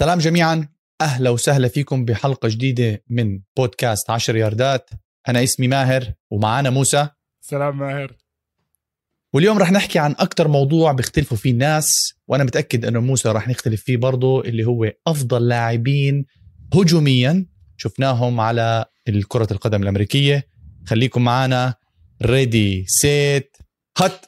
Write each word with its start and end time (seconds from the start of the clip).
سلام 0.00 0.18
جميعا. 0.18 0.68
أهلا 1.00 1.30
وسهلا 1.30 1.68
فيكم 1.68 2.04
بحلقة 2.04 2.48
جديدة 2.48 3.02
من 3.10 3.40
بودكاست 3.56 4.10
10 4.10 4.36
ياردات. 4.36 4.90
أنا 5.28 5.42
اسمي 5.42 5.68
ماهر 5.68 6.12
ومعانا 6.30 6.70
موسى. 6.70 7.08
سلام 7.40 7.78
ماهر. 7.78 8.16
واليوم 9.34 9.58
رح 9.58 9.72
نحكي 9.72 9.98
عن 9.98 10.10
أكثر 10.10 10.48
موضوع 10.48 10.92
بيختلفوا 10.92 11.36
فيه 11.36 11.50
الناس 11.50 12.14
وأنا 12.28 12.44
متأكد 12.44 12.84
إنه 12.84 13.00
موسى 13.00 13.28
رح 13.28 13.48
نختلف 13.48 13.82
فيه 13.82 13.96
برضه 13.96 14.40
اللي 14.40 14.64
هو 14.64 14.92
أفضل 15.06 15.48
لاعبين 15.48 16.26
هجوميا. 16.74 17.46
شفناهم 17.76 18.40
على 18.40 18.84
كره 19.28 19.48
القدم 19.50 19.82
الأمريكية. 19.82 20.46
خليكم 20.86 21.24
معنا 21.24 21.74
ready 22.22 22.84
set 22.88 23.56
hut 23.98 24.26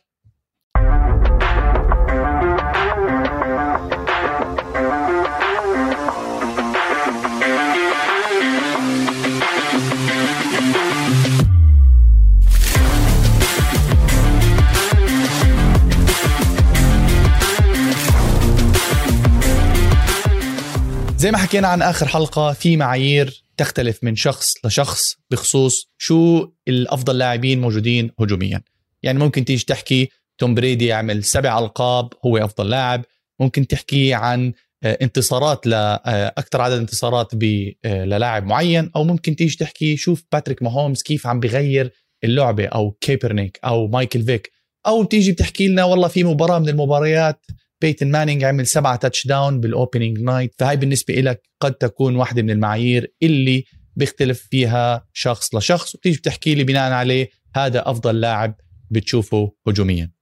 زي 21.22 21.30
ما 21.30 21.38
حكينا 21.38 21.68
عن 21.68 21.82
آخر 21.82 22.06
حلقة 22.06 22.52
في 22.52 22.76
معايير 22.76 23.44
تختلف 23.56 24.04
من 24.04 24.16
شخص 24.16 24.52
لشخص 24.64 25.16
بخصوص 25.30 25.90
شو 25.98 26.50
الأفضل 26.68 27.18
لاعبين 27.18 27.60
موجودين 27.60 28.10
هجوميا. 28.20 28.62
يعني 29.02 29.18
ممكن 29.18 29.44
تيجي 29.44 29.64
تحكي 29.64 30.08
توم 30.38 30.54
بريدي 30.54 30.86
يعمل 30.86 31.24
سبع 31.24 31.58
ألقاب 31.58 32.12
هو 32.26 32.36
أفضل 32.36 32.70
لاعب. 32.70 33.04
ممكن 33.40 33.66
تحكي 33.66 34.14
عن 34.14 34.52
آه، 34.82 34.98
انتصارات 35.02 35.66
لاكثر 35.66 36.60
آه، 36.60 36.62
عدد 36.62 36.76
انتصارات 36.76 37.32
آه، 37.34 38.04
للاعب 38.04 38.46
معين. 38.46 38.90
أو 38.96 39.04
ممكن 39.04 39.36
تيجي 39.36 39.56
تحكي 39.56 39.96
شوف 39.96 40.24
باتريك 40.32 40.62
ماهومز 40.62 41.02
كيف 41.02 41.26
عم 41.26 41.40
بغير 41.40 41.92
اللعبة 42.24 42.66
أو 42.66 42.90
كيبرنيك 42.90 43.60
أو 43.64 43.88
مايكل 43.88 44.22
فيك. 44.22 44.52
أو 44.86 45.04
تيجي 45.04 45.32
بتحكي 45.32 45.68
لنا 45.68 45.84
والله 45.84 46.08
في 46.08 46.24
مباراة 46.24 46.58
من 46.58 46.68
المباريات 46.68 47.46
بيتن 47.82 48.10
مانينج 48.10 48.44
عمل 48.44 48.66
سبعة 48.66 48.96
touchdown 48.96 49.26
بال 49.26 49.60
opening 49.60 50.20
night 50.20 50.54
فهي 50.58 50.76
بالنسبة 50.76 51.14
لك 51.14 51.42
قد 51.60 51.74
تكون 51.74 52.16
واحدة 52.16 52.42
من 52.42 52.50
المعايير 52.50 53.12
اللي 53.22 53.64
بيختلف 53.96 54.46
فيها 54.50 55.06
شخص 55.12 55.54
لشخص 55.54 55.94
وتيجي 55.94 56.18
بتحكي 56.18 56.54
لي 56.54 56.64
بناء 56.64 56.92
عليه 56.92 57.28
هذا 57.56 57.90
أفضل 57.90 58.20
لاعب 58.20 58.54
بتشوفه 58.90 59.52
هجوميا. 59.68 60.12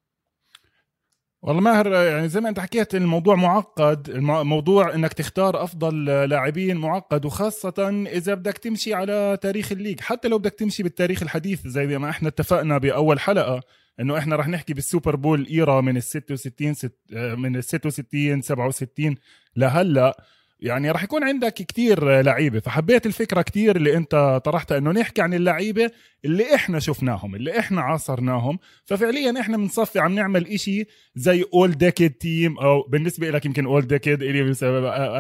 والله 1.43 1.61
ماهر 1.61 1.93
يعني 1.93 2.29
زي 2.29 2.41
ما 2.41 2.49
أنت 2.49 2.61
حكيت 2.61 2.95
الموضوع 2.95 3.35
معقد 3.35 4.09
الموضوع 4.09 4.95
إنك 4.95 5.13
تختار 5.13 5.65
أفضل 5.65 6.05
لاعبين 6.05 6.77
معقد 6.77 7.25
وخاصة 7.25 8.05
إذا 8.07 8.35
بدك 8.35 8.59
تمشي 8.59 8.95
على 8.95 9.39
تاريخ 9.43 9.73
ال 9.73 9.77
league 9.77 10.01
حتى 10.01 10.29
لو 10.29 10.39
بدك 10.39 10.55
تمشي 10.55 10.83
بالتاريخ 10.83 11.23
الحديث 11.23 11.67
زي 11.67 11.99
ما 11.99 12.11
إحنا 12.11 12.29
اتفقنا 12.29 12.79
بأول 12.79 13.21
حلقة 13.21 13.61
إنه 14.01 14.19
إحنا 14.19 14.37
رح 14.37 14.49
نحكي 14.49 14.75
بالسوبر 14.75 15.17
بول 15.17 15.47
إيرا 15.47 15.81
من 15.81 15.97
ال 15.97 16.03
66 16.03 16.75
ست 16.75 16.97
من 17.13 17.57
ال 17.57 17.65
66 17.65 18.43
67 18.43 19.15
لهلأ. 19.57 20.25
يعني 20.61 20.91
رح 20.91 21.03
يكون 21.03 21.25
عندك 21.25 21.55
كتير 21.55 22.21
لعيبة. 22.21 22.61
فحبيت 22.61 23.07
الفكرة 23.07 23.43
كتير 23.43 23.77
اللي 23.77 23.97
أنت 23.97 24.41
طرحتها 24.45 24.79
إنه 24.79 24.91
نحكي 24.93 25.23
عن 25.23 25.35
اللعيبة 25.35 25.91
اللي 26.25 26.55
إحنا 26.55 26.79
شفناهم 26.79 27.35
اللي 27.35 27.59
إحنا 27.59 27.81
عاصرناهم. 27.81 28.59
ففعليا 28.85 29.41
إحنا 29.41 29.57
بنصفي 29.57 29.99
عم 29.99 30.15
نعمل 30.15 30.47
إشي 30.47 30.85
زي 31.15 31.45
اول 31.55 31.71
ديكيد 31.71 32.11
تيم 32.11 32.59
أو 32.59 32.83
بالنسبة 32.83 33.31
لك 33.31 33.47
يمكن 33.47 33.67
اول 33.67 33.87
ديكيد 33.87 34.23
إلي 34.23 34.53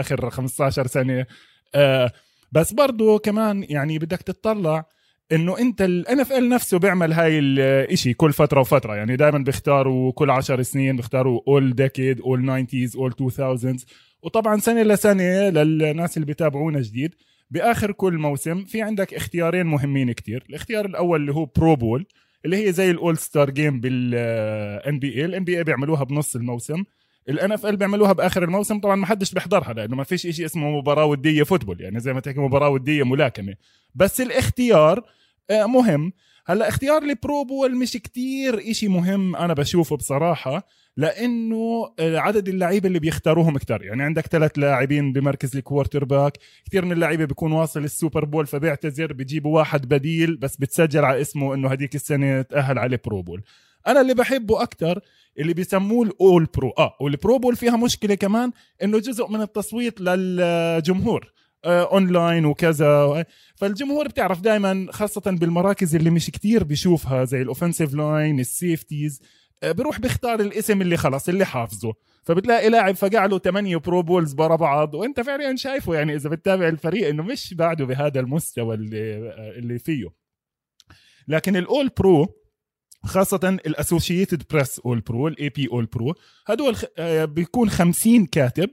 آخر 0.00 0.30
15 0.30 0.86
سنة. 0.86 1.26
آه 1.74 2.12
بس 2.52 2.72
برضو 2.72 3.18
كمان 3.18 3.66
يعني 3.68 3.98
بدك 3.98 4.22
تطلع 4.22 4.84
إنه 5.32 5.58
أنت 5.58 5.82
ال 5.82 6.20
NFL 6.20 6.48
نفسه 6.48 6.78
بيعمل 6.78 7.12
هاي 7.12 7.38
الشيء 7.38 8.12
كل 8.14 8.32
فترة 8.32 8.60
وفترة. 8.60 8.94
يعني 8.94 9.16
دائما 9.16 9.38
بيختاروا 9.38 10.12
كل 10.12 10.30
10 10.30 10.62
سنين 10.62 10.96
بيختاروا 10.96 11.40
all 11.48 11.74
decade 11.74 12.20
all 12.20 12.66
90s 12.66 12.96
all 12.96 13.12
2000s 13.12 13.84
وطبعا 14.22 14.58
سنة 14.58 14.82
لسنة 14.82 15.48
للناس 15.48 16.16
اللي 16.16 16.26
بيتابعونا 16.26 16.80
جديد. 16.80 17.14
بآخر 17.50 17.92
كل 17.92 18.18
موسم 18.18 18.64
في 18.64 18.82
عندك 18.82 19.14
اختيارين 19.14 19.66
مهمين 19.66 20.12
كتير. 20.12 20.44
الاختيار 20.48 20.86
الأول 20.86 21.20
اللي 21.20 21.34
هو 21.34 21.44
Pro 21.44 21.76
Bowl 21.76 22.06
اللي 22.44 22.66
هي 22.66 22.72
زي 22.72 22.90
ال 22.90 23.18
All-Star 23.18 23.50
Game 23.50 23.80
بال 23.80 24.27
NBA 24.27 24.98
ال 24.98 25.14
NBA 25.14 25.64
بيعملوها 25.64 26.04
بنص 26.04 26.36
الموسم. 26.36 26.84
ال 27.28 27.52
NFL 27.52 27.76
بيعملوها 27.76 28.12
بآخر 28.12 28.44
الموسم. 28.44 28.80
طبعا 28.80 28.96
ما 28.96 29.06
حدش 29.06 29.32
بيحضرها 29.34 29.72
لأنه 29.72 29.96
ما 29.96 30.04
فيش 30.04 30.22
شيء 30.26 30.44
اسمه 30.44 30.70
مباراة 30.78 31.04
ودية 31.04 31.42
football 31.42 31.80
يعني 31.80 32.00
زي 32.00 32.12
ما 32.12 32.20
تحكي 32.20 32.40
مباراة 32.40 32.68
ودية 32.68 33.02
ملاكمة. 33.02 33.54
بس 33.94 34.20
الاختيار 34.20 35.04
مهم. 35.50 36.12
هلا 36.46 36.68
اختيار 36.68 37.02
ال 37.02 37.13
Pro 37.13 37.44
Bowl 37.44 37.76
مش 37.76 37.92
كتير 37.92 38.70
إشي 38.70 38.88
مهم 38.88 39.36
أنا 39.36 39.54
بشوفه 39.54 39.96
بصراحة 39.96 40.66
لأنه 40.96 41.94
آه، 41.98 42.18
عدد 42.18 42.48
اللعيبة 42.48 42.88
اللي 42.88 42.98
بيختاروهم 42.98 43.58
كتير 43.58 43.82
يعني 43.82 44.02
عندك 44.02 44.26
ثلاث 44.26 44.58
لاعبين 44.58 45.12
بمركز 45.12 45.56
ال 45.56 46.04
quarterback 46.04 46.38
كثير 46.66 46.84
من 46.84 46.92
اللعيبة 46.92 47.24
بيكون 47.24 47.52
واصل 47.52 47.84
ال 47.84 47.91
Super 47.91 48.24
Bowl 48.24 48.46
فبيعتذر 48.46 49.12
بيجيبوا 49.12 49.56
واحد 49.58 49.88
بديل 49.88 50.36
بس 50.36 50.56
بتسجل 50.56 51.04
على 51.04 51.20
اسمه 51.20 51.54
إنه 51.54 51.68
هديك 51.68 51.94
السنة 51.94 52.42
تأهل 52.42 52.78
على 52.78 52.96
ال 52.96 53.03
Pro 53.03 53.22
Bowl. 53.22 53.42
أنا 53.86 54.00
اللي 54.00 54.14
بحبه 54.14 54.62
أكتر 54.62 55.00
اللي 55.38 55.54
بيسموه 55.54 56.06
ال 56.06 56.44
All-Pro 56.56 56.70
آه 56.78 56.96
وال 57.00 57.15
Pro 57.15 57.38
Bowl 57.38 57.56
فيها 57.56 57.76
مشكلة 57.76 58.14
كمان 58.14 58.52
إنه 58.82 58.98
جزء 58.98 59.28
من 59.28 59.40
التصويت 59.40 60.00
للجمهور. 60.00 61.32
اونلاين 61.64 62.44
آه، 62.44 62.48
وكذا. 62.48 63.24
فالجمهور 63.56 64.08
بتعرف 64.08 64.40
دائما 64.40 64.86
خاصة 64.90 65.20
بالمراكز 65.26 65.96
اللي 65.96 66.10
مش 66.10 66.30
كتير 66.30 66.64
بيشوفها 66.64 67.24
زي 67.24 67.42
ال 67.42 67.47
offensive 67.47 67.94
line 67.94 68.40
ال 68.40 68.49
safeties 68.49 69.22
بروح 69.64 70.00
بيختار 70.00 70.40
الاسم 70.40 70.82
اللي 70.82 70.96
خلص 70.96 71.28
اللي 71.28 71.44
حافظه. 71.44 71.94
فبتلاقي 72.22 72.68
لاعب 72.68 72.94
فقع 72.94 73.26
له 73.26 73.38
8 73.38 73.76
Pro 73.76 74.02
Bowls 74.02 74.34
ورا 74.38 74.56
بعض 74.56 74.94
وانت 74.94 75.20
فعليا 75.20 75.56
شايفه 75.56 75.94
يعني 75.94 76.14
إذا 76.14 76.30
بتتابع 76.30 76.68
الفريق 76.68 77.08
إنه 77.08 77.22
مش 77.22 77.54
بعده 77.54 77.84
بهذا 77.84 78.20
المستوى 78.20 78.74
اللي 78.74 79.32
اللي 79.58 79.78
فيه. 79.78 80.08
لكن 81.28 81.56
ال 81.56 81.90
All-Pro 81.98 82.40
خاصة 83.04 83.58
ال 83.66 83.73
Associated 83.73 84.42
Press 84.50 84.78
All-Pro 84.78 85.28
ال 85.28 85.48
AP 85.48 85.68
All-Pro 85.72 86.14
هدول 86.46 86.76
آه، 86.98 87.24
بيكون 87.24 87.70
50 87.70 88.26
كاتب. 88.26 88.70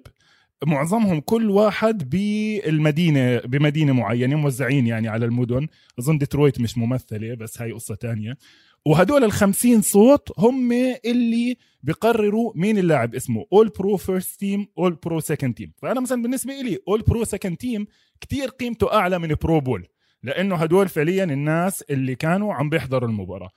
معظمهم 0.66 1.20
كل 1.20 1.50
واحد 1.50 2.10
بالمدينة 2.10 3.38
بمدينة 3.38 3.94
معينة 3.94 4.36
موزعين 4.36 4.88
يعني 4.88 5.08
على 5.08 5.26
المدن. 5.26 5.68
أظن 6.00 6.18
ديترويت 6.18 6.62
مش 6.62 6.78
ممثلة 6.78 7.34
بس 7.36 7.62
هاي 7.62 7.72
قصة 7.72 7.96
تانية. 7.96 8.38
وهدول 8.86 9.24
ال 9.24 9.32
50 9.32 9.82
صوت 9.82 10.30
هم 10.38 10.72
اللي 11.06 11.58
بقرروا 11.84 12.52
مين 12.56 12.78
اللاعب 12.78 13.16
اسمه. 13.16 13.46
all 13.54 13.70
pro 13.70 13.98
first 13.98 14.40
team 14.40 14.68
all 14.78 14.94
pro 14.94 15.20
second 15.20 15.54
team 15.54 15.72
فأنا 15.82 16.00
مثلا 16.00 16.22
بالنسبة 16.22 16.54
لي 16.54 16.80
all 16.88 17.02
pro 17.02 17.24
second 17.24 17.58
team 17.58 17.88
كتير 18.22 18.50
قيمته 18.50 18.94
أعلى 18.94 19.20
من 19.20 19.36
pro 19.42 19.60
bowl 19.60 19.88
لأنه 20.24 20.56
هدول 20.56 20.88
فعليا 20.90 21.24
الناس 21.24 21.82
اللي 21.82 22.16
كانوا 22.16 22.54
عم 22.54 22.70
بيحضروا 22.70 23.10
المباراة. 23.10 23.50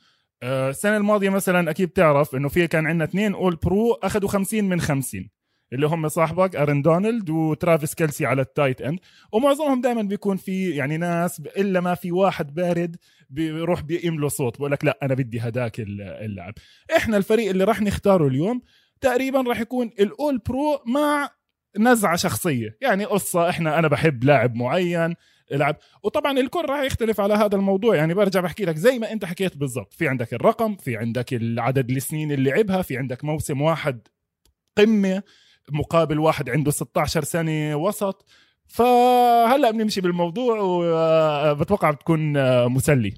آه، 0.42 0.70
السنة 0.70 0.96
الماضية 0.96 1.30
مثلا 1.30 1.70
أكيد 1.70 1.88
تعرف 1.88 2.34
إنه 2.34 2.48
في 2.48 2.66
كان 2.66 2.86
عندنا 2.86 3.04
اثنين 3.04 3.34
all 3.34 3.56
pro 3.56 3.92
أخذوا 3.92 4.28
50 4.28 4.64
من 4.64 4.80
50 4.80 5.30
اللي 5.72 5.86
هم 5.86 6.08
صاحبك 6.08 6.56
آرون 6.56 6.82
دونالد 6.82 7.30
وترافيس 7.30 7.94
كيلسي 7.94 8.26
على 8.26 8.42
ال 8.42 8.49
tight 8.49 8.80
end. 8.80 8.98
ومعظمهم 9.32 9.80
دائما 9.80 10.02
بيكون 10.02 10.36
في 10.36 10.70
يعني 10.70 10.96
ناس 10.96 11.40
إلا 11.40 11.80
ما 11.80 11.94
في 11.94 12.12
واحد 12.12 12.54
bored 12.54 12.96
بيروح 13.30 13.82
له 14.04 14.28
صوت 14.28 14.58
بقول 14.58 14.72
لك 14.72 14.84
لا 14.84 14.98
أنا 15.02 15.14
بدي 15.14 15.40
هداك 15.40 15.80
اللاعب 15.80 16.54
إحنا 16.96 17.16
الفريق 17.16 17.50
اللي 17.50 17.64
راح 17.64 17.82
نختاره 17.82 18.26
اليوم 18.26 18.62
تقريبا 19.00 19.40
راح 19.40 19.60
يكون 19.60 19.90
ال 20.00 20.10
all 20.10 20.38
pro 20.38 20.82
مع 20.86 21.30
نزعة 21.78 22.16
شخصية. 22.16 22.76
يعني 22.80 23.04
قصة 23.04 23.48
إحنا 23.48 23.78
أنا 23.78 23.88
بحب 23.88 24.24
لاعب 24.24 24.54
معين 24.54 25.14
ألعب. 25.52 25.76
وطبعا 26.02 26.38
الكل 26.38 26.64
راح 26.68 26.82
يختلف 26.82 27.20
على 27.20 27.34
هذا 27.34 27.56
الموضوع. 27.56 27.96
يعني 27.96 28.14
برجع 28.14 28.40
بحكي 28.40 28.64
لك 28.64 28.76
زي 28.76 28.98
ما 28.98 29.12
أنت 29.12 29.24
حكيت 29.24 29.56
بالضبط. 29.56 29.94
في 29.94 30.08
عندك 30.08 30.34
الرقم 30.34 30.76
في 30.76 30.96
عندك 30.96 31.34
العدد 31.34 31.90
السنين 31.90 32.32
اللي 32.32 32.50
لعبها 32.50 32.82
في 32.82 32.96
عندك 32.96 33.24
موسم 33.24 33.60
واحد 33.60 34.08
قمة. 34.78 35.22
مقابل 35.70 36.18
واحد 36.18 36.50
عنده 36.50 36.70
16 36.70 37.24
سنه 37.24 37.76
وسط. 37.76 38.26
فهلأ 38.68 39.70
بنمشي 39.70 40.00
بالموضوع 40.00 40.58
وبتوقع 40.60 41.90
بتكون 41.90 42.32
مسلي. 42.66 43.14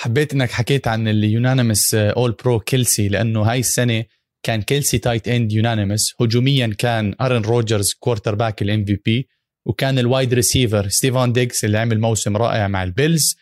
حبيت 0.00 0.32
إنك 0.32 0.50
حكيت 0.50 0.88
عن 0.88 1.08
ال 1.08 1.17
unanimous 1.17 1.94
all 1.94 2.32
pro 2.32 2.60
كيلسي 2.60 3.08
لأنه 3.08 3.42
هاي 3.42 3.60
السنة 3.60 4.04
كان 4.42 4.62
كيلسي 4.62 4.98
tight 4.98 5.28
end 5.28 5.52
unanimous 5.52 6.14
هجوميا 6.20 6.74
كان 6.78 7.14
آرون 7.20 7.42
روجرز 7.42 7.92
quarterback 7.92 8.62
ال 8.62 8.84
MVP 8.84 9.28
وكان 9.66 9.98
ال 9.98 10.05
wide 10.05 10.34
receiver 10.34 10.88
ستيفون 10.88 11.32
ديغز 11.32 11.64
اللي 11.64 11.78
عمل 11.78 12.00
موسم 12.00 12.36
رائع 12.36 12.68
مع 12.68 12.82
ال 12.82 12.90
Bills. 12.90 13.36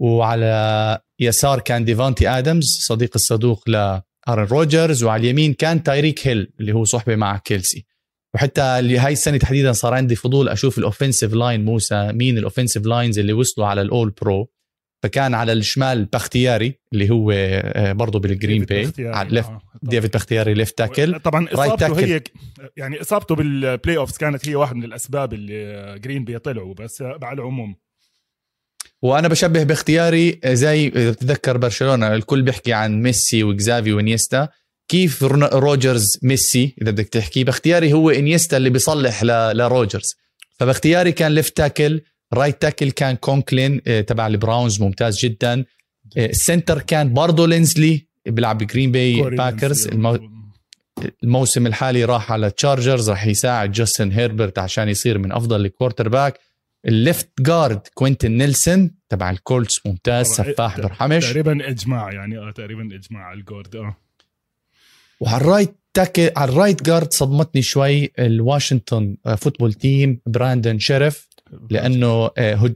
وعلى 0.00 0.98
يسار 1.20 1.60
كان 1.60 1.84
ديفانتي 1.84 2.28
ادمز 2.28 2.78
صديق 2.88 3.10
الصدوق 3.14 3.64
آرون 4.28 4.44
روجرز 4.44 5.02
وعلى 5.04 5.20
اليمين 5.20 5.54
كان 5.54 5.82
تايريك 5.82 6.26
هيل 6.26 6.52
اللي 6.60 6.72
هو 6.72 6.84
صحبة 6.84 7.16
مع 7.16 7.38
كيلسي. 7.38 7.86
وحتى 8.34 8.62
اللي 8.62 8.98
هاي 8.98 9.12
السنة 9.12 9.36
تحديدا 9.36 9.72
صار 9.72 9.94
عندي 9.94 10.16
فضول 10.16 10.48
أشوف 10.48 10.78
ال 10.78 10.84
offensive 10.84 11.34
line 11.34 11.64
موسى 11.64 12.12
مين 12.12 12.38
ال 12.38 12.43
offensive 12.43 12.86
lines 12.86 13.18
اللي 13.18 13.32
وصلوا 13.32 13.66
على 13.66 13.82
ال 13.82 13.89
all 13.89 14.10
pro 14.10 14.50
فكان 15.02 15.34
على 15.34 15.52
الشمال 15.52 16.04
بختياري 16.04 16.80
اللي 16.92 17.10
هو 17.10 17.30
آه، 17.30 17.92
برضه 17.92 18.18
بال 18.18 18.31
Green 18.31 18.64
Bay 18.64 18.92
على 18.98 19.30
left 19.30 19.50
ديفيد 19.82 20.10
بختياري 20.10 20.54
left 20.54 20.78
tackle 20.78 21.20
طبعا 21.20 21.48
إصابته 21.52 21.98
هي 21.98 22.20
يعني 22.76 23.00
إصابته 23.00 23.34
بال 23.34 23.96
playoffs 23.96 24.16
كانت 24.16 24.48
هي 24.48 24.54
واحد 24.54 24.76
من 24.76 24.84
الأسباب 24.84 25.34
اللي 25.34 25.98
Green 25.98 26.24
Bay 26.24 26.38
طلعوا 26.38 26.74
بس 26.74 27.02
على 27.02 27.34
العموم. 27.40 27.76
وأنا 29.06 29.28
بشبه 29.28 29.62
باختياري 29.62 30.40
زي 30.46 30.88
اذا 30.88 31.10
بتتذكر 31.10 31.56
برشلونة 31.56 32.14
الكل 32.14 32.42
بيحكي 32.42 32.72
عن 32.72 33.02
ميسي 33.02 33.44
وكزافي 33.44 33.92
وإنيستا. 33.92 34.48
كيف 34.88 35.22
روجرز 35.22 36.18
ميسي 36.22 36.74
إذا 36.82 36.90
بدك 36.90 37.08
تحكي 37.08 37.44
باختياري 37.44 37.92
هو 37.92 38.10
إنيستا 38.10 38.56
اللي 38.56 38.70
بيصلح 38.70 39.24
لروجرز. 39.24 40.14
فباختياري 40.58 41.12
كان 41.12 41.32
left 41.32 41.56
tackle 41.56 42.00
right 42.34 42.62
tackle 42.62 42.90
كان 42.90 43.16
كونكلين 43.16 43.80
آه، 43.86 44.00
تبع 44.00 44.26
ال 44.26 44.34
Browns 44.34 44.80
ممتاز 44.80 45.18
جدا. 45.18 45.64
ال 46.16 46.25
center 46.25 46.82
كان 46.82 47.12
برضه 47.12 47.46
لينزلي 47.46 48.06
بيلعب 48.26 48.58
ب 48.58 48.64
Green 48.64 48.92
Bay 48.92 49.22
Packers 49.22 49.88
المو... 49.88 50.18
الموسم 51.22 51.66
الحالي 51.66 52.04
راح 52.04 52.32
على 52.32 52.50
Chargers 52.50 53.10
راح 53.10 53.26
يساعد 53.26 53.72
جاستن 53.72 54.12
هيربرت 54.12 54.58
عشان 54.58 54.88
يصير 54.88 55.18
من 55.18 55.32
أفضل 55.32 55.60
ال 55.66 55.69
quarterback 55.69 56.08
ال 56.08 56.38
left 56.86 57.28
guard 57.40 57.80
كوينتن 57.94 58.30
نيلسون 58.32 58.90
تبع 59.08 59.30
ال 59.30 59.39
Colts 59.39 59.86
ممتاز 59.86 60.26
سفاح 60.26 60.80
برحمش 60.80 61.26
تقريبا 61.26 61.68
إجماع 61.68 62.12
يعني 62.12 62.38
آه 62.38 62.50
تقريبا 62.50 62.82
إجماع 62.96 63.22
على 63.22 63.40
ال 63.40 63.46
guard 63.46 63.76
آه. 63.76 63.96
وعلى 65.20 65.36
ال 65.36 65.43
right 65.43 65.76
tackle 65.94 66.30
على 66.36 66.50
ال 66.50 66.55
right 66.55 66.82
guard 66.82 67.12
صدمتني 67.12 67.62
شوي 67.62 68.12
ال 68.18 68.27
Washington 68.27 69.16
Football 69.36 69.72
Team 69.72 70.20
براندن 70.26 70.78
شيرف 70.78 71.28
لأنه 71.70 72.30
آه، 72.38 72.74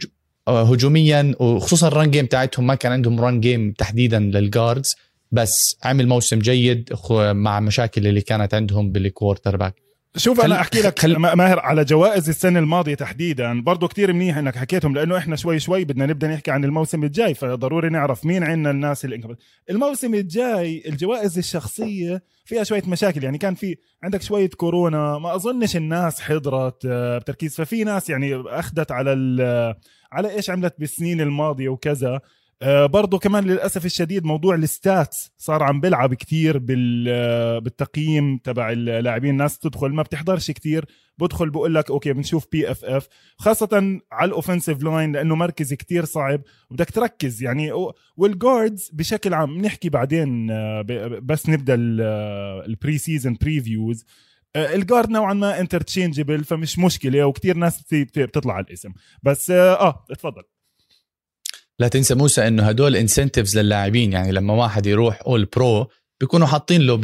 آه، 0.49 0.63
هجوميا 0.63 1.35
وخصوصا 1.41 1.89
ال 1.89 1.94
run 1.94 2.11
game 2.11 2.27
تاعتهم 2.27 2.67
ما 2.67 2.75
كان 2.75 2.93
عندهم 2.93 3.21
run 3.21 3.41
game 3.41 3.73
تحديدا 3.73 4.19
لل 4.19 4.38
guards 4.38 4.97
بس 5.33 5.79
عمل 5.85 6.09
موسم 6.09 6.39
جيد 6.39 6.93
مع 7.11 7.61
مشاكل 7.61 8.07
اللي 8.07 8.21
كانت 8.21 8.55
عندهم 8.55 8.93
بال 8.93 9.57
quarterback 9.57 9.90
شوف 10.17 10.41
أنا 10.41 10.61
أحكي 10.61 10.81
لك 10.81 10.99
خل... 10.99 11.17
ماهر 11.17 11.59
على 11.61 11.85
جوائز 11.85 12.29
السنة 12.29 12.59
الماضية 12.59 12.95
تحديدا 12.95 13.61
برضه 13.61 13.89
كتير 13.89 14.13
منيح 14.13 14.37
إنك 14.37 14.57
حكيتهم 14.57 14.95
لأنه 14.95 15.17
إحنا 15.17 15.37
شوي 15.37 15.59
شوي 15.59 15.85
بدنا 15.85 16.07
نبدأ 16.07 16.29
نحكي 16.29 16.51
عن 16.51 16.65
الموسم 16.65 17.05
الجاي 17.05 17.35
فضروري 17.35 17.89
نعرف 17.89 18.25
مين 18.25 18.45
عندنا 18.45 18.71
الناس 18.71 19.05
اللي 19.05 19.37
الموسم 19.71 20.15
الجاي 20.15 20.83
الجوائز 20.87 21.39
الشخصية 21.39 22.23
فيها 22.45 22.65
شوية 22.65 22.83
مشاكل 22.87 23.25
يعني 23.25 23.39
كان 23.39 23.55
في 23.55 23.77
عندك 24.03 24.23
شوية 24.23 24.49
كورونا 24.49 25.19
ما 25.19 25.35
أظنش 25.35 25.77
الناس 25.77 26.21
حضرت 26.21 26.87
آه، 26.87 27.19
بتركيز 27.19 27.57
ففي 27.57 27.85
ناس 27.85 28.11
يعني 28.11 28.43
أخذت 28.47 28.93
على 28.93 29.13
على 30.13 30.31
إيش 30.31 30.51
عملت 30.51 30.75
بالسنين 30.79 31.21
الماضية 31.21 31.69
وكذا. 31.69 32.21
برضه 32.65 33.19
كمان 33.19 33.45
للأسف 33.45 33.87
الشديد 33.87 34.25
موضوع 34.25 34.55
ال 34.55 34.68
stats 34.68 35.33
صار 35.39 35.63
عم 35.63 35.81
بيلعب 35.81 36.15
كثير 36.15 36.57
آه، 37.09 37.59
بالتقييم 37.59 38.39
تبع 38.39 38.73
اللاعبين. 38.73 39.31
الناس 39.31 39.59
تدخل 39.59 39.89
ما 39.89 40.03
بتحضرش 40.03 40.51
كثير 40.51 40.85
بدخل 41.19 41.51
بقول 41.51 41.75
لك 41.75 41.91
okay 41.91 42.13
بنشوف 42.13 42.47
PFF 42.53 43.09
خاصة 43.37 44.01
على 44.13 44.29
ال 44.29 44.34
offensive 44.34 44.83
line 44.83 45.13
لأنه 45.13 45.35
مركز 45.35 45.75
كتير 45.75 46.05
صعب 46.05 46.41
وبدك 46.71 46.91
تركز. 46.91 47.43
يعني 47.43 47.73
وال 48.17 48.35
guards 48.35 48.91
بشكل 48.93 49.35
عام 49.35 49.59
بنحكي 49.59 49.89
بعدين 49.89 50.51
آه، 50.51 50.83
بس 51.23 51.49
نبدأ 51.49 51.75
ال 52.67 52.99
preseason 52.99 53.37
previews 53.41 54.05
ال 54.57 54.66
guard 54.66 55.11
نوعا 55.11 55.35
ما 55.35 55.61
interchangeable 55.61 56.45
فمش 56.45 56.79
مشكلة 56.79 57.25
وكتير 57.27 57.57
ناس 57.57 57.83
بتطلع 57.93 58.55
على 58.55 58.65
الاسم. 58.65 58.93
بس 59.23 59.51
آه 59.51 60.05
اتفضل. 60.11 60.43
لا 61.81 61.89
تنسى 61.89 62.15
موسى 62.15 62.49
إنه 62.49 62.63
هدول 62.63 62.97
incentives 62.97 63.59
للاعبين. 63.59 64.13
يعني 64.13 64.33
لما 64.33 64.55
واحد 64.55 64.87
يروح 64.87 65.23
all 65.27 65.45
pro 65.45 65.87
بيكونوا 66.21 66.47
حاطين 66.47 66.81
له 66.81 66.97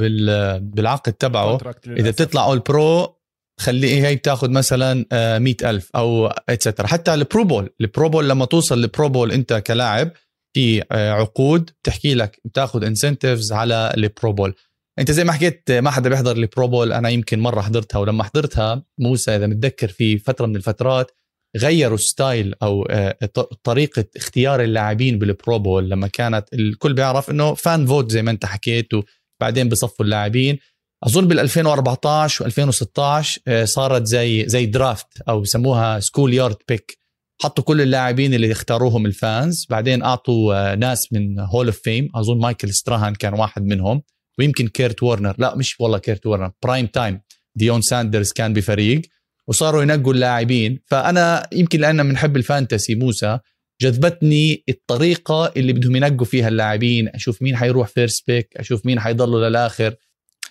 بالعقد 0.58 1.12
تبعه. 1.12 1.58
إذا 1.86 2.10
بتطلع 2.10 2.44
all 2.44 2.58
pro 2.58 3.16
خليه 3.60 4.06
هي 4.06 4.16
بتاخذ 4.16 4.50
مثلا 4.50 5.06
آه، 5.12 5.38
مئة 5.38 5.70
ألف 5.70 5.90
أو 5.96 6.26
etcetera 6.26 6.86
حتى 6.86 7.14
ال 7.14 7.22
pro 7.22 7.44
bowl 7.44 7.70
ال 7.80 7.87
pro 7.87 8.08
bowl 8.08 8.28
لما 8.28 8.44
توصل 8.44 8.78
لل 8.80 8.91
pro 8.91 9.08
bowl 9.08 9.32
أنت 9.32 9.52
كلاعب 9.66 10.10
في 10.54 10.82
آه، 10.92 11.12
عقود 11.12 11.70
بتحكي 11.82 12.14
لك 12.14 12.40
بتاخذ 12.44 12.84
incentives 12.84 13.52
على 13.52 13.92
ال 13.96 14.05
pro 14.05 14.32
bowl 14.32 14.54
أنت 14.98 15.10
زي 15.10 15.24
ما 15.24 15.32
حكيت 15.32 15.70
ما 15.70 15.90
حدا 15.90 16.08
بيحضر 16.08 16.36
ال 16.36 16.44
pro 16.44 16.68
bowl 16.68 16.92
أنا 16.92 17.08
يمكن 17.08 17.40
مرة 17.40 17.60
حضرتها 17.60 17.98
ولما 17.98 18.24
حضرتها 18.24 18.82
موسى 18.98 19.36
إذا 19.36 19.46
متذكر 19.46 19.88
في 19.88 20.18
فترة 20.18 20.46
من 20.46 20.56
الفترات 20.56 21.10
غيروا 21.56 21.96
style 21.96 22.54
أو 22.62 22.82
آه، 22.82 23.18
طريقة 23.62 24.04
اختيار 24.16 24.62
اللاعبين 24.62 25.18
بال 25.18 25.34
pro 25.34 25.58
bowl 25.58 25.90
لما 25.90 26.06
كانت 26.06 26.44
الكل 26.52 26.94
بيعرف 26.94 27.30
إنه 27.30 27.54
fan 27.54 27.86
vote 27.86 28.10
زي 28.10 28.22
ما 28.22 28.30
أنت 28.30 28.46
حكيت 28.46 28.88
وبعدين 28.94 29.68
بصفوا 29.68 30.04
اللاعبين. 30.04 30.58
أظن 31.04 31.28
بال 31.28 31.38
2014 31.40 32.50
و2016 32.50 33.64
صارت 33.64 34.06
زي 34.06 34.48
زي 34.48 34.66
draft 34.66 35.06
أو 35.28 35.40
بسموها 35.40 36.00
schoolyard 36.00 36.56
pick 36.68 36.98
حطوا 37.42 37.64
كل 37.64 37.80
اللاعبين 37.80 38.34
اللي 38.34 38.52
اختاروهم 38.52 39.06
ال 39.06 39.18
fans 39.18 39.66
بعدين 39.70 40.02
أعطوا 40.02 40.72
آه، 40.72 40.74
ناس 40.74 41.12
من 41.12 41.38
hall 41.38 41.66
of 41.66 41.78
fame 41.78 42.08
أظن 42.14 42.38
مايكل 42.38 42.74
ستراهان 42.74 43.14
كان 43.14 43.34
واحد 43.34 43.64
منهم 43.64 44.02
ويمكن 44.38 44.68
كيرت 44.68 45.02
وورنر. 45.02 45.34
لا 45.38 45.56
مش 45.56 45.80
والله 45.80 45.98
كيرت 45.98 46.26
وورنر 46.26 46.52
Prime 46.62 46.86
Time 46.86 47.20
ديون 47.56 47.82
ساندرز 47.82 48.32
كان 48.32 48.52
بفريق. 48.52 49.02
وصاروا 49.48 49.82
ينقوا 49.82 50.12
اللاعبين. 50.12 50.80
فأنا 50.86 51.48
يمكن 51.52 51.80
لأن 51.80 52.08
بنحب 52.08 52.36
ال 52.36 52.43
fantasy 52.44 52.94
موسى 52.94 53.38
جذبتني 53.80 54.64
الطريقة 54.68 55.52
اللي 55.56 55.72
بدهم 55.72 55.96
ينقوا 55.96 56.26
فيها 56.26 56.48
اللاعبين. 56.48 57.08
أشوف 57.08 57.42
مين 57.42 57.56
حيروح 57.56 57.88
first 57.88 58.26
pick 58.26 58.48
أشوف 58.56 58.86
مين 58.86 59.00
حيضلوا 59.00 59.48
للآخر. 59.48 59.94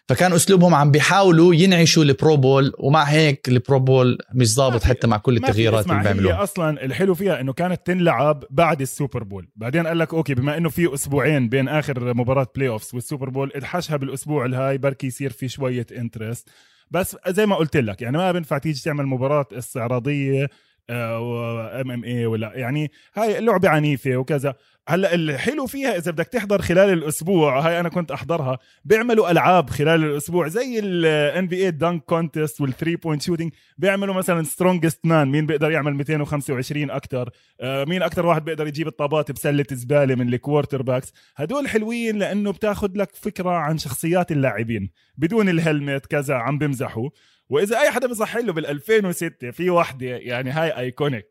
فكان 0.09 0.33
أسلوبهم 0.33 0.73
عم 0.73 0.91
بيحاولوا 0.91 1.55
ينعشوا 1.55 2.03
ال 2.03 2.12
pro 2.12 2.37
bowl 2.37 2.73
ومع 2.79 3.03
هيك 3.03 3.47
ال 3.47 3.55
pro 3.55 3.79
bowl 3.79 4.17
مش 4.33 4.55
ضابط 4.55 4.83
حتى 4.83 5.07
مع 5.07 5.17
كل 5.17 5.37
التغييرات 5.37 5.87
اللي 5.87 6.03
بيعملوها. 6.03 6.43
أصلا 6.43 6.85
الحلو 6.85 7.15
فيها 7.15 7.41
إنه 7.41 7.53
كانت 7.53 7.81
تنلعب 7.85 8.43
بعد 8.49 8.81
ال 8.81 8.88
Super 8.88 9.23
Bowl. 9.23 9.47
بعدين 9.55 9.87
قال 9.87 9.99
لك 9.99 10.13
okay 10.13 10.33
بما 10.33 10.57
إنه 10.57 10.69
في 10.69 10.93
أسبوعين 10.93 11.49
بين 11.49 11.67
آخر 11.67 12.13
مباراة 12.13 12.47
playoffs 12.55 12.67
وال 12.67 12.89
Super 12.95 13.29
Bowl 13.29 13.51
ادحشها 13.55 13.97
بالأسبوع 13.97 14.45
الهاي 14.45 14.77
بركي 14.77 15.07
يصير 15.07 15.31
في 15.31 15.47
شوية 15.47 15.87
interest 15.97 16.49
بس 16.95 17.17
زي 17.27 17.45
ما 17.45 17.55
قلت 17.55 17.77
لك 17.77 18.01
يعني 18.01 18.17
ما 18.17 18.31
بينفع 18.31 18.57
تيجي 18.57 18.83
تعمل 18.83 19.05
مباراة 19.05 19.45
استعراضية 19.51 20.49
MMA 20.89 22.25
ولا 22.25 22.51
يعني 22.55 22.91
هاي 23.15 23.37
اللعبه 23.37 23.69
عنيفة 23.69 24.15
وكذا. 24.17 24.55
هلأ 24.87 25.15
الحلو 25.15 25.65
فيها 25.67 25.97
إذا 25.97 26.11
بدك 26.11 26.27
تحضر 26.27 26.61
خلال 26.61 26.89
الأسبوع 26.89 27.59
هاي 27.59 27.79
أنا 27.79 27.89
كنت 27.89 28.11
أحضرها 28.11 28.59
بيعملوا 28.85 29.31
ألعاب 29.31 29.69
خلال 29.69 30.03
الأسبوع 30.03 30.47
زي 30.47 30.79
ال 30.79 31.47
NBA 31.47 31.65
dunk 31.65 31.71
contest 31.71 32.03
وال 32.03 32.61
three 32.61 32.95
point 32.95 33.21
shooting 33.21 33.51
بيعملوا 33.77 34.15
مثلا 34.15 34.43
strongest 34.43 35.05
man 35.05 35.27
مين 35.27 35.45
بيقدر 35.45 35.71
يعمل 35.71 35.93
225 35.93 36.91
أكثر 36.91 37.29
آه 37.61 37.83
مين 37.85 38.03
أكثر 38.03 38.25
واحد 38.25 38.45
بيقدر 38.45 38.67
يجيب 38.67 38.87
الطابات 38.87 39.31
بسلة 39.31 39.65
زبالة 39.71 40.15
من 40.15 40.33
ال 40.33 40.81
quarterbacks 40.81 41.13
هدول 41.35 41.67
حلوين 41.67 42.17
لأنه 42.17 42.51
بتاخذ 42.51 42.89
لك 42.95 43.15
فكرة 43.15 43.49
عن 43.49 43.77
شخصيات 43.77 44.31
اللاعبين 44.31 44.89
بدون 45.17 45.49
ال 45.49 45.57
helmet 45.57 46.05
كذا 46.05 46.35
عم 46.35 46.57
بمزحوا. 46.57 47.09
وإذا 47.49 47.79
أي 47.79 47.91
حدا 47.91 48.07
بصح 48.07 48.37
له 48.37 48.53
بال 48.53 48.65
2006 48.65 49.51
في 49.51 49.69
وحدة 49.69 50.05
يعني 50.07 50.49
هاي 50.51 50.77
iconic 50.77 51.27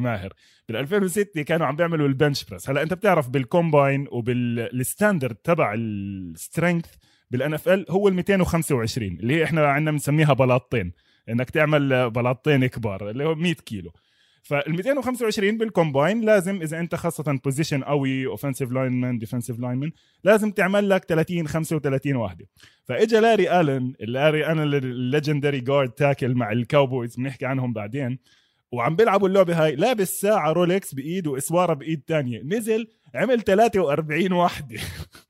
ماهر. 0.00 0.32
بال 0.68 0.76
2006 0.76 1.42
كانوا 1.42 1.66
عم 1.66 1.76
بيعملوا 1.76 2.08
ال 2.08 2.14
bench 2.14 2.44
press 2.44 2.70
هلا 2.70 2.82
أنت 2.82 2.94
بتعرف 2.94 3.28
بال 3.28 3.45
combine 3.45 4.06
وبال 4.10 4.44
standard 4.44 5.34
تبع 5.34 5.74
ال 5.74 5.86
strength 5.86 6.86
بال 7.30 7.54
NFL 7.54 7.86
هو 7.90 8.08
ال 8.08 8.14
225 8.14 9.08
اللي 9.08 9.44
إحنا 9.44 9.66
عندنا 9.66 9.90
بنسميها 9.90 10.32
بلاطين 10.32 10.92
إنك 11.28 11.50
تعمل 11.50 12.10
بلاطين 12.10 12.66
كبار 12.66 13.10
اللي 13.10 13.24
هو 13.24 13.34
100 13.34 13.54
كيلو. 13.54 13.92
فال 14.48 14.72
225 14.72 15.58
بال 15.58 15.72
combine 15.72 16.20
لازم 16.20 16.62
إذا 16.62 16.80
أنت 16.80 16.94
خاصة 16.94 17.38
position 17.44 17.82
قوي 17.82 18.26
offensive 18.26 18.72
lineman 18.72 19.18
defensive 19.18 19.58
lineman 19.58 19.90
لازم 20.24 20.50
تعمل 20.50 20.88
لك 20.88 21.04
30 21.04 21.48
35 21.48 22.16
وحده 22.16 22.46
فإجا 22.84 23.20
لاري 23.20 23.60
آلن 23.60 23.94
لاري 24.00 24.46
أنا 24.46 24.62
ال 24.62 24.72
legendary 24.72 25.60
guard 25.60 25.90
tackle 25.90 26.34
مع 26.34 26.52
ال 26.52 26.60
Cowboys 26.60 27.16
بنحكي 27.16 27.46
عنهم 27.46 27.72
بعدين 27.72 28.18
وعم 28.72 28.96
بيلعبوا 28.96 29.28
اللعبة 29.28 29.64
هاي 29.64 29.76
لابس 29.76 30.20
ساعه 30.20 30.52
Rolex 30.52 30.94
بإيد 30.94 31.26
وإسوارة 31.26 31.74
بإيد 31.74 32.02
تانية. 32.06 32.42
نزل 32.44 32.88
عمل 33.14 33.40
43 33.40 34.32
وحده 34.32 34.80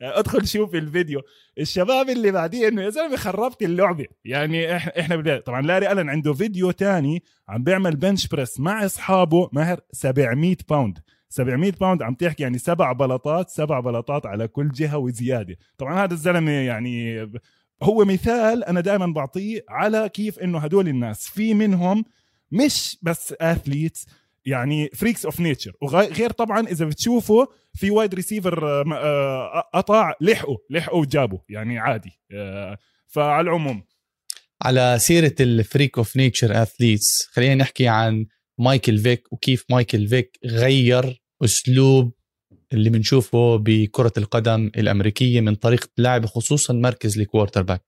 يعني 0.00 0.18
ادخل 0.18 0.46
شوف 0.46 0.74
الفيديو. 0.74 1.20
الشباب 1.58 2.10
اللي 2.10 2.30
بعديه 2.30 2.68
انه 2.68 2.82
يا 2.82 2.90
زلمة 2.90 3.16
خربت 3.16 3.62
اللعبة. 3.62 4.06
يعني 4.24 4.76
إحنا 4.76 5.00
إحنا. 5.00 5.38
طبعا 5.38 5.62
لاري 5.62 5.92
ألن 5.92 6.10
عنده 6.10 6.32
فيديو 6.32 6.70
تاني 6.70 7.22
عم 7.48 7.64
بيعمل 7.64 7.96
bench 7.96 8.26
press 8.28 8.60
مع 8.60 8.84
أصحابه 8.84 9.48
ماهر 9.52 9.80
700 9.92 10.56
pound 10.68 10.98
700 11.28 11.72
pound 11.72 12.02
عم 12.02 12.14
تحكي 12.14 12.42
يعني 12.42 12.58
سبع 12.58 12.92
بلاطات 12.92 13.50
سبع 13.50 13.80
بلاطات 13.80 14.26
على 14.26 14.48
كل 14.48 14.70
جهة 14.70 14.98
وزيادة. 14.98 15.56
طبعا 15.78 16.04
هذا 16.04 16.14
الزلمة 16.14 16.50
يعني 16.50 17.26
هو 17.82 18.04
مثال 18.04 18.64
أنا 18.64 18.80
دائما 18.80 19.06
بعطيه 19.06 19.60
على 19.68 20.08
كيف 20.08 20.38
إنه 20.38 20.58
هدول 20.58 20.88
الناس 20.88 21.28
في 21.28 21.54
منهم 21.54 22.04
مش 22.52 22.98
بس 23.02 23.34
athletes 23.40 24.06
يعني 24.44 24.90
freaks 24.94 25.24
of 25.24 25.40
nature 25.40 25.72
وغير 25.82 26.30
طبعا 26.30 26.60
إذا 26.66 26.84
بتشوفوا 26.84 27.46
في 27.76 27.90
wide 27.90 28.14
receiver 28.14 28.82
قطع 29.74 30.12
لحقوا 30.20 30.56
لحقوا 30.70 31.00
وجابوا 31.00 31.38
يعني 31.48 31.78
عادي 31.78 32.20
آه، 32.32 32.78
فعلى 33.06 33.48
العموم. 33.48 33.82
على 34.62 34.96
سيرة 34.98 35.34
ال 35.40 35.50
freak 35.50 35.98
of 35.98 36.16
nature 36.16 36.62
athletes 36.62 37.26
خلينا 37.32 37.54
نحكي 37.54 37.88
عن 37.88 38.26
مايكل 38.58 38.98
فيك 38.98 39.32
وكيف 39.32 39.64
مايكل 39.70 40.08
فيك 40.08 40.38
غير 40.44 41.22
أسلوب 41.44 42.12
اللي 42.72 42.90
بنشوفه 42.90 43.56
بكرة 43.56 44.12
القدم 44.18 44.70
الأمريكية 44.76 45.40
من 45.40 45.54
طريقة 45.54 45.88
لعب 45.98 46.26
خصوصا 46.26 46.74
مركز 46.74 47.18
ال 47.18 47.62
quarterback 47.62 47.82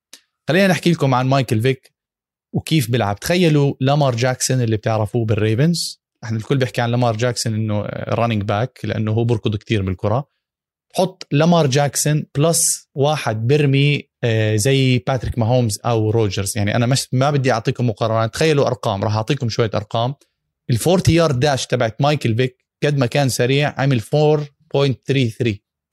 خلينا 0.49 0.67
نحكي 0.67 0.93
لكم 0.93 1.15
عن 1.15 1.27
مايكل 1.27 1.61
فيك 1.61 1.95
وكيف 2.55 2.91
بيلعب. 2.91 3.21
تخيلوا 3.21 3.75
لامار 3.81 4.17
جاكسون 4.17 4.61
اللي 4.61 4.77
بتعرفوه 4.77 5.25
بال 5.25 5.44
Ravens 5.44 6.03
إحنا 6.25 6.37
الكل 6.39 6.57
بيحكي 6.59 6.81
عن 6.81 6.91
لامار 6.91 7.17
جاكسون 7.17 7.55
انه 7.55 7.81
running 8.09 8.43
back 8.43 8.81
لأنه 8.85 9.13
هو 9.13 9.25
بركض 9.25 9.57
كتير 9.57 9.83
بالكرة. 9.83 10.29
حط 10.95 11.27
لامار 11.33 11.67
جاكسون 11.67 12.27
plus 12.37 12.89
واحد 12.95 13.47
بيرمي 13.47 14.09
آه، 14.25 14.57
زي 14.57 14.99
باتريك 14.99 15.39
ماهومز 15.39 15.79
أو 15.85 16.11
روجرز 16.11 16.59
يعني 16.59 16.77
أنا 16.77 16.87
مش 16.87 17.09
ما 17.13 17.31
بدي 17.31 17.53
أعطيكم 17.53 17.89
مقارنات. 17.89 18.35
تخيلوا 18.35 18.67
أرقام 18.67 19.05
راح 19.05 19.15
أعطيكم 19.17 19.49
شوية 19.49 19.71
أرقام. 19.75 20.15
ال 20.71 20.79
40 20.89 21.03
yard 21.09 21.41
dash 21.41 21.67
تبعت 21.67 22.01
مايكل 22.01 22.37
فيك 22.37 22.65
قد 22.85 22.99
ما 22.99 23.07
كان 23.07 23.29
سريع 23.29 23.75
عمل 23.79 24.01
4.33 24.01 24.09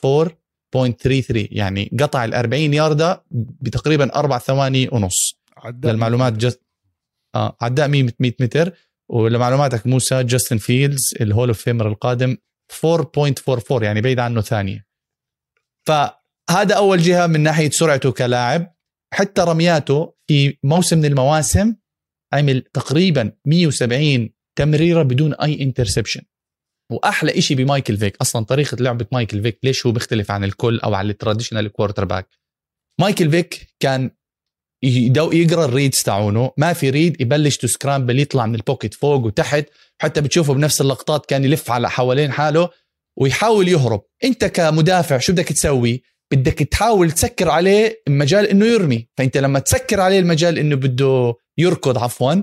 4.33 0.06 1.48
يعني 1.52 1.92
قطع 2.00 2.26
ال 2.26 2.34
40 2.34 2.74
ياردة 2.74 3.24
بتقريبا 3.32 4.16
أربع 4.16 4.38
ثواني 4.38 4.90
ونص. 4.92 5.40
للمعلومات 5.84 6.34
just 6.34 6.62
آه 7.36 7.58
عداء 7.62 7.88
100 7.88 8.12
متر. 8.20 8.74
ولمعلوماتك 9.10 9.88
موسى 9.88 10.24
جاستن 10.24 10.58
فيلدز 10.58 11.14
ال 11.22 11.27
Hall 11.27 11.48
of 11.48 11.62
Famer 11.62 11.88
القادم 11.88 12.38
4.44 12.86 13.84
يعني 13.84 14.02
بعيد 14.02 14.20
عنه 14.20 14.42
ثانية. 14.42 14.86
فهذا 15.88 16.76
أول 16.76 17.00
جهة 17.00 17.28
من 17.28 17.40
ناحية 17.40 17.70
سرعته 17.70 18.12
كلاعب. 18.12 18.76
حتى 19.14 19.42
رمياته 19.42 20.16
في 20.28 20.58
موسم 20.64 20.98
من 20.98 21.06
المواسم 21.06 21.76
عمل 22.34 22.62
تقريبا 22.62 23.32
170 23.46 24.30
تمريرة 24.56 25.04
بدون 25.04 25.34
أي 25.34 25.62
interception 25.62 26.22
وأحلى 26.92 27.42
شيء 27.42 27.58
بمايكل 27.58 27.98
فيك 27.98 28.18
أصلا 28.22 28.46
طريقة 28.46 28.76
لعبة 28.76 29.06
مايكل 29.12 29.44
فيك 29.44 29.60
ليش 29.64 29.86
هو 29.86 29.92
بيختلف 29.92 30.32
عن 30.32 30.44
الكل 30.44 30.80
أو 30.80 30.94
عن 30.94 31.10
ال 31.10 31.72
traditional 31.72 32.06
quarterback 32.06 32.28
مايكل 33.02 33.32
فيك 33.32 33.76
كان 33.80 34.12
بده 34.86 35.32
يقرأ 35.32 35.66
ال 35.66 35.72
reads 35.72 36.04
تاعونه. 36.04 36.52
ما 36.58 36.74
في 36.74 36.90
read 36.90 37.22
يبلش 37.22 37.58
to 37.58 37.68
scramble 37.68 38.20
يطلع 38.20 38.46
من 38.46 38.56
ال 38.56 38.61
pocket 38.61 38.94
فوق 38.94 39.26
وتحت 39.26 39.66
حتى 39.98 40.22
بتشوفه 40.22 40.54
بنفس 40.54 40.82
اللقطات 40.82 41.26
كان 41.26 41.46
يلف 41.46 41.72
على 41.72 41.90
حوالين 41.90 42.32
حاله 42.32 42.70
ويحاول 43.18 43.68
يهرب. 43.68 44.02
انت 44.24 44.46
كمدافع 44.46 45.18
شو 45.18 45.34
بدك 45.34 45.46
تسوي؟ 45.48 46.04
بدك 46.32 46.54
تحاول 46.54 47.12
تسكر 47.12 47.50
عليه 47.50 48.02
مجال 48.10 48.46
إنه 48.48 48.66
يرمي. 48.66 49.08
فأنت 49.18 49.38
لما 49.38 49.60
تسكر 49.60 50.02
عليه 50.02 50.20
المجال 50.20 50.60
إنه 50.60 50.76
بده 50.76 51.34
يركض 51.58 51.98
عفوا 51.98 52.34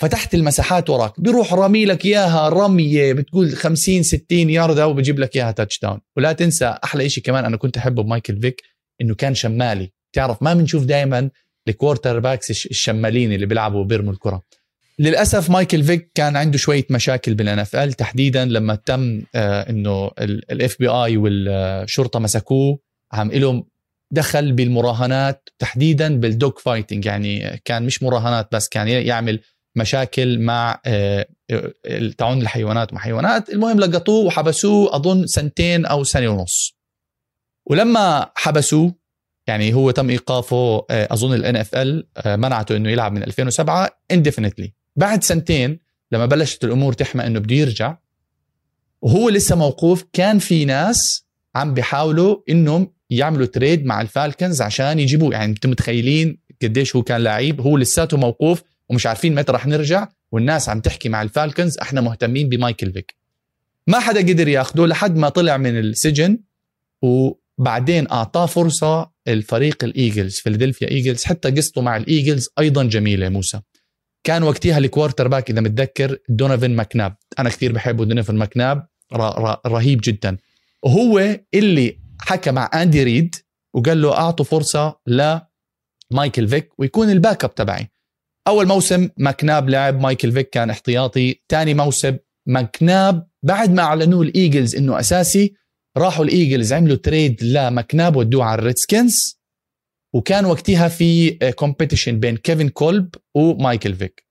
فتحت 0.00 0.34
المساحات 0.34 0.90
وراك. 0.90 1.20
بيروح 1.20 1.54
رامي 1.54 1.84
لك 1.84 2.04
إياها 2.04 2.48
رمية 2.48 3.12
بتقول 3.12 3.56
50 3.56 4.02
60 4.02 4.50
ياردة 4.50 4.86
وبجيب 4.86 5.18
لك 5.18 5.36
إياها 5.36 5.50
touchdown 5.52 6.00
ولا 6.16 6.32
تنسى 6.32 6.78
أحلى 6.84 7.08
شيء 7.08 7.24
كمان 7.24 7.44
أنا 7.44 7.56
كنت 7.56 7.76
أحبه 7.76 8.02
بمايكل 8.02 8.40
فيك 8.40 8.62
إنه 9.00 9.14
كان 9.14 9.34
شمالي. 9.34 9.92
تعرف 10.12 10.42
ما 10.42 10.54
بنشوف 10.54 10.84
دائما 10.84 11.30
ال 11.68 12.18
quarterbacks 12.18 12.50
الشمالين 12.50 13.32
اللي 13.32 13.46
بيلعبوا 13.46 13.80
وبيرموا 13.80 14.12
الكرة. 14.12 14.42
للأسف 14.98 15.50
مايكل 15.50 15.84
فيك 15.84 16.10
كان 16.14 16.36
عنده 16.36 16.58
شوية 16.58 16.86
مشاكل 16.90 17.34
بال 17.34 17.58
NFL 17.58 17.92
تحديدا 17.92 18.44
لما 18.44 18.74
تم 18.74 19.22
آه 19.34 19.70
إنه 19.70 20.10
ال 20.50 20.76
FBI 20.78 21.16
والشرطة 21.16 22.18
مسكوه 22.18 22.78
عم 23.12 23.30
لهم 23.30 23.64
دخل 24.10 24.52
بالمراهنات 24.52 25.48
تحديدا 25.58 26.20
بال 26.20 26.35
dog 26.35 26.58
fighting. 26.58 27.06
يعني 27.06 27.60
كان 27.64 27.86
مش 27.86 28.02
مراهنات 28.02 28.48
بس 28.52 28.68
كان 28.68 28.88
يعمل 28.88 29.40
مشاكل 29.76 30.38
مع 30.38 30.80
آه، 30.86 31.26
تعاون 32.18 32.42
الحيوانات 32.42 32.92
مع 32.92 33.00
حيوانات. 33.00 33.50
المهم 33.50 33.80
لقطوه 33.80 34.26
وحبسوه 34.26 34.96
أظن 34.96 35.26
سنتين 35.26 35.86
أو 35.86 36.04
سنة 36.04 36.28
ونص. 36.28 36.78
ولما 37.66 38.30
حبسوه 38.34 38.94
يعني 39.48 39.74
هو 39.74 39.90
تم 39.90 40.10
إيقافه 40.10 40.86
آه، 40.90 41.08
أظن 41.10 41.34
ال 41.34 41.56
NFL 41.56 42.06
منعته 42.26 42.76
إنه 42.76 42.90
يلعب 42.90 43.12
من 43.12 43.22
2007 43.22 43.90
indefinitely 44.10 44.72
بعد 44.96 45.24
سنتين 45.24 45.78
لما 46.12 46.26
بلشت 46.26 46.64
الأمور 46.64 46.92
تحمى 46.92 47.26
إنه 47.26 47.38
بده 47.38 47.54
يرجع 47.54 47.96
وهو 49.02 49.28
لسه 49.28 49.56
موقوف 49.56 50.04
كان 50.12 50.38
في 50.38 50.64
ناس 50.64 51.26
عم 51.54 51.74
بيحاولوا 51.74 52.36
إنهم 52.48 52.92
يعملوا 53.10 53.46
trade 53.46 53.86
مع 53.86 54.00
ال 54.00 54.08
Falcons 54.08 54.62
عشان 54.62 54.98
يجيبوه. 54.98 55.32
يعني 55.32 55.44
أنتم 55.44 55.70
متخيلين 55.70 56.38
قديش 56.62 56.96
هو 56.96 57.02
كان 57.02 57.20
لعيب. 57.20 57.60
هو 57.60 57.76
لساته 57.78 58.16
موقوف 58.16 58.62
ومش 58.88 59.06
عارفين 59.06 59.34
متى 59.34 59.52
رح 59.52 59.66
يرجع 59.66 60.08
والناس 60.32 60.68
عم 60.68 60.80
تحكي 60.80 61.08
مع 61.08 61.22
ال 61.22 61.29
Falcons 61.29 61.78
إحنا 61.78 62.00
مهتمين 62.00 62.48
بمايكل 62.48 62.92
فيك. 62.92 63.14
ما 63.86 63.98
حدا 63.98 64.20
قدر 64.20 64.48
ياخده 64.48 64.86
لحد 64.86 65.16
ما 65.16 65.28
طلع 65.28 65.56
من 65.56 65.78
السجن 65.78 66.38
وبعدين 67.02 68.10
أعطاه 68.10 68.46
فرصة 68.46 69.10
الفريق 69.28 69.84
ال 69.84 69.91
Eagles 69.91 70.34
Philadelphia 70.34 70.90
Eagles 70.90 71.24
حتى 71.24 71.50
قصته 71.50 71.80
مع 71.80 71.96
ال 71.96 72.03
Eagles 72.03 72.48
أيضا 72.58 72.84
جميلة 72.84 73.28
موسى. 73.28 73.60
كان 74.24 74.42
وقتها 74.42 74.78
ال 74.78 75.28
quarterback 75.28 75.50
إذا 75.50 75.60
متذكر 75.60 76.18
دونيفن 76.28 76.70
ماكناب. 76.70 77.16
أنا 77.38 77.48
كثير 77.48 77.72
بحبه 77.72 78.04
دونيفن 78.04 78.34
ماكناب 78.34 78.86
رهيب 79.66 80.00
جدا. 80.04 80.36
وهو 80.82 81.38
اللي 81.54 81.98
حكى 82.20 82.50
مع 82.50 82.70
أندي 82.74 83.02
ريد 83.02 83.34
وقال 83.74 84.02
له 84.02 84.12
أعطوا 84.12 84.44
فرصة 84.44 84.98
لمايكل 85.06 86.48
فيك 86.48 86.68
ويكون 86.78 87.10
ال 87.10 87.44
backup 87.44 87.54
تبعي. 87.54 87.90
أول 88.46 88.66
موسم 88.66 89.08
ماكناب 89.16 89.68
لعب 89.68 90.00
مايكل 90.00 90.32
فيك 90.32 90.50
كان 90.50 90.70
احتياطي. 90.70 91.42
ثاني 91.48 91.74
موسم 91.74 92.16
ماكناب 92.46 93.26
بعد 93.42 93.70
ما 93.70 93.82
أعلنوه 93.82 94.22
ال 94.22 94.30
Eagles 94.30 94.76
إنه 94.76 95.00
أساسي 95.00 95.54
راحوا 95.98 96.24
ال 96.24 96.31
Eagles 96.31 96.72
عملوا 96.72 96.96
trade 96.96 97.42
لماكناب 97.44 98.16
ودوه 98.16 98.44
على 98.44 98.58
ال 98.58 98.67
Redskins 98.67 99.38
وكان 100.14 100.44
وقتها 100.44 100.88
في 100.88 101.30
competition 101.56 102.20
بين 102.20 102.36
كيفن 102.36 102.68
كولب 102.68 103.14
ومايكل 103.34 103.94
فيك. 103.94 104.26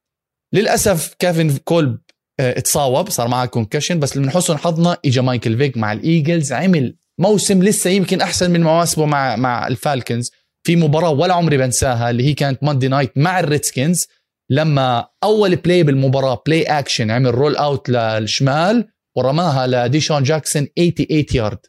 للأسف 0.53 1.13
كيفن 1.19 1.57
كولب 1.57 1.99
آه، 2.39 2.57
اتصاوب 2.57 3.09
صار 3.09 3.27
معه 3.27 3.45
concussion 3.45 3.99
بس 3.99 4.17
من 4.17 4.29
حسن 4.29 4.57
حظنا 4.57 4.97
اجى 5.05 5.21
مايكل 5.21 5.57
فيك 5.57 5.77
مع 5.77 5.93
ال 5.93 6.02
Eagles 6.02 6.53
عمل 6.53 6.97
موسم 7.19 7.63
لسه 7.63 7.89
يمكن 7.89 8.21
أحسن 8.21 8.51
من 8.51 8.63
مواسمه 8.63 9.05
مع 9.05 9.35
مع 9.35 9.67
ال 9.67 9.74
Falcons. 9.74 10.31
في 10.67 10.75
مباراة 10.75 11.09
ولا 11.09 11.33
عمري 11.33 11.57
بنساها 11.57 12.09
اللي 12.09 12.23
هي 12.23 12.33
كانت 12.33 12.63
Monday 12.63 12.87
night 12.87 13.17
مع 13.17 13.39
ال 13.39 13.47
Redskins 13.47 14.07
لما 14.49 15.07
أول 15.23 15.55
play 15.55 15.83
بالمباراة 15.83 16.41
play 16.45 16.63
action 16.63 17.11
عمل 17.11 17.35
roll 17.35 17.55
out 17.55 17.89
للشمال 17.89 18.87
ورماها 19.17 19.67
لديشون 19.67 20.23
جاكسون 20.23 20.67
88 20.77 21.25
يارد 21.33 21.59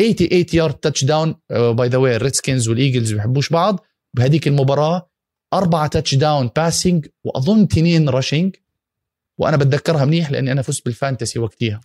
88 0.00 0.44
yard 0.54 0.74
touchdown 0.74 1.34
by 1.50 1.88
the 1.88 1.98
way 1.98 2.16
ال 2.16 2.22
Redskins 2.22 2.68
وال 2.68 2.79
Eagles 2.79 3.12
بيحبوش 3.12 3.48
بعض. 3.48 3.86
بهذيك 4.14 4.48
المباراة 4.48 5.10
أربعة 5.52 5.86
touchdown 5.86 6.50
passing 6.56 7.06
وأظن 7.24 7.62
اثنين 7.62 8.08
rushing 8.08 8.56
وأنا 9.38 9.56
بتذكرها 9.56 10.04
منيح 10.04 10.30
لأني 10.30 10.52
أنا 10.52 10.62
فزت 10.62 10.84
بال 10.84 10.96
fantasy 10.96 11.38
وقتها. 11.38 11.80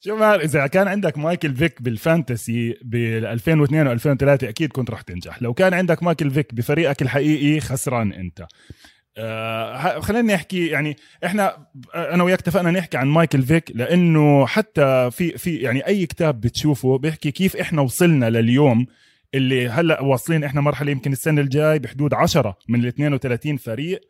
شو 0.00 0.16
ما 0.16 0.34
إذا 0.34 0.66
كان 0.66 0.88
عندك 0.88 1.18
مايكل 1.18 1.54
فيك 1.54 1.82
بال 1.82 2.03
fantasy 2.03 2.78
بال 2.82 3.26
2002 3.26 3.86
و 3.86 3.92
2003 3.92 4.48
أكيد 4.48 4.72
كنت 4.72 4.90
راح 4.90 5.00
تنجح. 5.00 5.42
لو 5.42 5.54
كان 5.54 5.74
عندك 5.74 6.02
مايكل 6.02 6.30
فيك 6.30 6.54
بفريقك 6.54 7.02
الحقيقي 7.02 7.60
خسران 7.60 8.12
أنت. 8.12 8.46
آه 9.18 10.00
خلينا 10.00 10.34
نحكي 10.34 10.66
يعني 10.66 10.96
إحنا 11.24 11.66
أنا 11.94 12.24
وياك 12.24 12.38
اتفقنا 12.38 12.70
نحكي 12.70 12.96
عن 12.96 13.08
مايكل 13.08 13.42
فيك 13.42 13.70
لأنه 13.74 14.46
حتى 14.46 15.10
في 15.10 15.38
في 15.38 15.56
يعني 15.56 15.86
أي 15.86 16.06
كتاب 16.06 16.40
بتشوفه 16.40 16.98
بيحكي 16.98 17.30
كيف 17.30 17.56
إحنا 17.56 17.82
وصلنا 17.82 18.30
لليوم 18.30 18.86
اللي 19.34 19.68
هلأ 19.68 20.00
واصلين 20.00 20.44
إحنا 20.44 20.60
مرحلة 20.60 20.90
يمكن 20.90 21.12
السنة 21.12 21.40
الجاي 21.40 21.78
بحدود 21.78 22.14
10 22.14 22.56
من 22.68 22.80
ال 22.80 22.86
32 22.86 23.56
فريق 23.56 24.00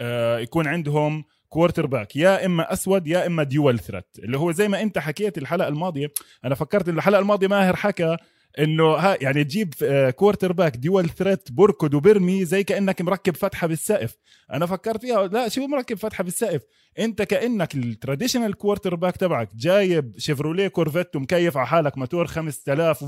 آه 0.00 0.38
يكون 0.38 0.66
عندهم 0.66 1.24
quarterback 1.48 2.16
يا 2.16 2.46
إما 2.46 2.72
أسود 2.72 3.06
يا 3.06 3.26
إما 3.26 3.42
dual 3.42 3.78
threat 3.78 4.04
اللي 4.18 4.38
هو 4.38 4.52
زي 4.52 4.68
ما 4.68 4.82
أنت 4.82 4.98
حكيت 4.98 5.38
الحلقة 5.38 5.68
الماضية 5.68 6.10
أنا 6.44 6.54
فكرت 6.54 6.88
الحلقة 6.88 7.20
الماضية 7.20 7.46
ماهر 7.46 7.76
حكى 7.76 8.16
إنه 8.58 8.84
ها 8.84 9.16
يعني 9.20 9.44
تجيب 9.44 9.74
quarterback 10.16 10.76
dual 10.76 11.08
threat 11.08 11.52
بركض 11.52 11.94
وبرمي 11.94 12.44
زي 12.44 12.64
كأنك 12.64 13.02
مركب 13.02 13.36
فتحة 13.36 13.66
بالسقف. 13.66 14.16
أنا 14.52 14.66
فكرت 14.66 15.00
فيها 15.00 15.26
لا 15.26 15.48
شو 15.48 15.66
مركب 15.66 15.96
فتحة 15.96 16.24
بالسقف؟ 16.24 16.62
أنت 16.98 17.22
كأنك 17.22 17.74
ال 17.74 18.54
traditional 18.54 18.94
quarterback 18.94 19.16
تبعك 19.16 19.48
جايب 19.56 20.18
شيفروليه 20.18 20.68
كورفيت 20.68 21.16
ومكيف 21.16 21.56
على 21.56 21.66
حالك 21.66 21.98
موتور 21.98 22.26
5000 22.26 23.02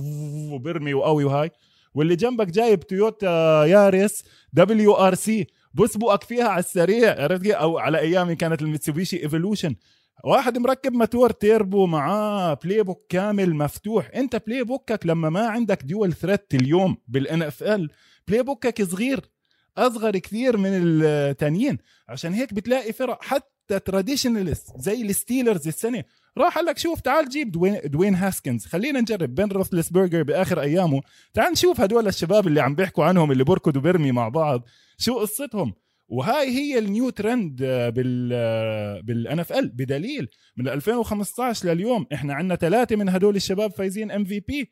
وبرمي 0.53 0.95
وقوي 0.95 1.25
وهاي. 1.25 1.51
واللي 1.95 2.17
جنبك 2.17 2.47
جايب 2.47 2.81
تويوتا 2.81 3.65
يارس 3.65 4.25
WRC 4.53 5.47
بسبقك 5.75 6.25
فيها 6.25 6.49
على 6.49 6.61
السريع 6.61 7.23
عرفت 7.23 7.47
أو 7.47 7.79
على 7.79 7.99
أيامي 7.99 8.35
كانت 8.37 8.63
الميتسوبيشي 8.63 9.23
ايفولوشن 9.23 9.75
واحد 10.25 10.59
مركب 10.59 10.93
موتور 10.93 11.31
تيربو 11.31 11.87
معاه 11.87 12.55
playbook 12.55 13.07
كامل 13.09 13.55
مفتوح. 13.55 14.11
انت 14.15 14.43
playbook 14.47 14.65
ك 14.65 15.07
لما 15.07 15.31
ما 15.31 15.47
عندك 15.49 15.83
dual 15.83 16.13
threat 16.13 16.55
اليوم 16.55 16.97
بال 17.09 17.43
NFL 17.43 17.91
playbook 18.29 18.43
ك 18.43 18.83
صغير 18.83 19.21
أصغر 19.79 20.19
كثير 20.19 20.57
من 20.57 20.71
التانيين. 20.73 21.79
عشان 22.09 22.33
هيك 22.33 22.55
بتلاقي 22.55 22.93
فرق 22.93 23.23
حتى 23.23 23.79
traditionalist 23.85 24.73
زي 24.77 25.03
الستيلرز 25.03 25.67
السنة. 25.69 26.05
راح 26.39 26.55
قال 26.55 26.65
لك 26.65 26.79
شوف 26.79 27.01
تعال 27.01 27.29
جيب 27.29 27.51
دوين, 27.51 27.81
دوين 27.85 28.15
هاسكنز. 28.15 28.67
خلينا 28.67 29.01
نجرب 29.01 29.35
بين 29.35 29.49
روثلسبرجر 29.49 30.23
بآخر 30.23 30.61
أيامه. 30.61 31.01
تعال 31.35 31.53
نشوف 31.53 31.81
هدول 31.81 32.09
الشباب 32.09 32.47
اللي 32.47 32.61
عم 32.61 32.75
بيحكوا 32.75 33.05
عنهم 33.05 33.33
اللي 33.33 33.45
بركض 33.45 33.77
وبرمي 33.77 34.13
مع 34.13 34.29
بعض. 34.29 34.63
شو 34.99 35.19
قصتهم؟ 35.19 35.75
وهاي 36.11 36.49
هي 36.49 36.79
ال 36.79 36.87
new 36.87 37.11
trend 37.11 37.63
بال 37.95 38.29
بال 39.03 39.41
NFL 39.41 39.69
بدليل 39.69 40.29
من 40.57 40.69
2015 40.69 41.69
لليوم 41.69 42.07
إحنا 42.15 42.35
عندنا 42.35 42.57
ثلاثة 42.57 42.97
من 42.97 43.09
هدول 43.09 43.37
الشباب 43.37 43.71
فايزين 43.71 44.11
MVP 44.11 44.71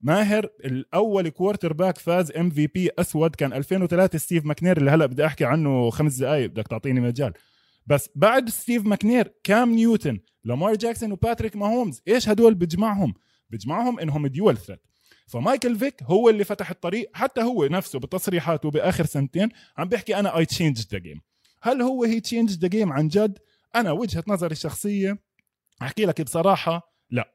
ماهر 0.00 0.48
الأول 0.64 1.28
quarterback 1.28 1.98
فاز 1.98 2.32
MVP 2.32 2.90
أسود 2.98 3.34
كان 3.34 3.52
2003 3.52 4.18
ستيف 4.18 4.44
ماكنير 4.44 4.76
اللي 4.76 4.90
هلأ 4.90 5.06
بدي 5.06 5.26
أحكي 5.26 5.44
عنه 5.44 5.90
خمس 5.90 6.16
دقائق 6.16 6.50
بدك 6.50 6.68
تعطيني 6.68 7.00
مجال. 7.00 7.32
بس 7.86 8.10
بعد 8.14 8.48
ستيف 8.48 8.86
ماكنير 8.86 9.32
كام 9.44 9.74
نيوتن، 9.74 10.18
لامار 10.44 10.74
جاكسون 10.74 11.12
وباتريك 11.12 11.56
ماهومز. 11.56 12.02
إيش 12.08 12.28
هدول 12.28 12.54
بجمعهم؟ 12.54 13.14
بجمعهم 13.50 14.00
إنهم 14.00 14.26
dual 14.26 14.56
threat 14.56 14.87
فمايكل 15.28 15.76
فيك 15.76 16.02
هو 16.02 16.28
اللي 16.28 16.44
فتح 16.44 16.70
الطريق 16.70 17.10
حتى 17.14 17.42
هو 17.42 17.66
نفسه 17.66 17.98
بتصريحاته 17.98 18.70
بآخر 18.70 19.06
سنتين 19.06 19.48
عم 19.78 19.88
بيحكي 19.88 20.16
أنا 20.16 20.38
I 20.38 20.44
changed 20.44 20.78
the 20.92 20.98
game 20.98 21.20
هل 21.62 21.82
هو 21.82 22.04
he 22.04 22.20
changed 22.20 22.50
the 22.50 22.68
game 22.68 22.92
عن 22.92 23.08
جد؟ 23.08 23.38
أنا 23.76 23.92
وجهة 23.92 24.24
نظري 24.28 24.52
الشخصية 24.52 25.18
أحكي 25.82 26.04
لك 26.04 26.22
بصراحة 26.22 26.94
لا. 27.10 27.32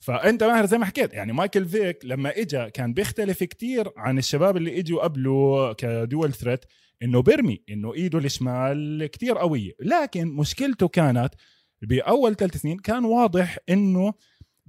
فأنت 0.00 0.42
ماهر 0.42 0.66
زي 0.66 0.78
ما 0.78 0.86
حكيت 0.86 1.12
يعني 1.12 1.32
مايكل 1.32 1.68
فيك 1.68 2.04
لما 2.04 2.38
اجى 2.38 2.70
كان 2.70 2.94
بيختلف 2.94 3.44
كتير 3.44 3.90
عن 3.96 4.18
الشباب 4.18 4.56
اللي 4.56 4.80
إجوا 4.80 5.02
قبله 5.02 5.72
ك 5.72 5.84
dual 5.84 6.32
threat 6.32 6.64
إنه 7.02 7.22
بيرمي 7.22 7.62
إنه 7.70 7.94
إيده 7.94 8.18
الشمال 8.18 9.06
كتير 9.06 9.38
قوية. 9.38 9.72
لكن 9.80 10.28
مشكلته 10.28 10.88
كانت 10.88 11.34
بأول 11.82 12.36
ثلاث 12.36 12.56
سنين 12.56 12.78
كان 12.78 13.04
واضح 13.04 13.58
إنه 13.70 14.14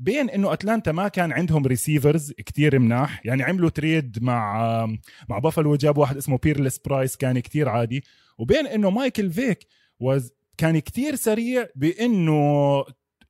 بين 0.01 0.29
إنه 0.29 0.53
أتلانتا 0.53 0.91
ما 0.91 1.07
كان 1.07 1.31
عندهم 1.31 1.65
receivers 1.65 2.31
كتير 2.31 2.79
مناح. 2.79 3.21
يعني 3.25 3.43
عملوا 3.43 3.69
trade 3.69 4.23
مع 4.23 4.85
مع 5.29 5.39
بافلو 5.39 5.71
وجاب 5.71 5.97
واحد 5.97 6.17
اسمه 6.17 6.37
بيرلس 6.37 6.77
برايس 6.77 7.17
كان 7.17 7.39
كتير 7.39 7.69
عادي. 7.69 8.03
وبين 8.37 8.67
إنه 8.67 8.89
مايكل 8.89 9.31
فيك 9.31 9.67
was 9.99 10.31
كان 10.57 10.79
كتير 10.79 11.15
سريع 11.15 11.67
بإنه 11.75 12.83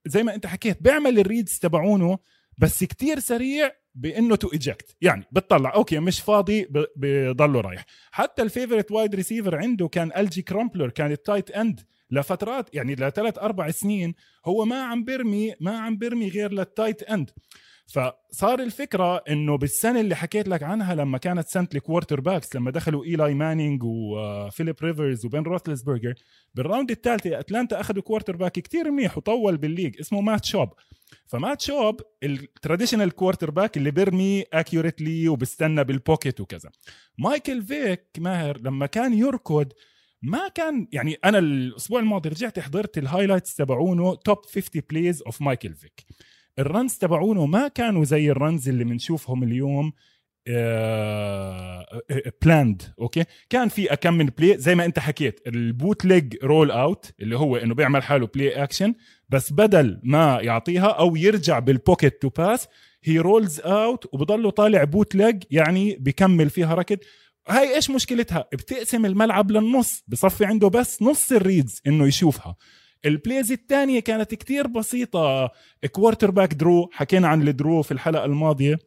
زي 0.05 0.23
ما 0.23 0.35
أنت 0.35 0.47
حكيت 0.47 0.83
بيعمل 0.83 1.19
ال 1.19 1.26
reads 1.26 1.59
تبعونه 1.59 2.17
بس 2.57 2.83
كتير 2.83 3.19
سريع 3.19 3.71
بإنه 3.95 4.35
to 4.35 4.49
eject 4.53 4.95
يعني 5.01 5.23
بتطلع 5.31 5.73
okay 5.75 5.99
مش 5.99 6.19
فاضي 6.21 6.67
بضله 6.95 7.61
رايح. 7.61 7.85
حتى 8.11 8.41
ال 8.41 8.47
favorite 8.47 8.91
wide 8.91 9.15
receiver 9.15 9.55
عنده 9.55 9.87
كان 9.87 10.11
الجي 10.17 10.41
كرامبلر 10.41 10.89
كان 10.89 11.11
ال 11.11 11.18
tight 11.18 11.51
end 11.51 11.79
لفترات 12.11 12.75
يعني 12.75 12.95
لثلاث 12.95 13.39
أربع 13.39 13.71
سنين 13.71 14.13
هو 14.45 14.65
ما 14.65 14.83
عم 14.83 15.03
برمي 15.03 15.53
ما 15.59 15.79
عم 15.79 15.97
برمي 15.97 16.29
غير 16.29 16.51
لل 16.51 16.66
tight 16.66 17.03
end 17.03 17.29
فصار 17.87 18.59
الفكرة 18.59 19.23
إنه 19.29 19.57
بالسنة 19.57 19.99
اللي 19.99 20.15
حكيت 20.15 20.47
لك 20.47 20.63
عنها 20.63 20.95
لما 20.95 21.17
كانت 21.17 21.47
سنه 21.47 21.67
ال 21.75 22.21
quarterbacks 22.21 22.55
لما 22.55 22.71
دخلوا 22.71 23.03
ايلاي 23.03 23.33
مانينج 23.33 23.83
وفيليب 23.83 24.75
ريفرز 24.83 25.25
وبين 25.25 25.43
روثلسبرجر 25.43 26.13
بال 26.53 26.64
round 26.64 26.91
الثالثة 26.91 27.39
أتلانتا 27.39 27.79
أخذوا 27.79 28.01
quarterback 28.03 28.51
كثير 28.51 28.91
منيح 28.91 29.17
وطول 29.17 29.57
بال 29.57 29.68
league 29.68 29.99
اسمه 29.99 30.21
مات 30.21 30.45
شوب 30.45 30.69
فمات 31.25 31.61
شوب 31.61 32.01
ال 32.23 33.11
traditional 33.11 33.51
quarterback 33.51 33.77
اللي 33.77 33.91
بيرمي 33.91 34.41
accurately 34.53 35.27
وبستنى 35.27 35.83
بال 35.83 35.98
pocket 35.98 36.41
وكذا. 36.41 36.69
مايكل 37.17 37.61
فيك 37.61 38.05
ماهر 38.17 38.57
لما 38.57 38.85
كان 38.85 39.13
يركض 39.13 39.73
ما 40.21 40.47
كان 40.47 40.87
يعني 40.91 41.17
أنا 41.25 41.39
الأسبوع 41.39 41.99
الماضي 41.99 42.29
رجعت 42.29 42.59
حضرت 42.59 42.97
ال 42.97 43.03
highlights 43.03 43.55
تبعونه 43.55 44.15
top 44.15 44.45
50 44.45 44.81
plays 44.89 45.21
of 45.21 45.41
مايكل 45.41 45.73
فيك 45.73 46.05
ال 46.59 46.66
runs 46.66 46.93
تبعونه 46.93 47.45
ما 47.45 47.67
كانوا 47.67 48.03
زي 48.03 48.31
ال 48.31 48.39
runs 48.39 48.69
اللي 48.69 48.83
بنشوفهم 48.83 49.43
اليوم 49.43 49.93
planned 52.41 52.81
uh, 52.81 53.01
okay 53.01 53.25
كان 53.49 53.69
في 53.69 53.93
اكم 53.93 54.13
من 54.13 54.25
play 54.25 54.57
زي 54.57 54.75
ما 54.75 54.85
أنت 54.85 54.99
حكيت 54.99 55.47
ال 55.47 55.54
bootleg 55.55 56.05
rollout 56.05 57.13
اللي 57.19 57.37
هو 57.37 57.57
إنه 57.57 57.75
بيعمل 57.75 58.03
حاله 58.03 58.27
play 58.27 58.63
action 58.63 58.93
بس 59.29 59.53
بدل 59.53 60.01
ما 60.03 60.39
يعطيها 60.41 60.87
أو 60.87 61.15
يرجع 61.15 61.59
بال 61.59 61.75
pocket 61.75 62.21
to 62.21 62.29
pass 62.29 62.67
he 63.03 63.19
rolls 63.19 63.59
out 63.59 64.13
وبضله 64.13 64.49
طالع 64.49 64.83
bootleg 64.83 65.43
يعني 65.51 65.97
بكمل 65.99 66.49
فيها 66.49 66.75
ركض 66.75 66.97
هاي 67.51 67.75
إيش 67.75 67.89
مشكلتها؟ 67.89 68.45
بتقسم 68.53 69.05
الملعب 69.05 69.51
للنص 69.51 70.03
بصفي 70.07 70.45
عنده 70.45 70.67
بس 70.67 71.01
نص 71.01 71.31
ال 71.31 71.39
reads 71.39 71.81
إنه 71.87 72.07
يشوفها. 72.07 72.55
ال 73.05 73.13
plays 73.13 73.51
الثانية 73.51 73.99
كانت 73.99 74.35
كتير 74.35 74.67
بسيطة. 74.67 75.51
quarterback 75.91 76.53
draw 76.53 76.89
حكينا 76.91 77.27
عن 77.27 77.47
ال 77.47 77.54
draw 77.54 77.81
في 77.81 77.91
الحلقة 77.91 78.25
الماضية 78.25 78.79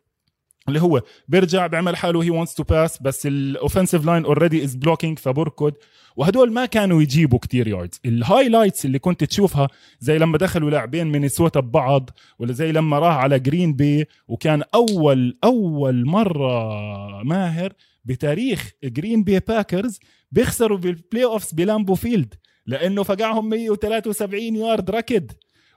اللي 0.68 0.83
هو 0.83 1.03
بيرجع 1.29 1.66
بيعمل 1.66 1.96
حاله 1.96 2.22
he 2.23 2.31
wants 2.31 2.55
to 2.55 2.62
pass 2.62 3.03
بس 3.03 3.27
ال 3.27 3.35
offensive 3.35 4.07
line 4.07 4.25
already 4.25 4.64
is 4.64 4.75
blocking 4.75 5.18
فبركض. 5.18 5.72
وهدول 6.16 6.53
ما 6.53 6.66
كانوا 6.66 7.03
يجيبوا 7.03 7.38
كتير 7.38 7.68
yards 7.68 8.01
ال 8.05 8.12
highlights 8.12 8.85
اللي 8.85 8.98
كنت 8.98 9.24
تشوفها 9.24 9.68
زي 10.00 10.18
لما 10.18 10.38
دخلوا 10.38 10.70
لاعبين 10.70 11.07
مينيسوتا 11.07 11.61
ببعض 11.61 12.11
ولا 12.38 12.53
زي 12.53 12.72
لما 12.72 12.98
راح 12.98 13.16
على 13.16 13.38
جرين 13.38 13.72
بي 13.72 14.05
وكان 14.29 14.62
أول 14.74 15.38
أول 15.44 16.07
مرة 16.07 17.22
ماهر 17.22 17.72
بتاريخ 18.05 18.71
جرين 18.85 19.25
بي 19.25 19.40
باكرز 19.40 19.99
بيخسروا 20.33 20.79
بال 20.79 21.25
playoffs 21.25 21.53
ب 21.53 21.58
Lambeau 21.58 21.94
Field 21.94 22.35
لأنه 22.67 23.03
فقعهم 23.03 23.49
173 23.49 24.57
يارد 24.57 24.90
ركض. 24.90 25.31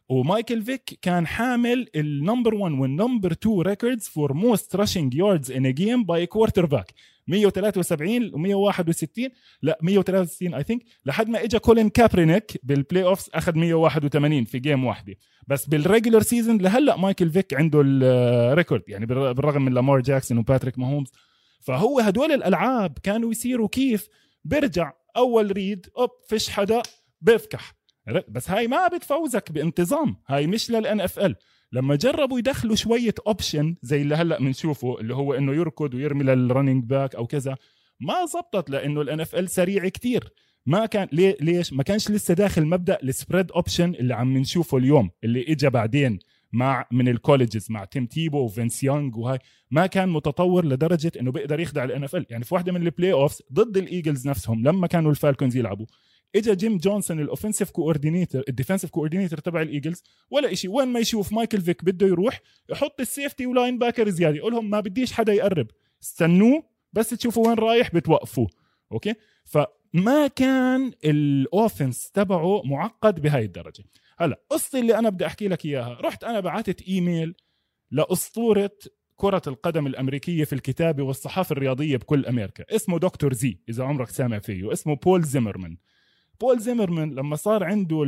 ومايكل 0.09 0.61
فيك 0.61 0.99
كان 1.01 1.27
حامل 1.27 1.87
ال 1.95 2.04
number 2.04 2.55
1 2.55 2.73
وال 2.73 2.88
number 2.88 3.31
2 3.31 3.61
records 3.61 4.07
for 4.07 4.33
most 4.33 4.75
rushing 4.75 5.15
yards 5.15 5.51
in 5.51 5.73
game 5.73 6.03
by 6.03 6.25
quarterback 6.25 6.93
173 7.27 8.31
و161 8.31 9.31
لا 9.61 9.77
163 9.81 10.53
I 10.53 10.63
think 10.63 10.83
لحد 11.05 11.29
ما 11.29 11.43
اجى 11.43 11.59
كولين 11.59 11.89
كابرينيك 11.89 12.59
بال 12.63 13.03
playoffs 13.03 13.29
اخذ 13.33 13.57
181 13.57 14.45
في 14.45 14.59
game 14.59 14.85
واحدة. 14.85 15.15
بس 15.47 15.65
بال 15.65 15.78
regular 15.78 16.21
season 16.21 16.57
لهلأ 16.57 16.97
مايكل 16.97 17.29
فيك 17.29 17.53
عنده 17.53 17.81
ال 17.85 17.99
record 17.99 18.83
يعني 18.87 19.05
بالرغم 19.05 19.61
من 19.61 19.73
لامار 19.73 19.99
جاكسون 19.99 20.37
وباتريك 20.37 20.79
ماهومز 20.79 21.11
فهو 21.67 21.99
هدول 21.99 22.31
الألعاب 22.31 22.97
كانوا 23.03 23.31
يصيروا 23.31 23.67
كيف؟ 23.67 24.07
بيرجع 24.43 24.93
أول 25.17 25.51
read 25.51 25.87
أوب 25.97 26.09
فيش 26.29 26.49
حدا 26.49 26.81
بيفكح. 27.21 27.73
بس 28.27 28.49
هاي 28.49 28.67
ما 28.67 28.87
بتفوزك 28.87 29.51
بانتظام. 29.51 30.15
هاي 30.27 30.47
مش 30.47 30.71
لل 30.71 31.01
NFL. 31.01 31.35
لما 31.71 31.95
جربوا 31.95 32.39
يدخلوا 32.39 32.75
شوية 32.75 33.13
option 33.27 33.75
زي 33.81 34.01
اللي 34.01 34.15
هلأ 34.15 34.39
بنشوفه 34.39 34.99
اللي 34.99 35.15
هو 35.15 35.33
إنه 35.33 35.53
يركض 35.53 35.93
ويرمي 35.93 36.23
لل 36.23 36.37
running 36.37 36.83
back 36.83 37.15
أو 37.15 37.27
كذا 37.27 37.55
ما 37.99 38.25
زبطت 38.25 38.69
لأنه 38.69 39.01
ال 39.01 39.19
NFL 39.19 39.49
سريع 39.49 39.87
كتير. 39.87 40.33
ما 40.65 40.85
كان 40.85 41.07
ليه 41.11 41.37
ليش؟ 41.41 41.73
ما 41.73 41.83
كانش 41.83 42.11
لسه 42.11 42.33
داخل 42.33 42.65
مبدأ 42.65 42.97
ال 43.03 43.10
spread 43.10 43.51
option 43.51 43.95
اللي 43.95 44.13
عم 44.15 44.37
نشوفه 44.37 44.77
اليوم 44.77 45.09
اللي 45.23 45.45
اجى 45.49 45.69
بعدين. 45.69 46.19
مع 46.53 46.85
من 46.91 47.07
ال 47.07 47.14
colleges 47.14 47.71
مع 47.71 47.85
تيم 47.85 48.05
تيبو 48.05 48.37
وفينس 48.37 48.83
يونغ 48.83 49.19
وهاي. 49.19 49.39
ما 49.71 49.85
كان 49.87 50.09
متطور 50.09 50.65
لدرجة 50.65 51.11
إنه 51.19 51.31
بيقدر 51.31 51.59
يخدع 51.59 51.83
ال 51.83 52.03
NFL 52.03 52.25
يعني 52.29 52.43
في 52.43 52.53
واحدة 52.53 52.71
من 52.71 52.81
ال 52.81 53.13
playoffs 53.13 53.41
ضد 53.53 53.77
الايجلز 53.77 54.27
نفسهم 54.27 54.63
لما 54.63 54.87
كانوا 54.87 55.11
الفالكونز 55.11 55.55
يلعبوا. 55.55 55.85
اجى 56.35 56.55
جيم 56.55 56.77
جونسون 56.77 57.19
ال 57.19 57.25
offensive 57.25 57.71
coordinator 57.71 58.43
ال 58.49 58.53
defensive 58.53 58.89
coordinator 58.89 59.39
تبع 59.39 59.61
الايجلز 59.61 60.03
ولا 60.29 60.53
شيء 60.53 60.71
وين 60.71 60.87
ما 60.87 60.99
يشوف 60.99 61.33
مايكل 61.33 61.61
فيك 61.61 61.85
بده 61.85 62.07
يروح 62.07 62.41
يحط 62.69 62.99
ال 62.99 63.05
safety 63.05 63.40
و 63.40 63.45
linebacker 63.45 64.09
زيادة. 64.09 64.37
يقول 64.37 64.53
لهم 64.53 64.69
ما 64.69 64.79
بديش 64.79 65.13
حدا 65.13 65.33
يقرب. 65.33 65.67
استنوه 66.03 66.63
بس 66.93 67.09
تشوفوا 67.09 67.47
وين 67.47 67.57
رايح 67.57 67.95
بتوقفوه. 67.95 68.47
okay؟ 68.91 69.13
فما 69.45 70.27
كان 70.27 70.91
ال 71.05 71.19
offense 71.19 72.11
تبعه 72.11 72.61
معقد 72.65 73.21
بهاي 73.21 73.45
الدرجة. 73.45 73.83
هلا 74.17 74.41
قصتي 74.49 74.79
اللي 74.79 74.99
أنا 74.99 75.09
بدي 75.09 75.25
أحكي 75.25 75.47
لك 75.47 75.65
إياها. 75.65 75.97
رحت 76.01 76.23
أنا 76.23 76.39
بعثت 76.39 76.81
إيميل 76.81 77.35
لأسطورة 77.91 78.71
كرة 79.15 79.41
القدم 79.47 79.87
الأمريكية 79.87 80.43
في 80.43 80.53
الكتابة 80.53 81.03
والصحافة 81.03 81.53
الرياضية 81.53 81.97
بكل 81.97 82.25
أمريكا. 82.25 82.75
اسمه 82.75 82.99
Dr. 82.99 83.33
Z 83.33 83.59
إذا 83.69 83.83
عمرك 83.83 84.09
سامع 84.09 84.39
فيه. 84.39 84.73
اسمه 84.73 84.95
بول 84.95 85.23
زيمرمان. 85.23 85.77
بول 86.41 86.59
زيمرمان 86.59 87.13
لما 87.15 87.35
صار 87.35 87.63
عنده 87.63 88.03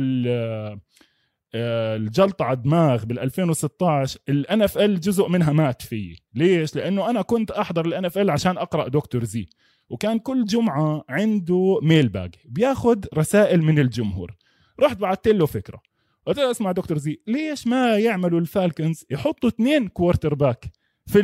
آه، 1.54 1.96
الجلطة 1.96 2.44
على 2.44 2.56
الدماغ 2.56 3.04
بال 3.04 3.18
2016 3.18 4.18
ال 4.28 4.62
NFL 4.62 5.00
جزء 5.00 5.28
منها 5.28 5.52
مات 5.52 5.82
فيه. 5.82 6.16
ليش؟ 6.34 6.76
لأنه 6.76 7.10
أنا 7.10 7.22
كنت 7.22 7.50
أحضر 7.50 7.86
ال 7.86 8.04
NFL 8.04 8.30
عشان 8.30 8.58
أقرأ 8.58 8.88
Doctor 8.88 9.24
Z. 9.24 9.46
وكان 9.88 10.18
كل 10.18 10.44
جمعة 10.44 11.04
عنده 11.08 11.78
mailbag 11.82 12.34
بياخد 12.44 13.06
رسائل 13.14 13.62
من 13.62 13.78
الجمهور. 13.78 14.36
رحت 14.80 14.96
بعثت 14.96 15.28
له 15.28 15.46
فكرة. 15.46 15.89
قلت 16.30 16.38
له 16.38 16.50
اسمع 16.50 16.72
Doctor 16.72 16.98
Z 16.98 17.20
ليش 17.26 17.66
ما 17.66 17.98
يعملوا 17.98 18.40
ال 18.40 18.48
Falcons 18.48 19.04
يحطوا 19.10 19.48
اثنين 19.48 19.88
quarterback 19.88 20.64
في 21.06 21.22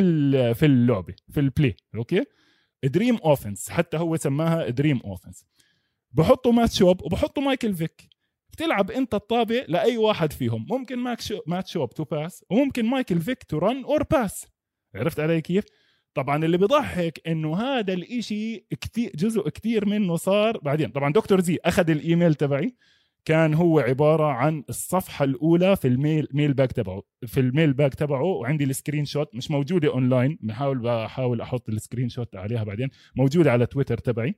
في 0.54 0.66
اللعبة 0.66 1.14
في 1.30 1.40
ال 1.40 1.47
play 1.47 1.76
okay 1.94 2.24
dream 2.84 3.16
offense 3.16 3.70
حتى 3.70 3.96
هو 3.96 4.16
سماها 4.16 4.68
dream 4.68 5.00
offense 5.04 5.44
بحطوا 6.12 6.52
Matt 6.52 6.72
Schaub 6.72 7.02
وبحطوا 7.02 7.42
Michael 7.42 7.74
Vick. 7.74 8.08
بتلعب 8.52 8.90
انت 8.90 9.14
الطابة 9.14 9.64
لأي 9.68 9.96
واحد 9.96 10.32
فيهم. 10.32 10.66
ممكن 10.70 10.98
Matt 10.98 11.20
Schaub 11.20 11.40
Matt 11.46 11.66
Schaub 11.66 11.90
to 11.94 12.04
pass 12.04 12.44
وممكن 12.50 12.86
Michael 12.86 13.20
Vick 13.20 13.42
to 13.42 13.58
run 13.58 13.84
or 13.84 14.02
pass 14.02 14.46
عرفت 14.94 15.20
علي 15.20 15.40
كيف؟ 15.40 15.64
طبعا 16.14 16.44
اللي 16.44 16.58
بيضحك 16.58 17.20
إنه 17.26 17.56
هذا 17.56 17.92
الإشي 17.92 18.56
كتير 18.56 19.10
جزء 19.14 19.48
كتير 19.48 19.86
منه 19.86 20.16
صار 20.16 20.58
بعدين. 20.58 20.90
طبعا 20.90 21.12
Doctor 21.12 21.40
Z 21.40 21.58
أخذ 21.64 21.90
الإيميل 21.90 22.34
تبعي 22.34 22.76
كان 23.26 23.54
هو 23.54 23.78
عبارة 23.78 24.24
عن 24.24 24.64
الصفحة 24.68 25.24
الأولى 25.24 25.76
في 25.76 25.88
ال 25.88 26.28
mail 26.32 26.54
mailbag 26.54 26.72
تبعه 26.72 27.02
في 27.26 27.40
ال 27.40 27.72
mailbag 27.72 27.94
تبعه 27.94 28.22
وعندي 28.22 28.64
ال 28.64 29.04
screenshot 29.04 29.34
مش 29.34 29.50
موجودة 29.50 29.88
أونلاين. 29.88 30.38
بحاول 30.42 30.78
بحاول 30.78 31.40
أحط 31.40 31.68
ال 31.68 32.08
screenshot 32.08 32.36
عليها 32.36 32.64
بعدين. 32.64 32.88
موجودة 33.16 33.52
على 33.52 33.66
تويتر 33.66 33.98
تبعي. 33.98 34.34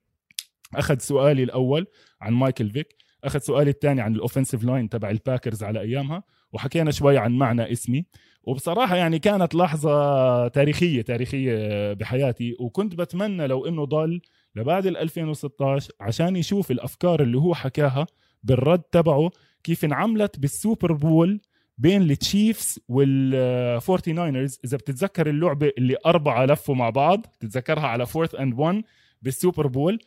أخذ 0.74 0.98
سؤالي 0.98 1.42
الأول 1.42 1.86
عن 2.20 2.32
Michael 2.32 2.70
Vick. 2.70 2.96
أخذ 3.24 3.38
سؤالي 3.38 3.70
الثاني 3.70 4.00
عن 4.00 4.14
ال 4.14 4.19
offensive 4.19 4.64
line 4.64 4.88
تبع 4.88 5.10
ال 5.10 5.17
Packers 5.17 5.62
على 5.62 5.80
أيامها. 5.80 6.22
وحكينا 6.52 6.90
شوي 6.90 7.18
عن 7.18 7.32
معنى 7.32 7.72
اسمي. 7.72 8.06
وبصراحة 8.42 8.96
يعني 8.96 9.18
كانت 9.18 9.54
لحظة 9.54 10.48
تاريخية 10.48 11.02
تاريخية 11.02 11.92
بحياتي. 11.92 12.56
وكنت 12.60 12.94
بتمنى 12.94 13.46
لو 13.46 13.66
إنه 13.66 13.84
ضل 13.84 14.20
لبعد 14.56 14.86
ال 14.86 14.96
2016 14.96 15.92
عشان 16.00 16.36
يشوف 16.36 16.70
الأفكار 16.70 17.22
اللي 17.22 17.38
هو 17.38 17.54
حكاها. 17.54 18.06
بالرد 18.42 18.82
تبعه 18.82 19.30
كيف 19.64 19.84
انعملت 19.84 20.38
بال 20.38 20.54
Super 20.54 20.92
Bowl 20.92 21.40
بين 21.78 22.02
ال 22.02 22.13
Chiefs 22.13 22.78
وال 22.88 23.24
Forty 23.24 24.12
Niners 24.12 24.58
إذا 24.64 24.76
بتتذكر 24.76 25.30
اللعبة 25.30 25.72
اللي 25.78 25.96
أربعة 26.06 26.46
لفوا 26.46 26.74
مع 26.74 26.90
بعض 26.90 27.26
تتذكرها 27.40 27.86
على 27.86 28.06
fourth 28.06 28.34
and 28.34 28.58
1 28.58 28.82
بال 29.22 29.35
Super 29.35 29.66
Bowl 29.66 29.98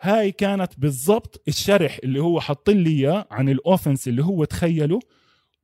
هاي 0.00 0.32
كانت 0.32 0.72
بالضبط 0.78 1.42
الشرح 1.48 1.98
اللي 2.04 2.20
هو 2.20 2.40
حط 2.40 2.70
لي 2.70 2.90
إياه 2.90 3.26
عن 3.30 3.48
ال 3.48 3.55
offense 3.55 4.08
اللي 4.08 4.24
هو 4.24 4.44
تخيله. 4.44 5.00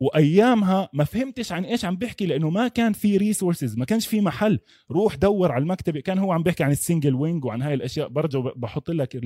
وأيامها 0.01 0.89
ما 0.93 1.05
فهمتش 1.05 1.53
عن 1.53 1.65
إيش 1.65 1.85
عم 1.85 1.97
بيحكي 1.97 2.27
لأنه 2.27 2.51
ما 2.51 2.69
كان 2.69 2.93
في 2.93 3.17
resources 3.17 3.77
ما 3.77 3.85
كانش 3.85 4.07
في 4.07 4.21
محل. 4.21 4.59
روح 4.91 5.15
دور 5.15 5.53
على 5.53 5.63
المكتبة 5.63 6.01
كان 6.01 6.19
هو 6.19 6.33
عم 6.33 6.43
بيحكي 6.43 6.65
عن 6.65 6.71
ال 6.71 6.77
single 6.77 7.15
wing 7.15 7.45
وعن 7.45 7.63
هاي 7.63 7.75
الأشياء. 7.75 8.09
برجع 8.09 8.41
بحط 8.57 8.91
لك 8.91 9.17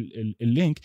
ال 0.40 0.47
link. 0.47 0.80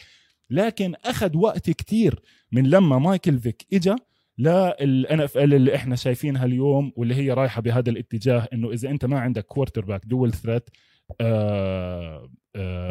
لكن 0.50 0.96
أخذ 1.06 1.38
وقت 1.38 1.70
كتير 1.70 2.22
من 2.52 2.70
لما 2.70 3.00
Michael 3.00 3.39
Vick 3.39 3.65
اجى 3.74 3.96
لل 4.39 5.22
NFL 5.22 5.54
اللي 5.54 5.76
إحنا 5.76 5.96
شايفينها 5.96 6.46
اليوم 6.46 6.94
واللي 6.96 7.16
هي 7.16 7.32
رايحة 7.32 7.62
بهذا 7.62 7.90
الاتجاه 7.90 8.48
إنه 8.54 8.72
إذا 8.72 8.90
أنت 8.90 9.06
ما 9.06 9.20
عندك 9.20 9.46
quarterback 9.46 10.06
dual 10.06 10.34
threat 10.34 10.70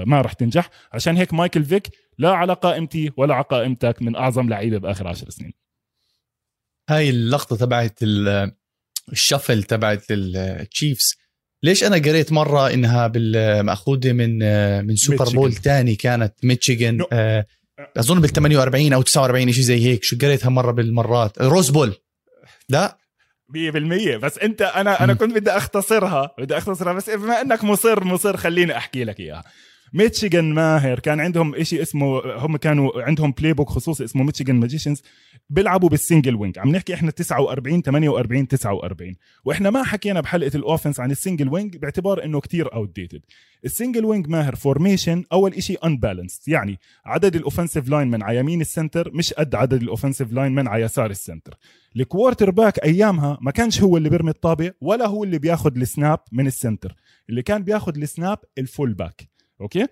ما 0.06 0.20
راح 0.20 0.32
تنجح. 0.32 0.70
عشان 0.92 1.16
هيك 1.16 1.34
Michael 1.34 1.64
Vick 1.64 1.88
لا 2.18 2.30
على 2.30 2.52
قائمتي 2.52 3.10
ولا 3.16 3.34
على 3.34 3.44
قائمتك 3.44 4.02
من 4.02 4.16
أعظم 4.16 4.48
لعيبة 4.48 4.78
بآخر 4.78 5.08
عشر 5.08 5.30
سنين. 5.30 5.52
هاي 6.90 7.10
اللقطة 7.10 7.56
تبعت 7.56 7.98
ال 9.12 9.18
shuffle 9.18 9.62
تبعت 9.62 10.04
ال 10.10 10.25
Chiefs 10.25 11.16
ليش 11.62 11.84
أنا 11.84 11.96
قريت 11.96 12.32
مرة 12.32 12.70
إنها 12.70 13.12
مأخوذة 13.62 14.12
من 14.12 14.38
من 14.86 14.96
Super 14.96 15.28
Bowl 15.28 15.52
ثاني 15.52 15.94
كانت 15.94 16.34
Michigan 16.42 17.04
آه 17.12 17.46
أظن 17.96 18.20
بال 18.20 18.30
48 18.30 18.92
أو 18.92 19.02
49 19.02 19.52
شيء 19.52 19.62
زي 19.62 19.86
هيك 19.86 20.04
شو 20.04 20.16
قريتها 20.22 20.50
مرة 20.50 20.70
بالمرات. 20.70 21.42
Rose 21.42 21.70
Bowl 21.70 21.94
لا؟ 22.68 22.98
100% 23.52 24.16
بس 24.16 24.38
أنت 24.38 24.62
أنا 24.62 25.04
أنا 25.04 25.14
كنت 25.14 25.34
بدي 25.34 25.50
أختصرها 25.50 26.34
بدي 26.38 26.58
أختصرها 26.58 26.92
بس 26.92 27.10
بما 27.10 27.40
إنك 27.40 27.64
مصر 27.64 28.04
مصر 28.04 28.36
خليني 28.36 28.76
أحكي 28.76 29.04
لك 29.04 29.20
إياها. 29.20 29.44
Michigan 29.92 30.54
ماهر 30.54 31.00
كان 31.00 31.20
عندهم 31.20 31.62
شيء 31.62 31.82
اسمه 31.82 32.20
هم 32.36 32.56
كانوا 32.56 33.02
عندهم 33.02 33.32
playbook 33.32 33.68
خصوصي 33.68 34.04
اسمه 34.04 34.22
Michigan 34.22 34.56
Magicians 34.60 35.02
بيلعبوا 35.50 35.88
بال 35.88 36.00
single 36.00 36.34
wing 36.34 36.58
عم 36.58 36.68
نحكي 36.70 36.94
إحنا 36.94 37.10
49 37.10 37.82
48 37.82 38.48
49 38.48 39.14
وإحنا 39.44 39.70
ما 39.70 39.82
حكينا 39.82 40.20
بحلقة 40.20 40.56
ال 40.56 40.62
offense 40.62 41.00
عن 41.00 41.10
ال 41.10 41.15
single 41.15 41.48
wing 41.48 41.76
باعتبار 41.76 42.24
إنه 42.24 42.40
كتير 42.40 42.74
outdated 42.74 42.96
ال 42.96 43.20
single 43.64 44.04
wing 44.04 44.28
ماهر 44.28 44.54
formation 44.54 45.24
أول 45.32 45.62
شيء 45.62 45.86
unbalanced 45.86 46.48
يعني 46.48 46.78
عدد 47.04 47.36
ال 47.36 47.41
offensive 47.41 47.88
line 47.88 48.08
من 48.08 48.22
على 48.22 48.38
يمين 48.38 48.60
ال 48.60 48.67
center 48.67 49.10
مش 49.14 49.32
قد 49.32 49.54
عدد 49.54 49.82
ال 49.82 49.87
offensive 49.87 50.32
line 50.32 50.54
من 50.54 50.68
على 50.68 50.82
يسار 50.82 51.10
ال 51.10 51.16
center 51.16 51.49
ال 51.49 51.54
quarterback 51.96 52.84
أيامها 52.84 53.38
ما 53.40 53.50
كانش 53.50 53.82
هو 53.82 53.96
اللي 53.96 54.08
بيرمي 54.08 54.30
الطابة 54.30 54.72
ولا 54.80 55.06
هو 55.06 55.24
اللي 55.24 55.38
بياخذ 55.38 55.76
ال 55.76 55.85
snap 55.85 56.18
من 56.32 56.46
ال 56.46 56.53
center 56.53 56.94
اللي 57.30 57.42
كان 57.42 57.62
بياخذ 57.62 57.98
ال 57.98 58.05
snap 58.05 58.31
ال 58.31 58.38
fullback 58.58 59.35
okay؟ 59.60 59.86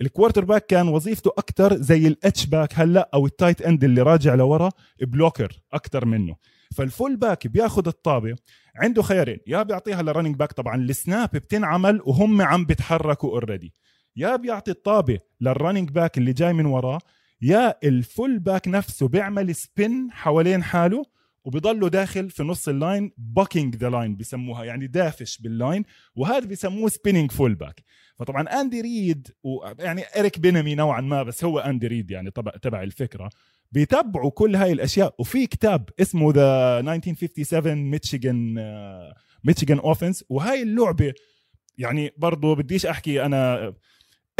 ال 0.00 0.44
quarterback 0.44 0.66
كان 0.66 0.88
وظيفته 0.88 1.30
أكثر 1.38 1.76
زي 1.76 2.06
ال 2.06 2.46
H-back 2.46 2.72
هلأ 2.74 3.10
أو 3.14 3.26
ال 3.26 3.32
tight 3.32 3.62
end 3.62 3.84
اللي 3.84 4.02
راجع 4.02 4.34
لورا 4.34 4.70
blocker 5.02 5.60
أكثر 5.72 6.04
منه. 6.04 6.36
فال 6.76 7.16
fullback 7.16 7.46
بياخذ 7.46 7.86
الطابة 7.86 8.36
عنده 8.76 9.02
خيارين. 9.02 9.38
يا 9.46 9.62
بيعطيها 9.62 10.02
لل 10.02 10.10
running 10.10 10.36
back 10.36 10.52
طبعا 10.52 10.76
ال 10.76 10.87
snap 10.87 11.30
بتنعمل 11.30 12.00
وهم 12.04 12.42
عم 12.42 12.64
بيتحركوا 12.64 13.30
already 13.30 13.74
يا 14.16 14.36
بيعطي 14.36 14.70
الطابة 14.70 15.18
لل 15.40 15.51
running 15.51 15.90
back 15.90 16.18
اللي 16.18 16.32
جاي 16.32 16.52
من 16.52 16.66
وراه 16.66 16.98
يا 17.42 17.74
ال 17.84 18.38
fullback 18.38 18.68
نفسه 18.68 19.08
بيعمل 19.08 19.54
spin 19.54 20.08
حوالين 20.12 20.62
حاله 20.62 21.04
وبيضلوا 21.44 21.88
داخل 21.88 22.30
في 22.30 22.42
نص 22.42 22.68
ال 22.68 22.77
line 22.77 23.12
bucking 23.18 23.76
the 23.76 23.90
line 23.90 24.16
بسموها 24.16 24.64
يعني 24.64 24.86
دافش 24.86 25.38
بال 25.38 25.53
line 25.53 25.84
وهذا 26.14 26.46
بسموه 26.46 26.88
spinning 26.88 27.30
fullback 27.30 27.84
فطبعا 28.16 28.42
Andy 28.42 28.80
Reid 28.80 29.28
ويعني 29.42 30.02
Eric 30.16 30.38
Bieniemy 30.38 30.74
نوعا 30.74 31.00
ما 31.00 31.22
بس 31.22 31.44
هو 31.44 31.58
Andy 31.58 31.86
Reid 31.86 32.10
يعني 32.10 32.30
تبع 32.30 32.50
تبع 32.50 32.82
الفكرة. 32.82 33.30
بيتبعوا 33.72 34.30
كل 34.30 34.56
هاي 34.56 34.72
الأشياء 34.72 35.14
وفي 35.18 35.46
كتاب 35.46 35.88
اسمه 36.00 36.32
the 36.32 36.80
1957 36.80 37.90
Michigan 37.90 38.54
Michigan 39.44 39.78
offense 39.78 40.24
وهاي 40.28 40.62
اللعبة 40.62 41.12
يعني 41.78 42.10
برضو 42.16 42.54
بديش 42.54 42.86
أحكي 42.86 43.24
أنا 43.24 43.72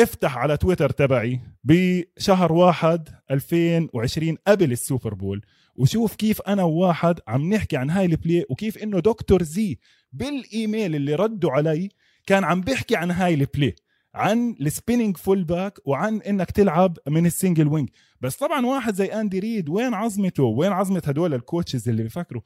افتح 0.02 0.38
على 0.38 0.56
تويتر 0.56 0.90
تبعي 0.90 1.40
بشهر 1.64 2.52
واحد 2.52 3.08
2020 3.30 4.36
قبل 4.46 4.72
ال 4.72 4.79
Super 4.79 5.14
Bowl 5.14 5.42
وشوف 5.76 6.14
كيف 6.14 6.40
أنا 6.40 6.62
وواحد 6.62 7.20
عم 7.28 7.52
نحكي 7.54 7.76
عن 7.76 7.90
هاي 7.90 8.04
ال 8.04 8.12
play 8.12 8.44
وكيف 8.50 8.78
إنه 8.78 8.98
Doctor 9.00 9.42
Z 9.42 9.78
بالإيميل 10.12 10.94
اللي 10.94 11.14
ردوا 11.14 11.50
علي 11.50 11.88
كان 12.26 12.44
عم 12.44 12.60
بيحكي 12.60 12.96
عن 12.96 13.10
هاي 13.10 13.34
ال 13.34 13.42
play 13.42 13.74
عن 14.14 14.56
ال 14.60 15.16
spinning 15.16 15.44
fullback 15.44 15.78
وعن 15.84 16.20
إنك 16.22 16.50
تلعب 16.50 16.98
من 17.08 17.26
ال 17.26 17.32
single 17.32 17.68
wing 17.68 17.88
بس 18.20 18.36
طبعا 18.36 18.66
واحد 18.66 18.94
زي 18.94 19.06
Andy 19.06 19.38
Reid 19.38 19.68
وين 19.68 19.94
عظمته؟ 19.94 20.42
وين 20.42 20.72
عظمة 20.72 21.02
هدول 21.06 21.34
ال 21.34 21.41
coaches 21.41 21.88
اللي 21.88 22.02
بيفكروا؟ 22.02 22.42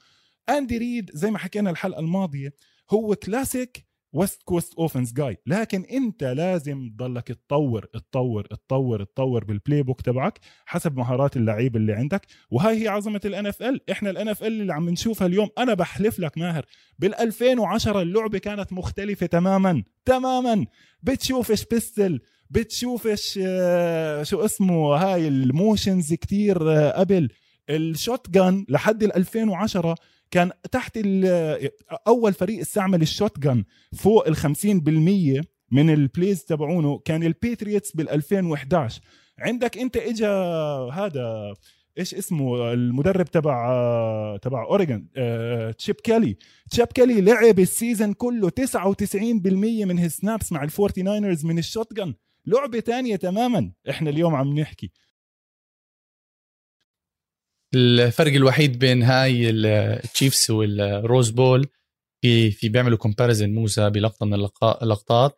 Andy 0.48 0.78
Reid 0.78 1.10
زي 1.14 1.30
ما 1.30 1.38
حكينا 1.38 1.70
الحلقة 1.70 2.00
الماضية 2.00 2.52
هو 2.90 3.14
classic 3.14 3.86
West 4.14 4.42
Coast 4.42 4.74
offense 4.74 5.12
جاي 5.12 5.38
لكن 5.46 5.84
انت 5.84 6.24
لازم 6.24 6.90
تضلك 6.96 7.28
تطور 7.28 7.84
تطور 7.84 8.44
تطور 8.46 9.04
تطور 9.04 9.44
بال 9.44 9.82
playbook 9.82 10.00
تبعك 10.00 10.40
حسب 10.66 10.96
مهارات 10.96 11.36
اللعيب 11.36 11.76
اللي 11.76 11.92
عندك. 11.92 12.26
وهاي 12.50 12.82
هي 12.82 12.88
عظمة 12.88 13.20
ال 13.24 13.46
NFL 13.46 13.90
إحنا 13.90 14.10
ال 14.10 14.28
NFL 14.28 14.60
اللي 14.60 14.72
عم 14.72 14.90
نشوفها 14.90 15.26
اليوم. 15.26 15.48
أنا 15.58 15.74
بحلف 15.74 16.18
لك 16.18 16.38
ماهر. 16.38 16.64
بال 16.98 17.14
2010 17.14 18.02
اللعبة 18.02 18.38
كانت 18.38 18.72
مختلفة 18.72 19.26
تماما. 19.26 19.82
تماما. 20.04 20.66
بتشوفش 21.02 21.64
pistol 21.64 22.20
بتشوفش 22.50 23.40
آه، 23.42 24.22
شو 24.22 24.44
اسمه 24.44 24.94
هاي 24.96 25.28
ال 25.28 25.39
motions 25.39 26.14
كتير 26.14 26.72
آه، 26.72 26.90
قبل. 26.90 27.28
ال 27.70 28.30
shotgun 28.30 28.66
لحد 28.68 29.02
ال 29.02 29.16
2010 29.16 29.94
كان 30.34 30.50
تحت 30.72 30.98
أول 32.06 32.32
فريق 32.32 32.60
استعمل 32.60 33.02
ال 33.02 33.38
shotgun 33.38 33.64
فوق 33.96 34.28
ال 34.28 34.36
50% 34.36 35.44
من 35.72 35.90
ال 35.90 35.99
plays 35.99 36.44
تبعونه 36.44 36.98
كان 36.98 37.22
ال 37.22 37.31
Patriots 37.31 37.96
بال 37.96 38.08
2011 38.10 39.00
عندك 39.38 39.78
أنت 39.78 39.96
اجى 39.96 40.26
هذا 40.92 41.54
إيش 41.98 42.14
اسمه؟ 42.14 42.72
المدرب 42.72 43.26
تبع 43.26 44.36
تبع 44.42 44.64
Oregon 44.64 45.08
Chip 45.78 45.96
Kelly 46.04 46.36
Chip 46.70 46.86
Kelly 46.86 47.20
لعب 47.20 47.58
ال 47.58 47.66
season 47.66 48.12
كله 48.12 48.50
99% 48.50 48.56
من 49.84 50.04
ال 50.04 50.12
snaps 50.12 50.52
مع 50.52 50.64
ال 50.64 50.71
Forty 50.71 51.02
Niners 51.02 51.44
من 51.44 51.58
ال 51.58 51.94
shotgun. 51.94 52.14
لعبة 52.46 52.80
تانية 52.80 53.16
تماما. 53.16 53.72
إحنا 53.90 54.10
اليوم 54.10 54.34
عم 54.34 54.58
نحكي. 54.58 54.92
الفرق 57.74 58.32
الوحيد 58.32 58.78
بين 58.78 59.02
هاي 59.02 59.50
ال 59.50 59.65
Chiefs 59.65 60.50
وال 60.50 60.77
Rose 60.77 61.30
Bowl 61.30 61.66
في 62.22 62.50
في 62.50 62.68
بيعملوا 62.68 62.98
comparison 62.98 63.54
موسى 63.54 63.90
بلقطة 63.90 64.26
من 64.26 64.34
اللقطات. 64.34 65.36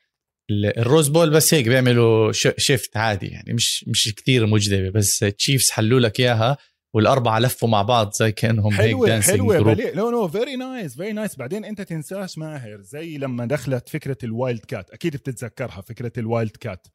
ال 0.50 0.62
Rose 0.62 1.08
Bowl 1.08 1.30
بس 1.30 1.54
هيك 1.54 1.68
بيعملوا 1.68 2.32
shift 2.32 2.96
عادي 2.96 3.26
يعني 3.26 3.52
مش 3.52 3.84
مش 3.88 4.14
كثير 4.16 4.46
مجذبة 4.46 4.90
بس 4.90 5.18
Chiefs 5.18 5.70
حلوا 5.70 6.00
لك 6.00 6.20
إياها 6.20 6.56
والأربعة 6.94 7.38
لفوا 7.38 7.68
مع 7.68 7.82
بعض 7.82 8.12
زي 8.12 8.32
كأنهم 8.32 8.72
حلوة 8.72 9.06
هيك 9.06 9.12
dancing 9.12 9.36
حلوة 9.36 9.58
group 9.58 9.80
لا 9.80 10.10
no 10.10 10.28
very 10.28 10.56
nice 10.56 10.96
very 10.96 11.12
nice 11.12 11.36
بعدين 11.36 11.64
أنت 11.64 11.82
تنساش 11.82 12.38
ماهر 12.38 12.80
زي 12.80 13.18
لما 13.18 13.46
دخلت 13.46 13.88
فكرة 13.88 14.16
ال 14.24 14.64
wildcat 14.64 14.90
أكيد 14.90 15.16
بتتذكرها 15.16 15.80
فكرة 15.80 16.12
ال 16.18 16.56
wildcat 16.56 16.86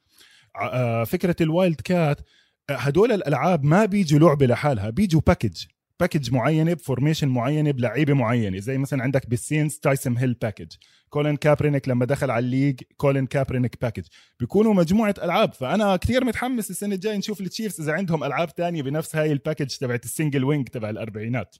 آه، 0.55 1.03
فكرة 1.03 1.35
الوايلد 1.41 1.81
كات 1.81 2.21
هدول 2.69 3.11
الألعاب 3.11 3.63
ما 3.63 3.85
بيجوا 3.85 4.19
لعبة 4.19 4.45
لحالها 4.45 4.89
بيجوا 4.89 5.21
package 5.27 5.65
package 5.99 6.31
معينة 6.31 6.73
ب 6.73 6.79
formation 6.79 7.27
معينة 7.27 7.71
بلعيبة 7.71 8.13
معينة. 8.13 8.59
زي 8.59 8.77
مثلا 8.77 9.03
عندك 9.03 9.29
بال 9.29 9.41
Saints 9.41 9.75
Taysom 9.75 10.17
Hill 10.17 10.33
package 10.33 10.67
Colin 11.09 11.35
Kaepernick 11.35 11.89
لما 11.89 12.05
دخل 12.05 12.31
على 12.31 12.45
ال 12.45 12.50
league 12.50 12.81
Colin 12.97 13.25
Kaepernick 13.25 13.81
package 13.81 14.03
بيكونوا 14.39 14.73
مجموعة 14.73 15.15
ألعاب. 15.23 15.53
فأنا 15.53 15.95
كثير 15.95 16.25
متحمس 16.25 16.69
السنة 16.69 16.95
الجاية 16.95 17.17
نشوف 17.17 17.41
ال 17.41 17.47
Chiefs 17.47 17.81
إذا 17.81 17.93
عندهم 17.93 18.23
ألعاب 18.23 18.55
تانية 18.55 18.81
بنفس 18.81 19.15
هاي 19.15 19.31
ال 19.31 19.36
package 19.36 19.67
تبعت 19.67 20.05
ال 20.05 20.11
single 20.11 20.43
wing 20.43 20.67
تبع 20.67 20.89
الأربعينات. 20.89 21.55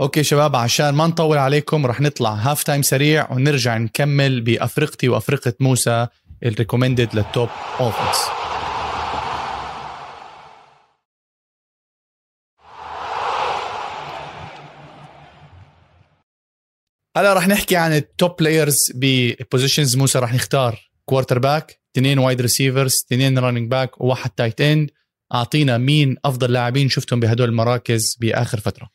okay 0.00 0.22
شباب 0.22 0.56
عشان 0.56 0.90
ما 0.90 1.06
نطول 1.06 1.38
عليكم 1.38 1.86
رح 1.86 2.00
نطلع 2.00 2.34
half 2.34 2.62
time 2.62 2.82
سريع 2.82 3.32
ونرجع 3.32 3.76
نكمل 3.76 4.40
بفريقي 4.40 5.08
وفريق 5.08 5.52
موسى 5.60 6.06
ال 6.44 6.50
recommended 6.50 7.14
لل 7.14 7.28
top 7.28 7.48
offense 7.80 8.16
هلا 17.16 17.34
رح 17.34 17.48
نحكي 17.48 17.76
عن 17.76 17.92
ال 17.92 18.03
top 18.03 18.36
players 18.38 18.92
ب 18.94 19.04
positions 19.04 19.96
موسى 19.96 20.18
رح 20.18 20.34
نختار 20.34 20.90
quarterback 21.04 21.80
اثنين 21.92 22.18
wide 22.18 22.40
receivers 22.40 23.04
اثنين 23.06 23.38
running 23.38 23.70
back 23.70 24.00
وواحد 24.00 24.30
tight 24.30 24.60
end 24.60 24.90
أعطينا 25.34 25.78
مين 25.78 26.16
أفضل 26.24 26.52
لاعبين 26.52 26.88
شفتهم 26.88 27.20
بهدول 27.20 27.48
المراكز 27.48 28.16
بآخر 28.20 28.60
فترة؟ 28.60 28.88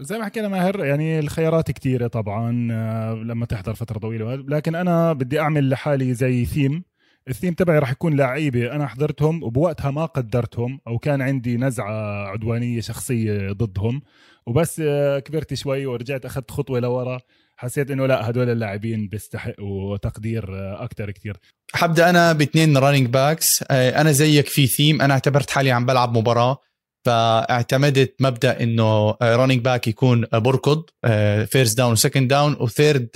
زي 0.00 0.18
ما 0.18 0.24
حكينا 0.24 0.48
ماهر 0.48 0.84
يعني 0.84 1.18
الخيارات 1.18 1.70
كثيرة 1.70 2.06
طبعا 2.06 2.68
آه، 2.72 3.14
لما 3.14 3.46
تحضر 3.46 3.74
فترة 3.74 3.98
طويلة. 3.98 4.34
لكن 4.34 4.74
أنا 4.74 5.12
بدي 5.12 5.40
أعمل 5.40 5.70
لحالي 5.70 6.14
زي 6.14 6.44
ثيم 6.44 6.84
الثيم 7.28 7.54
تبعي 7.54 7.78
راح 7.78 7.90
يكون 7.90 8.16
لعيبة 8.16 8.72
أنا 8.72 8.86
حضرتهم 8.86 9.42
وبوقتها 9.42 9.90
ما 9.90 10.06
قدرتهم 10.06 10.80
أو 10.86 10.98
كان 10.98 11.22
عندي 11.22 11.56
نزعة 11.56 12.26
عدوانية 12.28 12.80
شخصية 12.80 13.52
ضدهم. 13.52 14.02
وبس 14.46 14.80
آه، 14.84 15.18
كبرت 15.18 15.54
شوي 15.54 15.86
ورجعت 15.86 16.24
أخذت 16.24 16.50
خطوة 16.50 16.80
لورا. 16.80 17.18
حسيت 17.56 17.90
إنه 17.90 18.06
لا 18.06 18.30
هدول 18.30 18.50
اللاعبين 18.50 19.08
بيستحقوا 19.08 19.96
تقدير 19.96 20.54
آه، 20.54 20.84
أكثر 20.84 21.10
كثير 21.10 21.36
حبدأ 21.74 22.10
أنا 22.10 22.32
باثنين 22.32 22.76
running 22.76 23.06
backs 23.06 23.64
أنا 23.70 24.12
زيك 24.12 24.46
في 24.46 24.66
ثيم 24.66 25.02
أنا 25.02 25.14
اعتبرت 25.14 25.50
حالي 25.50 25.70
عم 25.70 25.86
بلعب 25.86 26.18
مباراة 26.18 26.58
فاعتمدت 27.06 28.14
مبدأ 28.20 28.62
إنه 28.62 29.10
running 29.22 29.64
back 29.64 29.88
يكون 29.88 30.26
بركض 30.32 30.84
first 31.46 31.78
down 31.78 31.92
و 31.92 31.97
second 31.97 32.28
down 32.28 32.56
و 32.60 32.68
third 32.68 33.08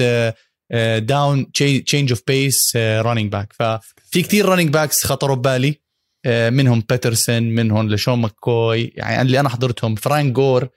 down 0.98 1.52
change 1.52 2.10
of 2.10 2.22
pace 2.26 2.76
running 2.76 3.32
back 3.32 3.52
ففي 4.10 4.22
كتير 4.22 4.46
running 4.46 4.70
backs 4.70 5.06
خطروا 5.06 5.36
ببالي. 5.36 5.80
آه، 6.24 6.50
منهم 6.50 6.82
Peterson 6.88 7.42
منهم 7.42 7.88
LeSean 7.88 8.18
McCoy. 8.18 8.92
يعني 8.96 9.22
اللي 9.22 9.40
أنا 9.40 9.48
حضرتهم 9.48 9.94
Frank 9.94 10.32
Gore 10.32 10.68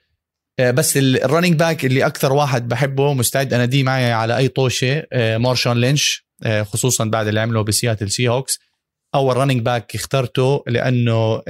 آه، 0.58 0.70
بس 0.70 0.96
ال 0.96 1.03
running 1.03 1.54
back 1.54 1.84
اللي 1.84 2.06
أكثر 2.06 2.32
واحد 2.32 2.68
بحبه 2.68 3.14
مستعد 3.14 3.54
اناديه 3.54 3.82
معي 3.82 4.12
على 4.12 4.36
أي 4.36 4.48
طوشة 4.48 5.06
آه، 5.12 5.38
Marshawn 5.38 5.80
Lynch 5.80 6.26
خصوصا 6.62 7.04
بعد 7.04 7.26
اللي 7.26 7.40
عمله 7.40 7.62
ب 7.62 8.10
Seattle 8.10 8.28
Seahawks 8.28 8.58
أول 9.14 9.36
running 9.36 9.62
back 9.62 9.94
اخترته 9.94 10.64
لأنه 10.66 11.42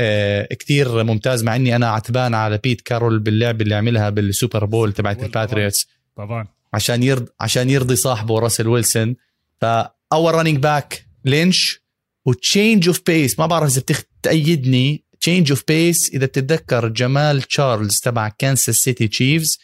كتير 0.50 1.04
ممتاز 1.04 1.44
مع 1.44 1.56
إني 1.56 1.76
أنا 1.76 1.88
عتبان 1.88 2.34
على 2.34 2.58
Pete 2.58 2.80
Carroll 2.80 3.18
باللعب 3.18 3.62
اللي 3.62 3.74
عملها 3.74 4.10
بال 4.10 4.26
Super 4.26 4.64
Bowl 4.64 4.92
تبعت 4.92 5.22
ال 5.22 5.30
Patriots 5.30 5.88
طبعا. 6.16 6.46
عشان 6.74 7.02
يرضي 7.02 7.26
عشان 7.40 7.70
يرضي 7.70 7.96
صاحبه 7.96 8.38
Russell 8.38 8.68
Wilson. 8.68 9.16
فأول 9.60 10.34
running 10.34 10.56
back 10.56 11.11
Lynch 11.24 11.82
و 12.26 12.35
change 12.35 12.88
of 12.88 13.00
pace 13.06 13.38
ما 13.38 13.46
بعرف 13.46 13.72
إذا 13.72 13.82
بتأيدني 14.20 15.04
change 15.20 15.50
of 15.50 15.62
pace 15.68 16.10
إذا 16.14 16.26
بتتذكر 16.26 16.88
Jamaal 16.88 17.42
Charles 17.42 18.00
تبع 18.00 18.28
Kansas 18.28 18.76
City 18.76 19.08
Chiefs 19.08 19.58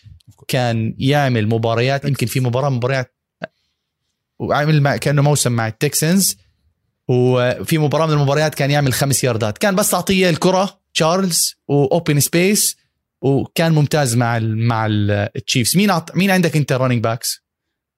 كان 0.48 0.94
يعمل 0.98 1.48
مباريات 1.48 2.04
يمكن 2.04 2.26
في 2.26 2.40
مباراه 2.40 2.70
مباريات 2.70 3.14
وعمل 4.38 4.82
مع 4.82 4.96
كأنه 4.96 5.22
موسم 5.22 5.52
مع 5.52 5.68
ال 5.68 5.78
Texans 5.78 6.36
وفي 7.08 7.78
مباراة 7.78 8.06
من 8.06 8.12
المباريات 8.12 8.54
كان 8.54 8.70
يعمل 8.70 8.92
خمس 8.92 9.24
ياردات. 9.24 9.58
كان 9.58 9.76
بس 9.76 9.90
تعطيه 9.90 10.30
الكرة 10.30 10.80
Charles 10.94 11.54
و 11.68 11.78
open 11.78 12.20
space 12.20 12.76
وكان 13.20 13.72
ممتاز 13.72 14.16
مع 14.16 14.36
ال 14.36 14.66
مع 14.66 14.86
ال 14.90 15.02
Chiefs 15.02 15.76
مين 15.76 15.90
عط... 15.90 16.16
مين 16.16 16.30
عندك 16.30 16.56
أنت 16.56 16.72
running 16.72 17.04
backs 17.04 17.42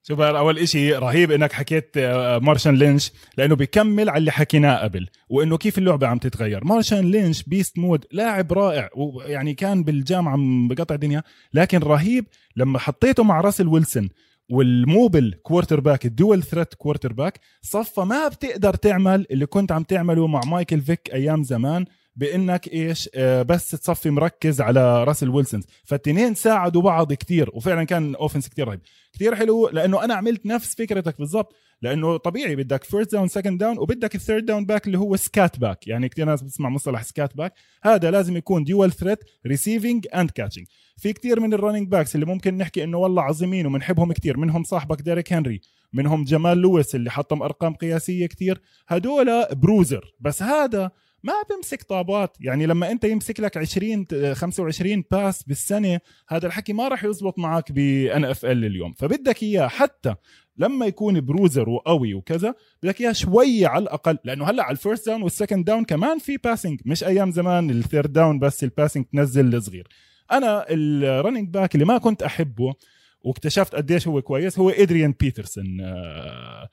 شوف 0.03 0.21
أول 0.21 0.59
إشي 0.59 0.93
رهيب 0.93 1.31
إنك 1.31 1.53
حكيت 1.53 1.91
آه، 1.97 2.39
Marshawn 2.38 2.75
Lynch 2.75 3.12
لأنه 3.37 3.57
بيكمل 3.57 4.09
على 4.09 4.19
اللي 4.19 4.31
حكيناه 4.31 4.77
قبل 4.83 5.07
وإنه 5.29 5.57
كيف 5.57 5.79
اللعبة 5.79 6.07
عم 6.07 6.19
تتغير. 6.19 6.65
Marshawn 6.64 7.11
Lynch 7.11 7.43
beast 7.43 7.79
mode 7.79 8.05
لاعب 8.13 8.53
رائع 8.53 8.89
ويعني 8.97 9.55
كان 9.55 9.85
بالجامعة 9.85 10.37
بقطع 10.69 10.95
دنيا 10.97 11.23
لكن 11.55 11.79
رهيب 11.79 12.25
لما 12.57 12.79
حطيته 12.79 13.25
مع 13.25 13.41
Russell 13.40 13.69
Wilson 13.69 14.09
وال 14.51 15.35
mobile 15.43 15.81
quarterback 15.81 16.07
ال 16.07 16.43
dual 16.43 16.75
threat 16.75 17.12
quarterback 17.12 17.40
صفى 17.63 18.01
ما 18.01 18.29
بتقدر 18.29 18.75
تعمل 18.75 19.27
اللي 19.31 19.47
كنت 19.47 19.73
عم 19.73 19.83
تعمله 19.83 20.27
مع 20.27 20.41
Michael 20.47 20.81
Vick 20.81 21.11
أيام 21.13 21.43
زمان. 21.43 21.85
بإنك 22.21 22.69
إيش 22.73 23.11
آه 23.15 23.43
بس 23.43 23.71
تصفي 23.71 24.11
مركز 24.11 24.61
على 24.61 25.05
Russell 25.05 25.29
Wilson. 25.29 25.61
فالتنين 25.85 26.35
ساعدوا 26.35 26.83
بعض 26.83 27.13
كتير 27.13 27.51
وفعلا 27.55 27.85
كان 27.85 28.15
offense 28.14 28.49
كتير 28.49 28.69
رهيب. 28.69 28.81
كتير 29.13 29.35
حلو 29.35 29.69
لأنه 29.69 30.05
أنا 30.05 30.15
عملت 30.15 30.47
نفس 30.47 30.75
فكرتك 30.75 31.19
بالضبط 31.19 31.55
لأنه 31.83 32.17
طبيعي 32.17 32.57
بدك 32.57 32.85
first 32.85 33.12
down 33.12 33.29
second 33.29 33.59
down 33.59 33.79
وبدك 33.79 34.15
ال 34.14 34.20
third 34.20 34.45
down 34.45 34.66
back 34.66 34.87
اللي 34.87 34.99
هو 34.99 35.17
scat 35.16 35.59
back 35.59 35.87
يعني 35.87 36.09
كثير 36.09 36.27
ناس 36.27 36.43
بتسمع 36.43 36.69
مصطلح 36.69 37.03
scat 37.03 37.37
back 37.37 37.55
هذا 37.83 38.11
لازم 38.11 38.37
يكون 38.37 38.65
dual 38.64 38.93
threat 38.93 39.19
receiving 39.47 40.07
and 40.14 40.31
catching 40.31 40.66
في 40.97 41.13
كثير 41.13 41.41
من 41.41 41.55
ال 41.55 41.59
running 41.59 41.88
backs 41.88 42.14
اللي 42.15 42.27
ممكن 42.27 42.57
نحكي 42.57 42.85
إنه 42.85 42.99
والله 42.99 43.23
عظيمين 43.23 43.67
وبنحبهم 43.67 44.13
كثير 44.13 44.37
منهم 44.37 44.63
صاحبك 44.63 45.03
Derrick 45.03 45.33
Henry 45.33 45.61
منهم 45.93 46.25
Jamal 46.25 46.59
Lewis 46.59 46.95
اللي 46.95 47.11
حطم 47.11 47.43
أرقام 47.43 47.75
قياسية 47.75 48.27
كثير 48.27 48.61
هدول 48.89 49.47
bruiser 49.53 50.14
بس 50.21 50.43
هذا 50.43 50.91
ما 51.23 51.33
بمسك 51.51 51.83
طابات. 51.83 52.37
يعني 52.41 52.67
لما 52.67 52.91
أنت 52.91 53.05
يمسك 53.05 53.41
لك 53.41 53.57
20 53.57 54.07
25 54.35 55.05
pass 55.11 55.43
بالسنة 55.43 56.01
هذا 56.29 56.47
الحكي 56.47 56.73
ما 56.73 56.89
راح 56.89 57.05
يزبط 57.05 57.39
معك 57.39 57.73
بال 57.73 58.25
NFL 58.25 58.64
اليوم. 58.65 58.93
فبدك 58.93 59.43
إياه 59.43 59.69
حتى 59.69 60.15
لما 60.57 60.87
يكون 60.87 61.21
bruiser 61.21 61.69
وقوي 61.69 62.15
وكذا 62.15 62.55
بدك 62.83 63.01
إياه 63.01 63.13
شوية 63.13 63.67
على 63.67 63.83
الأقل 63.83 64.19
لأنه 64.25 64.51
هلأ 64.51 64.63
على 64.63 64.73
ال 64.73 64.78
first 64.78 65.07
down 65.07 65.23
وال 65.23 65.33
second 65.33 65.64
down 65.64 65.85
كمان 65.85 66.19
في 66.19 66.37
passing 66.37 66.81
مش 66.85 67.05
أيام 67.05 67.31
زمان 67.31 67.71
ال 67.71 67.78
third 67.78 68.12
down 68.12 68.38
بس 68.39 68.65
ال 68.64 68.70
passing 68.70 69.05
تنزل 69.05 69.55
الصغير. 69.55 69.89
أنا 70.33 70.67
ال 70.71 70.80
running 70.80 71.49
back 71.49 71.75
اللي 71.75 71.87
ما 71.87 71.99
كنت 71.99 72.23
أحبه 72.23 72.75
واكتشفت 73.23 73.75
قديش 73.75 74.09
هو 74.09 74.23
كويس 74.23 74.59
هو 74.59 74.71
Adrian 74.71 75.14
Peterson 75.21 75.81
آه، 75.81 76.69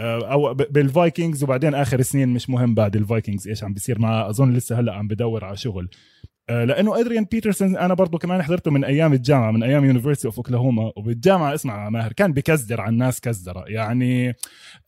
أو 0.00 0.54
بال 0.54 0.74
Vikings 0.74 1.42
وبعدين 1.44 1.74
آخر 1.74 2.02
سنين 2.02 2.28
مش 2.28 2.50
مهم 2.50 2.74
بعد 2.74 2.96
ال 2.96 3.02
Vikings 3.02 3.48
إيش 3.48 3.64
عم 3.64 3.74
بيصير. 3.74 3.98
معه 3.98 4.28
أظن 4.30 4.52
لسه 4.52 4.80
هلأ 4.80 4.92
عم 4.92 5.08
بدور 5.08 5.44
على 5.44 5.56
شغل. 5.56 5.88
آه، 6.50 6.64
لأنه 6.64 7.00
Adrian 7.00 7.24
Peterson 7.24 7.76
أنا 7.76 7.94
برضه 7.94 8.18
كمان 8.18 8.42
حضرته 8.42 8.70
من 8.70 8.84
أيام 8.84 9.12
الجامعة 9.12 9.50
من 9.50 9.62
أيام 9.62 9.84
University 9.84 10.26
of 10.26 10.36
Oklahoma 10.36 10.92
وبالجامعة 10.96 11.54
اسمع 11.54 11.90
ماهر 11.90 12.12
كان 12.12 12.32
بكزدر 12.32 12.80
على 12.80 12.90
الناس 12.90 13.20
كزدرة. 13.20 13.64
يعني 13.66 14.36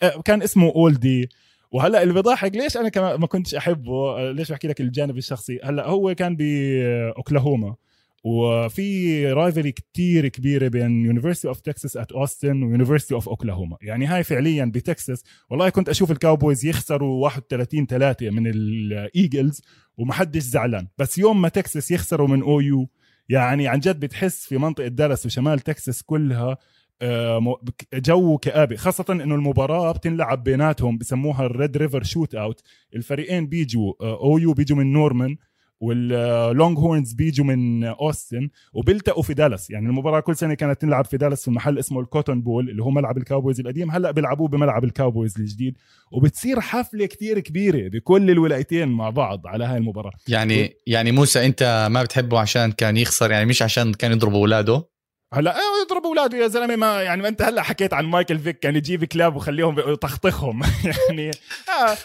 آه، 0.03 0.21
كان 0.25 0.43
اسمه 0.43 0.73
All 0.77 0.99
Day. 0.99 1.29
وهلأ 1.73 2.03
اللي 2.03 2.15
بيضحك 2.15 2.57
ليش 2.57 2.77
أنا 2.77 2.89
كمان 2.89 3.21
ما 3.21 3.27
كنتش 3.27 3.55
أحبه؟ 3.55 4.31
ليش 4.33 4.51
بحكي 4.53 4.69
لك 4.69 4.81
الجانب 4.81 5.19
الشخصي؟ 5.19 5.61
هلأ 5.65 5.87
هو 5.87 6.15
كان 6.15 6.37
بأوكلاهوما. 6.37 7.75
وفي 8.25 9.27
rivalry 9.33 9.73
كتير 9.73 10.29
كبيرة 10.29 10.69
بين 10.69 11.05
University 11.07 11.49
of 11.49 11.61
Texas 11.61 11.97
at 11.97 12.13
Austin 12.13 12.63
و 12.63 12.68
University 12.68 13.15
of 13.15 13.29
Oklahoma 13.29 13.77
يعني 13.83 14.07
هاي 14.07 14.25
فعليا 14.25 14.65
بتكساس. 14.65 15.25
والله 15.51 15.69
كنت 15.69 15.89
أشوف 15.89 16.11
ال 16.11 16.18
Cowboys 16.18 16.67
يخسروا 16.67 17.23
31 17.23 17.87
3 17.87 18.31
من 18.31 18.47
ال 18.47 18.63
Eagles 18.63 19.63
ومحدش 19.97 20.43
زعلان. 20.43 20.89
بس 20.99 21.19
يوم 21.19 21.43
ما 21.43 21.49
تكساس 21.49 21.91
يخسروا 21.91 22.29
من 22.29 22.43
OU 22.43 22.89
يعني 23.29 23.69
عن 23.69 23.81
جد 23.81 24.01
بتحس 24.01 24.47
في 24.47 24.59
منطقة 24.59 24.89
دالاس 24.89 25.27
وشمال 25.27 25.61
تكساس 25.61 26.03
كلها 26.03 26.59
آه، 27.03 27.57
جو 27.95 28.39
كآبة 28.39 28.77
خاصة 28.77 29.05
إنه 29.11 29.35
المباراة 29.35 29.93
بتنلعب 29.93 30.45
بيناتهم 30.45 30.99
بسموها 30.99 31.47
ال 31.47 31.77
Red 31.77 32.03
River 32.03 32.35
Shootout 32.35 32.63
الفريقين 32.95 33.47
بيجوا 33.47 33.93
OU 34.01 34.53
بيجوا 34.53 34.79
من 34.79 34.93
نورمان 34.93 35.37
وال 35.83 36.79
Longhorns 36.79 37.13
بيجوا 37.13 37.47
من 37.47 37.85
أوستن 37.85 38.49
وبيلتقوا 38.75 39.23
في 39.23 39.35
دالاس. 39.35 39.71
يعني 39.71 39.87
المباراة 39.87 40.21
كل 40.21 40.37
سنة 40.37 40.55
كانت 40.55 40.81
تنلعب 40.81 41.05
في 41.05 41.17
دالاس 41.17 41.45
في 41.45 41.51
محل 41.51 41.79
اسمه 41.79 42.01
ال 42.01 42.07
Cotton 42.07 42.43
Bowl 42.43 42.71
اللي 42.71 42.83
هو 42.83 42.91
ملعب 42.91 43.19
ال 43.19 43.24
Cowboys 43.24 43.61
القديم. 43.61 43.91
هلأ 43.91 44.11
بيلعبوه 44.11 44.49
بملعب 44.49 44.85
ال 44.85 44.91
Cowboys 44.91 45.35
الجديد. 45.39 45.77
وبتصير 46.13 46.61
حفلة 46.61 47.07
كتير 47.07 47.41
كبيرة 47.41 47.89
بكل 47.89 48.31
الولايتين 48.31 48.89
مع 48.89 49.11
بعض 49.11 49.47
على 49.47 49.65
هاي 49.65 49.77
المباراة. 49.77 50.13
يعني 50.29 50.77
يعني 50.87 51.13
موسى 51.13 51.47
أنت 51.47 51.89
ما 51.91 52.03
بتحبه 52.03 52.39
عشان 52.39 52.73
كان 52.73 52.97
يخسر؟ 52.97 53.31
يعني 53.31 53.47
مش 53.47 53.63
عشان 53.63 53.93
كان 53.93 54.13
يضرب 54.13 54.35
أولاده؟ 54.35 54.92
هلا 55.35 55.57
إيه 55.57 55.83
يضرب 55.85 56.07
اولاده 56.07 56.39
يا 56.39 56.49
زلمة 56.49 56.77
ما 56.77 57.03
يعني 57.03 57.23
ما 57.23 57.29
انت 57.29 57.43
هلا 57.43 57.63
حكيت 57.63 57.95
عن 57.95 58.05
Michael 58.05 58.39
Vick 58.39 58.59
كان 58.59 58.77
يجيب 58.77 59.05
كلاب 59.05 59.37
وخليهم 59.37 59.79
يطخطخهم 59.79 60.63
يعني 61.09 61.31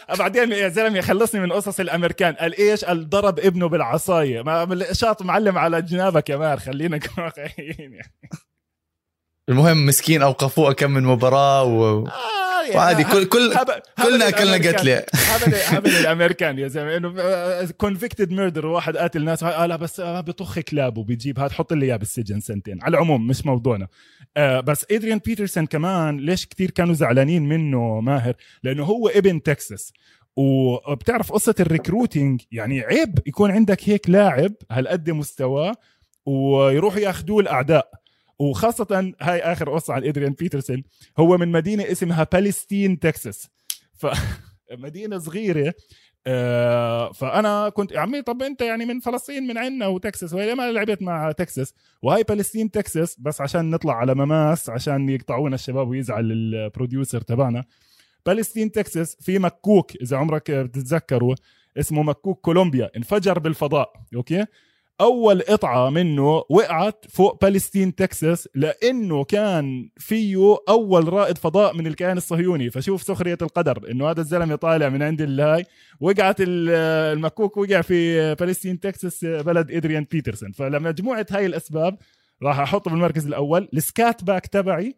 آه 0.09 0.15
بعدين 0.15 0.51
يا 0.51 0.67
زلمة 0.67 1.01
خلصني 1.01 1.41
من 1.41 1.51
قصص 1.51 1.79
الأمريكان. 1.79 2.33
قال 2.33 2.57
إيش؟ 2.59 2.85
قال 2.85 3.09
ضرب 3.09 3.39
ابنه 3.39 3.67
بالعصاية. 3.67 4.41
ما 4.41 4.93
شاط 4.93 5.21
معلم 5.21 5.57
على 5.57 5.81
جنابك 5.81 6.29
يا 6.29 6.37
مار 6.37 6.59
خلينا 6.59 6.99
واقعيين 7.17 7.93
يعني. 7.93 8.13
المهم 9.49 9.85
مسكين 9.85 10.21
أوقفوه 10.21 10.73
كم 10.73 10.91
من 10.91 11.03
مباراة 11.03 11.63
و... 11.63 12.07
آه 12.07 12.46
يعني 12.67 12.77
وعادي 12.77 13.03
كل 13.03 13.25
كل 13.25 13.55
كلنا 14.03 14.27
اكلنا 14.27 14.69
قتله 14.69 15.03
هبل 15.13 15.55
هبل 15.67 15.89
الامريكان 15.89 16.59
يا 16.59 16.67
زلمة 16.67 16.97
إنه 16.97 17.71
convicted 17.71 18.31
murder 18.31 18.65
واحد 18.65 18.97
قاتل 18.97 19.23
ناس 19.23 19.43
آه 19.43 19.65
لا 19.65 19.75
بس 19.75 19.99
آه 19.99 20.21
بطخ 20.21 20.59
كلاب 20.59 20.97
وبيجيب 20.97 21.39
هذا 21.39 21.53
حط 21.53 21.73
لي 21.73 21.85
إياه 21.85 21.95
بالسجن 21.95 22.39
سنتين 22.39 22.83
على 22.83 22.97
العموم 22.97 23.27
مش 23.27 23.45
موضوعنا. 23.45 23.87
آه 24.37 24.59
بس 24.59 24.85
Adrian 24.91 25.17
Peterson 25.25 25.65
كمان 25.65 26.17
ليش 26.17 26.45
كثير 26.45 26.71
كانوا 26.71 26.93
زعلانين 26.93 27.49
منه 27.49 27.99
ماهر؟ 27.99 28.33
لأنه 28.63 28.83
هو 28.83 29.07
ابن 29.07 29.43
تكساس 29.43 29.93
وبتعرف 30.35 31.31
قصة 31.31 31.55
ال 31.59 31.67
recruiting 31.67 32.41
يعني 32.51 32.81
عيب 32.81 33.19
يكون 33.27 33.51
عندك 33.51 33.89
هيك 33.89 34.09
لاعب 34.09 34.53
هالقد 34.71 35.09
مستواه 35.09 35.75
ويروحوا 36.25 36.99
ياخذوه 36.99 37.41
الأعداء. 37.41 37.96
وخاصة 38.39 39.13
هاي 39.21 39.39
آخر 39.39 39.69
قصة 39.69 39.93
عن 39.93 40.03
إدريان 40.03 40.33
بيترسون 40.33 40.83
هو 41.19 41.37
من 41.37 41.51
مدينة 41.51 41.91
اسمها 41.91 42.27
بالستين 42.33 42.99
تكساس 42.99 43.49
ف 43.93 44.07
مدينة 44.71 45.17
صغيرة 45.17 45.73
آه 46.27 47.11
فأنا 47.11 47.69
كنت 47.69 47.91
يا 47.91 47.99
عمي 47.99 48.21
طب 48.21 48.41
أنت 48.43 48.61
يعني 48.61 48.85
من 48.85 48.99
فلسطين 48.99 49.47
من 49.47 49.57
عنا 49.57 49.87
وتكساس 49.87 50.33
وهي 50.33 50.55
ما 50.55 50.71
لعبت 50.71 51.01
مع 51.01 51.31
تكساس. 51.31 51.73
وهاي 52.01 52.23
بالستين 52.23 52.71
تكساس 52.71 53.19
بس 53.19 53.41
عشان 53.41 53.69
نطلع 53.69 53.93
على 53.93 54.15
مماس 54.15 54.69
عشان 54.69 55.09
يقطعونا 55.09 55.55
الشباب 55.55 55.87
ويزعل 55.87 56.31
ال 56.31 56.41
producer 56.41 57.21
تبعنا. 57.21 57.65
بالستين 58.25 58.71
تكساس 58.71 59.17
في 59.21 59.39
مكوك 59.39 59.95
إذا 59.95 60.17
عمرك 60.17 60.51
بتتذكروا 60.51 61.35
اسمه 61.77 62.03
مكوك 62.03 62.41
كولومبيا 62.41 62.89
انفجر 62.97 63.39
بالفضاء 63.39 63.93
أوكي؟ 64.15 64.45
أول 65.01 65.41
قطعه 65.41 65.89
منه 65.89 66.43
وقعت 66.49 67.05
فوق 67.09 67.45
بالستين 67.45 67.95
تكساس 67.95 68.49
لأنه 68.55 69.23
كان 69.23 69.89
فيه 69.97 70.55
أول 70.69 71.13
رائد 71.13 71.37
فضاء 71.37 71.77
من 71.77 71.87
الكيان 71.87 72.17
الصهيوني. 72.17 72.69
فشوف 72.69 73.01
سخرية 73.01 73.37
القدر 73.41 73.91
إنه 73.91 74.09
هذا 74.09 74.21
الزلمة 74.21 74.55
طالع 74.55 74.89
من 74.89 75.03
عند 75.03 75.21
الهاي 75.21 75.65
وقعت 75.99 76.35
المكوك 76.39 77.57
وقع 77.57 77.81
في 77.81 78.35
بالستين 78.35 78.79
تكساس 78.79 79.25
بلد 79.25 79.71
إدريان 79.71 80.05
بيترسون. 80.11 80.51
فلمجموعة 80.51 81.25
هاي 81.31 81.45
الأسباب 81.45 81.97
راح 82.43 82.59
احطه 82.59 82.91
بالمركز 82.91 83.27
الأول. 83.27 83.69
ال 83.73 83.83
scat 83.83 84.23
back 84.23 84.47
تبعي 84.47 84.95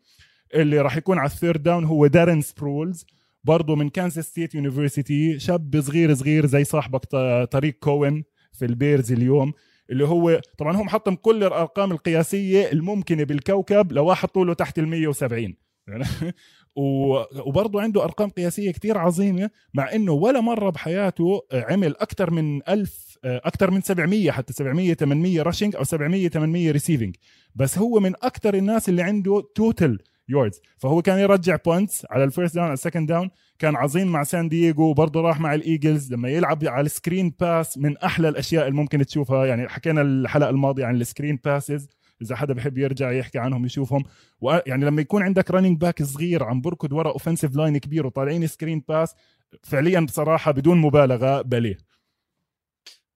اللي 0.56 0.82
راح 0.82 0.98
يكون 0.98 1.18
على 1.18 1.30
ال 1.30 1.35
third 1.35 1.64
down 1.64 1.86
هو 1.86 2.08
دارين 2.08 2.42
سبرولز 2.42 3.06
برضه 3.44 3.76
من 3.76 3.90
كانساس 3.90 4.26
ستيت 4.26 4.56
يونيفرسيتي 4.56 5.40
شاب 5.40 5.82
صغير 5.82 6.14
صغير 6.14 6.46
زي 6.46 6.64
صاحبك 6.64 7.06
تاريك 7.52 7.74
كوين 7.80 8.24
في 8.54 8.66
البيرز 8.66 9.12
اليوم. 9.12 9.54
اللي 9.92 10.08
هو 10.08 10.42
طبعا 10.58 10.76
هم 10.76 10.90
حطم 10.90 11.16
كل 11.16 11.44
الأرقام 11.44 11.92
القياسية 11.92 12.72
الممكنة 12.72 13.24
بالكوكب 13.24 13.92
لواحد 13.92 14.28
طوله 14.28 14.54
تحت 14.54 14.80
ال 14.80 14.88
170 14.88 15.56
وبرضه 16.76 17.82
عنده 17.82 18.04
أرقام 18.04 18.30
قياسية 18.30 18.72
كتير 18.72 18.98
عظيمة 18.98 19.50
مع 19.74 19.94
إنه 19.94 20.12
ولا 20.12 20.42
مرة 20.42 20.70
بحياته 20.70 21.42
عمل 21.54 21.98
أكثر 21.98 22.32
من 22.32 22.70
1000 22.70 23.10
أكثر 23.26 23.72
من 23.72 23.82
700 23.82 24.32
حتى 24.32 24.54
700 24.54 24.94
800 24.94 25.42
rushing 25.42 25.76
أو 25.76 25.84
700 25.84 26.30
800 26.30 26.72
receiving 26.72 27.16
بس 27.56 27.78
هو 27.78 28.00
من 28.00 28.14
أكثر 28.24 28.54
الناس 28.54 28.90
اللي 28.90 29.02
عنده 29.02 29.44
total 29.56 30.00
yards 30.30 30.62
فهو 30.78 31.02
كان 31.02 31.20
يرجع 31.20 31.58
punts 31.66 32.06
على 32.10 32.24
ال 32.24 32.29
first 32.29 32.56
down 32.56 32.66
على 32.66 32.74
ال 32.74 32.78
second 32.78 33.08
down 33.08 33.30
كان 33.60 33.76
عظيم 33.76 34.08
مع 34.08 34.24
سان 34.24 34.50
دييغو 34.50 34.84
وبرضه 34.90 35.22
راح 35.22 35.40
مع 35.40 35.54
الإيجلز. 35.54 36.14
لما 36.14 36.30
يلعب 36.30 36.66
على 36.66 36.86
ال 36.86 36.92
screen 36.92 37.34
pass 37.40 37.78
من 37.78 37.98
أحلى 37.98 38.30
الأشياء 38.30 38.68
اللي 38.68 38.78
ممكن 38.78 39.06
تشوفها. 39.06 39.46
يعني 39.46 39.70
حكينا 39.70 40.02
الحلقة 40.02 40.50
الماضية 40.50 40.86
عن 40.86 40.96
ال 40.96 41.02
screen 41.02 41.40
passes 41.46 41.88
إذا 42.22 42.36
حدا 42.36 42.54
بحب 42.54 42.78
يرجع 42.78 43.12
يحكي 43.12 43.40
عنهم 43.40 43.66
يشوفهم. 43.66 44.04
يعني 44.42 44.86
لما 44.86 45.02
يكون 45.02 45.24
عندك 45.24 45.52
running 45.52 45.78
back 45.78 46.04
صغير 46.04 46.44
عم 46.44 46.62
بركض 46.62 46.94
ورا 46.94 47.12
offensive 47.12 47.56
line 47.56 47.78
كبير 47.78 48.06
وطالعين 48.06 48.48
screen 48.48 48.84
pass 48.90 49.16
فعليا 49.64 50.00
بصراحة 50.00 50.52
بدون 50.52 50.78
مبالغة 50.78 51.42
play 51.42 51.78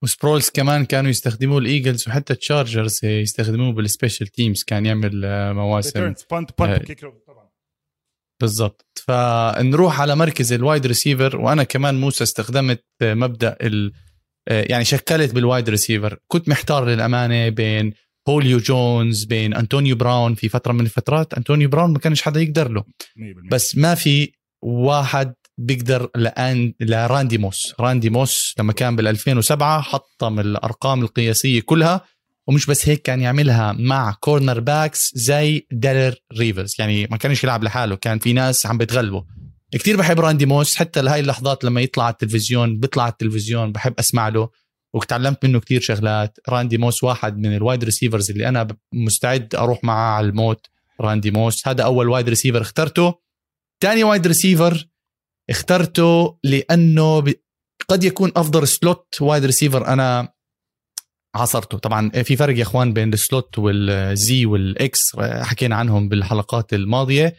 وسبرولز 0.02 0.50
كمان 0.50 0.84
كانوا 0.84 1.10
يستخدموه 1.10 1.58
الإيجلز 1.58 2.08
وحتى 2.08 2.32
التشارجرز 2.32 3.04
يستخدموه 3.04 3.72
بال 3.72 3.84
special 3.84 4.26
teams 4.26 4.64
كان 4.64 4.86
يعمل 4.86 5.24
آه، 5.24 5.52
مواسم. 5.52 6.00
punt 6.00 6.20
punt 6.30 6.50
طبعا 6.50 6.78
بالضبط. 8.40 8.86
فنروح 9.06 10.00
على 10.00 10.16
مركز 10.16 10.52
ال 10.52 10.59
wide 10.59 10.86
receiver 10.86 11.36
وأنا 11.36 11.64
كمان 11.64 12.00
موسى 12.00 12.24
استخدمت 12.24 12.84
مبدأ 13.02 13.56
ال 13.60 13.92
آه، 14.48 14.64
يعني 14.68 14.84
شكلت 14.84 15.34
بال 15.34 15.45
wide 15.45 15.68
receiver 15.70 16.18
كنت 16.26 16.48
محتار 16.48 16.84
للأمانة 16.84 17.48
بين 17.48 17.92
هوليو 18.28 18.58
جونز 18.58 19.24
بين 19.24 19.54
انطونيو 19.54 19.96
براون 19.96 20.34
في 20.34 20.48
فترة 20.48 20.72
من 20.72 20.80
الفترات 20.80 21.34
انطونيو 21.34 21.68
براون 21.68 21.92
ما 21.92 21.98
كانش 21.98 22.22
حدا 22.22 22.40
يقدر 22.40 22.70
له. 22.70 22.84
بس 23.50 23.76
ما 23.76 23.94
في 23.94 24.32
واحد 24.62 25.34
بيقدر 25.58 26.10
لأن 26.16 26.74
لراندي 26.80 27.38
موس. 27.38 27.74
راندي 27.80 28.10
موس 28.10 28.54
لما 28.58 28.72
كان 28.72 28.96
بال 28.96 29.06
2007 29.08 29.80
حطم 29.80 30.40
الأرقام 30.40 31.02
القياسية 31.02 31.60
كلها. 31.60 32.00
ومش 32.46 32.66
بس 32.66 32.88
هيك 32.88 33.02
كان 33.02 33.20
يعملها 33.20 33.72
مع 33.72 34.12
cornerbacks 34.20 35.10
زي 35.14 35.66
دارел 35.72 36.14
ريفيس 36.38 36.74
يعني 36.78 37.06
ما 37.10 37.16
كانش 37.16 37.44
يلعب 37.44 37.64
لحاله 37.64 37.96
كان 37.96 38.18
في 38.18 38.32
ناس 38.32 38.66
عم 38.66 38.78
بتغلبه. 38.78 39.24
كتير 39.72 39.96
بحب 39.96 40.20
راندي 40.20 40.46
موس 40.46 40.76
حتى 40.76 41.02
لهي 41.02 41.20
اللحظات 41.20 41.64
لما 41.64 41.80
يطلع 41.80 42.04
على 42.04 42.12
التلفزيون 42.12 42.80
بيطلع 42.80 43.02
على 43.02 43.12
التلفزيون 43.12 43.72
بحب 43.72 43.94
أسمع 43.98 44.28
له. 44.28 44.48
وتعلمت 44.94 45.44
منه 45.44 45.60
كتير 45.60 45.80
شغلات. 45.80 46.38
راندي 46.48 46.78
موس 46.78 47.04
واحد 47.04 47.38
من 47.38 47.56
الوايد 47.56 47.84
ريسيفرز 47.84 48.30
اللي 48.30 48.48
أنا 48.48 48.68
مستعد 48.92 49.54
أروح 49.54 49.84
معاه 49.84 50.16
على 50.16 50.26
الموت 50.26 50.66
راندي 51.00 51.30
موس. 51.30 51.68
هذا 51.68 51.82
أول 51.82 52.08
وايد 52.08 52.28
ريسيفر 52.28 52.60
اخترته. 52.60 53.14
ثاني 53.82 54.04
وايد 54.04 54.26
ريسيفر 54.26 54.88
اخترته 55.50 56.38
لأنه 56.44 57.24
قد 57.88 58.04
يكون 58.04 58.32
أفضل 58.36 58.68
slot 58.68 59.16
wide 59.20 59.44
receiver 59.44 59.86
أنا 59.86 60.33
عاصرته. 61.34 61.78
طبعا 61.78 62.10
في 62.10 62.36
فرق 62.36 62.58
يا 62.58 62.62
إخوان 62.62 62.92
بين 62.92 63.12
ال 63.12 63.21
slot 63.21 63.58
وال 63.58 64.17
Z 64.17 64.46
وال 64.46 64.93
X 64.93 65.16
حكينا 65.20 65.76
عنهم 65.76 66.08
بالحلقات 66.08 66.74
الماضية. 66.74 67.36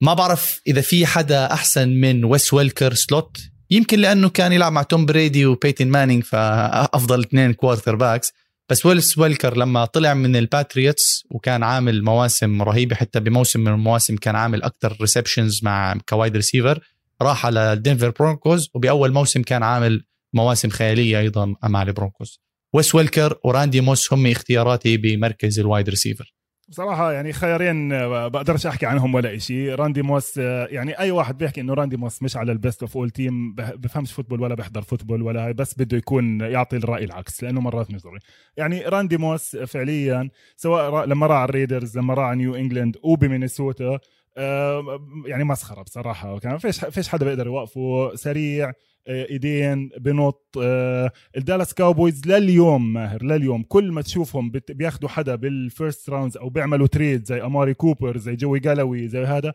ما 0.00 0.14
بعرف 0.14 0.60
إذا 0.66 0.80
في 0.80 1.06
حدا 1.06 1.52
أحسن 1.52 1.88
من 1.88 2.24
ويس 2.24 2.52
ويلكر 2.54 2.94
slot. 2.94 3.36
يمكن 3.70 3.98
لأنه 3.98 4.28
كان 4.28 4.52
يلعب 4.52 4.72
مع 4.72 4.82
توم 4.82 5.06
بريدي 5.06 5.46
وبيتن 5.46 5.88
مانينج 5.88 6.22
فأفضل 6.22 7.20
اثنين 7.20 7.52
quarterbacks 7.52 8.32
بس 8.68 8.86
ويس 8.86 9.18
ويلكر 9.18 9.56
لما 9.56 9.84
طلع 9.84 10.14
من 10.14 10.36
الباتريوتس 10.36 11.24
وكان 11.30 11.62
عامل 11.62 12.04
مواسم 12.04 12.62
رهيبة 12.62 12.96
حتى 12.96 13.20
بموسم 13.20 13.60
من 13.60 13.68
المواسم 13.68 14.16
كان 14.16 14.36
عامل 14.36 14.62
أكثر 14.62 14.96
receptions 15.00 15.60
مع 15.62 15.94
ك 16.08 16.14
wide 16.14 16.36
receiver 16.36 16.80
راح 17.22 17.46
على 17.46 17.76
دنفر 17.76 18.10
برونكوز 18.10 18.70
وبأول 18.74 19.12
موسم 19.12 19.42
كان 19.42 19.62
عامل 19.62 20.04
مواسم 20.32 20.68
خيالية 20.68 21.18
أيضا 21.18 21.54
مع 21.62 21.82
البرونكوز. 21.82 22.40
ويس 22.74 22.94
ويلكر 22.94 23.38
وراندي 23.44 23.80
موس 23.80 24.12
هم 24.12 24.26
اختياراتي 24.26 24.96
بمركز 24.96 25.58
ال 25.58 25.64
wide 25.64 25.88
receiver. 25.88 26.34
بصراحة 26.68 27.12
يعني 27.12 27.32
خيارين 27.32 27.92
آه، 27.92 28.28
بقدرش 28.28 28.66
أحكي 28.66 28.86
عنهم 28.86 29.14
ولا 29.14 29.38
شيء 29.38 29.74
راندي 29.74 30.02
موس 30.02 30.38
آه، 30.38 30.66
يعني 30.70 30.98
أي 30.98 31.10
واحد 31.10 31.38
بيحكي 31.38 31.60
إنه 31.60 31.74
راندي 31.74 31.96
موس 31.96 32.22
مش 32.22 32.36
على 32.36 32.52
ال 32.52 32.58
best 32.58 32.82
of 32.82 32.96
all 32.96 33.10
time 33.10 33.54
بفهمش 33.54 34.12
football 34.12 34.40
ولا 34.40 34.54
بيحضر 34.54 34.82
football 34.82 35.22
ولا 35.22 35.52
بس 35.52 35.74
بده 35.78 35.96
يكون 35.96 36.40
يعطي 36.40 36.76
الرأي 36.76 37.04
العكس 37.04 37.42
لأنه 37.44 37.60
مرات 37.60 37.90
مش 37.90 38.02
ضروري 38.02 38.20
يعني 38.56 38.82
راندي 38.82 39.16
موس 39.16 39.56
فعليا 39.56 40.30
سواء 40.56 41.06
لما 41.06 41.26
راح 41.26 41.36
على 41.36 41.48
الريدرز 41.48 41.98
لما 41.98 42.14
راح 42.14 42.26
على 42.26 42.36
نيو 42.38 42.54
إنجلاند 42.54 42.96
وبمينيسوتا 43.02 43.98
آه، 44.36 45.00
يعني 45.26 45.44
مسخرة 45.44 45.82
بصراحة. 45.82 46.38
كان 46.38 46.58
فيش 46.58 46.84
فيش 46.84 47.08
حدا 47.08 47.24
بيقدر 47.24 47.46
يوقفه 47.46 48.14
سريع 48.14 48.72
ايدين 49.08 49.90
بنط 50.00 50.58
آه، 50.62 51.12
الدالاس 51.36 51.74
كاوبويز 51.74 52.26
لليوم 52.26 52.92
ماهر 52.92 53.22
لليوم 53.22 53.62
كل 53.62 53.92
ما 53.92 54.02
تشوفهم 54.02 54.52
بياخذوا 54.68 55.08
حدا 55.08 55.34
بال 55.34 55.56
first 55.56 56.10
rounds 56.10 56.36
أو 56.36 56.48
بيعملوا 56.48 56.86
trade 56.86 57.24
زي 57.24 57.42
أماري 57.42 57.74
كوبر 57.74 58.18
زي 58.18 58.36
جوي 58.36 58.58
جالوي 58.60 59.08
زي 59.08 59.24
هذا. 59.24 59.52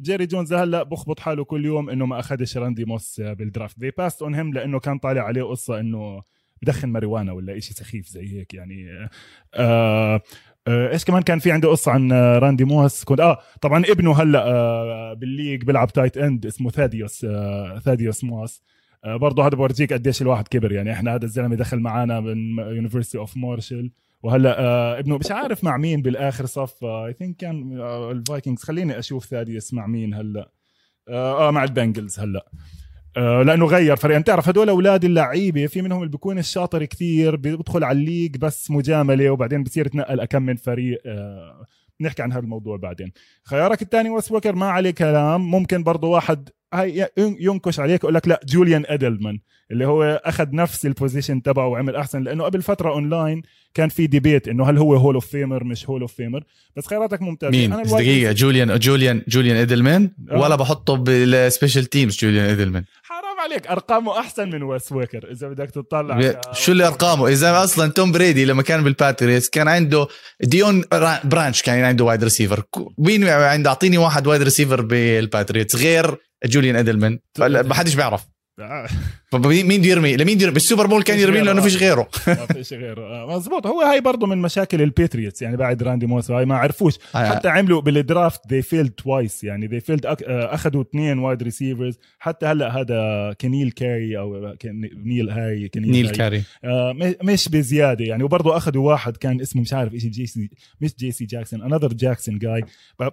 جيري 0.00 0.26
جونز 0.26 0.52
هلأ 0.52 0.82
بخبط 0.82 1.20
حاله 1.20 1.44
كل 1.44 1.64
يوم 1.64 1.90
إنه 1.90 2.06
ما 2.06 2.18
أخذش 2.18 2.56
راندي 2.56 2.84
موس 2.84 3.20
بال 3.20 3.36
draft 3.36 3.76
they 3.84 3.90
passed 4.02 4.18
on 4.26 4.34
him 4.34 4.54
لأنه 4.54 4.80
كان 4.80 4.98
طالع 4.98 5.22
عليه 5.22 5.42
قصة 5.42 5.80
إنه 5.80 6.22
بدخن 6.62 6.88
ماريوانا 6.88 7.32
ولا 7.32 7.60
شيء 7.60 7.76
سخيف 7.76 8.08
زي 8.08 8.38
هيك 8.38 8.54
يعني 8.54 9.08
آه 9.54 10.20
آه 10.66 10.92
إيش 10.92 11.04
كمان 11.04 11.22
كان 11.22 11.38
في 11.38 11.52
عنده 11.52 11.68
قصة 11.68 11.92
عن 11.92 12.12
آه 12.12 12.38
راندي 12.38 12.64
موس؟ 12.64 13.04
كنت 13.04 13.20
آه 13.20 13.38
طبعا 13.60 13.84
ابنه 13.88 14.22
هلأ 14.22 14.46
آه 14.46 15.14
بال 15.14 15.27
league 15.27 15.64
بيلعب 15.64 15.92
tight 15.92 16.18
end 16.18 16.46
اسمه 16.46 16.70
ثاديوس 16.70 17.24
آه 17.24 17.78
ثاديوس 17.78 18.24
موس. 18.24 18.62
آه 18.66 18.71
برضه 19.06 19.46
هذا 19.46 19.56
بورجيك 19.56 19.92
قديش 19.92 20.22
الواحد 20.22 20.48
كبر. 20.48 20.72
يعني 20.72 20.92
إحنا 20.92 21.14
هذا 21.14 21.24
الزلمة 21.24 21.56
دخل 21.56 21.78
معنا 21.80 22.20
من 22.20 22.58
University 22.58 23.18
of 23.18 23.36
Marshall 23.36 23.90
وهلا 24.22 24.60
آه 24.60 24.98
ابنه 24.98 25.18
مش 25.18 25.30
عارف 25.30 25.64
مع 25.64 25.76
مين 25.76 26.02
بالآخر 26.02 26.46
صف. 26.46 26.84
I 26.84 27.12
think 27.12 27.36
كان 27.36 27.80
آه 27.80 28.12
الفايكنجز. 28.12 28.62
خليني 28.62 28.98
أشوف 28.98 29.24
ثاديوس 29.24 29.74
مع 29.74 29.86
مين 29.86 30.14
هلا. 30.14 30.50
آه, 31.08 31.48
آه 31.48 31.50
مع 31.50 31.64
البنجلز 31.64 32.20
هلا. 32.20 32.46
آه 33.16 33.42
لأنه 33.42 33.66
غير 33.66 33.96
فريق. 33.96 34.16
انت 34.16 34.26
تعرف 34.26 34.48
هدول 34.48 34.68
أولاد 34.68 35.04
اللعيبة 35.04 35.66
في 35.66 35.82
منهم 35.82 35.98
اللي 35.98 36.10
بيكون 36.10 36.38
الشاطر 36.38 36.84
كثير 36.84 37.36
بيدخل 37.36 37.84
على 37.84 37.98
ال 37.98 38.03
league 38.03 38.36
بس 38.36 38.70
مجاملة 38.70 39.30
وبعدين 39.30 39.62
بصير 39.62 39.86
يتنقل 39.86 40.20
أكم 40.20 40.42
من 40.42 40.56
فريق. 40.56 41.02
آه 41.06 41.66
نحكي 42.00 42.22
عن 42.22 42.32
هذا 42.32 42.42
الموضوع 42.42 42.76
بعدين. 42.76 43.12
خيارك 43.44 43.82
الثاني 43.82 44.10
ويس 44.10 44.32
ويلكر 44.32 44.54
ما 44.54 44.70
عليه 44.70 44.90
كلام. 44.90 45.50
ممكن 45.50 45.82
برضه 45.82 46.08
واحد 46.08 46.48
هاي 46.74 47.08
ينكش 47.18 47.80
عليك 47.80 48.04
يقول 48.04 48.14
لك 48.14 48.28
لا 48.28 48.40
جوليان 48.48 48.84
ادلمان 48.86 49.38
اللي 49.70 49.86
هو 49.86 50.20
أخذ 50.24 50.48
نفس 50.52 50.86
ال 50.86 50.92
position 50.92 51.42
تبعه 51.42 51.66
وعمل 51.66 51.96
أحسن 51.96 52.22
لأنه 52.22 52.44
قبل 52.44 52.62
فترة 52.62 52.90
اونلاين 52.90 53.42
كان 53.74 53.88
في 53.88 54.06
debate 54.06 54.48
إنه 54.48 54.70
هل 54.70 54.78
هو 54.78 54.94
Hall 54.94 55.14
of 55.14 55.26
Famer 55.26 55.64
مش 55.64 55.88
Hall 55.90 56.00
of 56.00 56.12
Famer 56.12 56.44
بس 56.76 56.86
خياراتك 56.86 57.22
ممتازة. 57.22 57.50
مين؟ 57.50 57.72
أنا 57.72 57.82
دقيقة؟ 57.82 58.32
جوليان 58.32 58.78
جوليان 58.78 59.22
جوليان 59.28 59.56
ادلمان 59.56 60.10
آه. 60.30 60.38
ولا 60.38 60.56
بحطه 60.56 60.94
بال 60.94 61.14
special 61.14 61.84
teams 61.84 62.18
جوليان 62.18 62.50
ادلمان 62.50 62.84
حرام 63.02 63.31
عليك 63.42 63.66
أرقامه 63.66 64.20
أحسن 64.20 64.50
من 64.50 64.62
ويس 64.62 64.92
ويلكر 64.92 65.30
إذا 65.30 65.48
بدك 65.48 65.70
تطلع 65.70 66.40
شو 66.52 66.72
اللي 66.72 66.86
أرقامه؟ 66.86 67.28
إذا 67.28 67.64
أصلا 67.64 67.92
توم 67.92 68.12
بريدي 68.12 68.44
لما 68.44 68.62
كان 68.62 68.84
بالباتريوتس 68.84 69.50
كان 69.50 69.68
عنده 69.68 70.06
ديون 70.40 70.84
برانش 71.24 71.62
كان 71.62 71.84
عنده 71.84 72.04
wide 72.04 72.24
receiver 72.24 72.62
مين 72.98 73.28
عنده 73.28 73.70
أعطيني 73.70 73.98
واحد 73.98 74.26
wide 74.26 74.42
receiver 74.42 74.80
بال 74.80 74.99
Patriots 74.99 75.76
غير 75.76 76.16
جوليان 76.44 76.76
ادلمان 76.76 77.18
ما 77.38 77.74
حدش 77.74 77.94
بيعرف. 77.94 78.31
آه. 78.64 78.88
مين 79.34 79.80
بده 79.80 79.88
يرمي؟ 79.88 80.16
لمين 80.16 80.40
يرمي؟ 80.40 80.52
بالسوبر 80.52 80.86
بول 80.86 81.02
كان 81.02 81.18
يرمي 81.18 81.40
لأنه 81.40 81.62
فيش 81.62 81.76
غيره. 81.76 82.08
ما 82.26 82.46
فيش 82.46 82.72
غيره. 82.72 83.02
آه، 83.02 83.36
مزبوط 83.36 83.66
هو 83.66 83.80
هاي 83.80 84.00
برضه 84.00 84.26
من 84.26 84.38
مشاكل 84.38 84.82
ال 84.82 84.89
Patriots 84.89 85.42
يعني 85.42 85.56
بعد 85.56 85.82
راندي 85.82 86.06
موس 86.06 86.30
هاي 86.30 86.44
ما 86.44 86.56
عرفوش. 86.56 86.98
حتى 87.14 87.48
عملوا 87.48 87.80
بال 87.80 87.97
draft 87.97 88.40
they 88.48 88.62
failed 88.62 88.90
twice 88.90 89.44
يعني 89.44 89.66
they 89.66 89.80
failed 89.80 90.06
أخذوا 90.26 90.82
اثنين 90.82 91.18
wide 91.18 91.42
receivers 91.42 91.98
حتى 92.18 92.46
هلا 92.46 92.80
هذا 92.80 93.32
نكيل 93.40 93.70
هاري 93.70 94.18
أو 94.18 94.54
نيل 95.04 95.30
هاي 95.30 95.68
نكيل 95.68 95.90
نيل. 95.90 96.10
هاري. 96.10 96.42
آه 96.64 97.16
مش 97.22 97.48
بزيادة 97.48 98.04
يعني. 98.04 98.22
وبرضه 98.22 98.56
أخذوا 98.56 98.90
واحد 98.90 99.16
كان 99.16 99.40
اسمه 99.40 99.62
مش 99.62 99.72
عارف 99.72 99.94
إيش 99.94 100.06
جي 100.06 100.26
سي 100.26 100.50
مش 100.80 100.94
جي 100.98 101.12
سي 101.12 101.24
جاكسون 101.24 101.62
another 101.62 101.92
جاكسون 101.92 102.38
جاي 102.38 102.64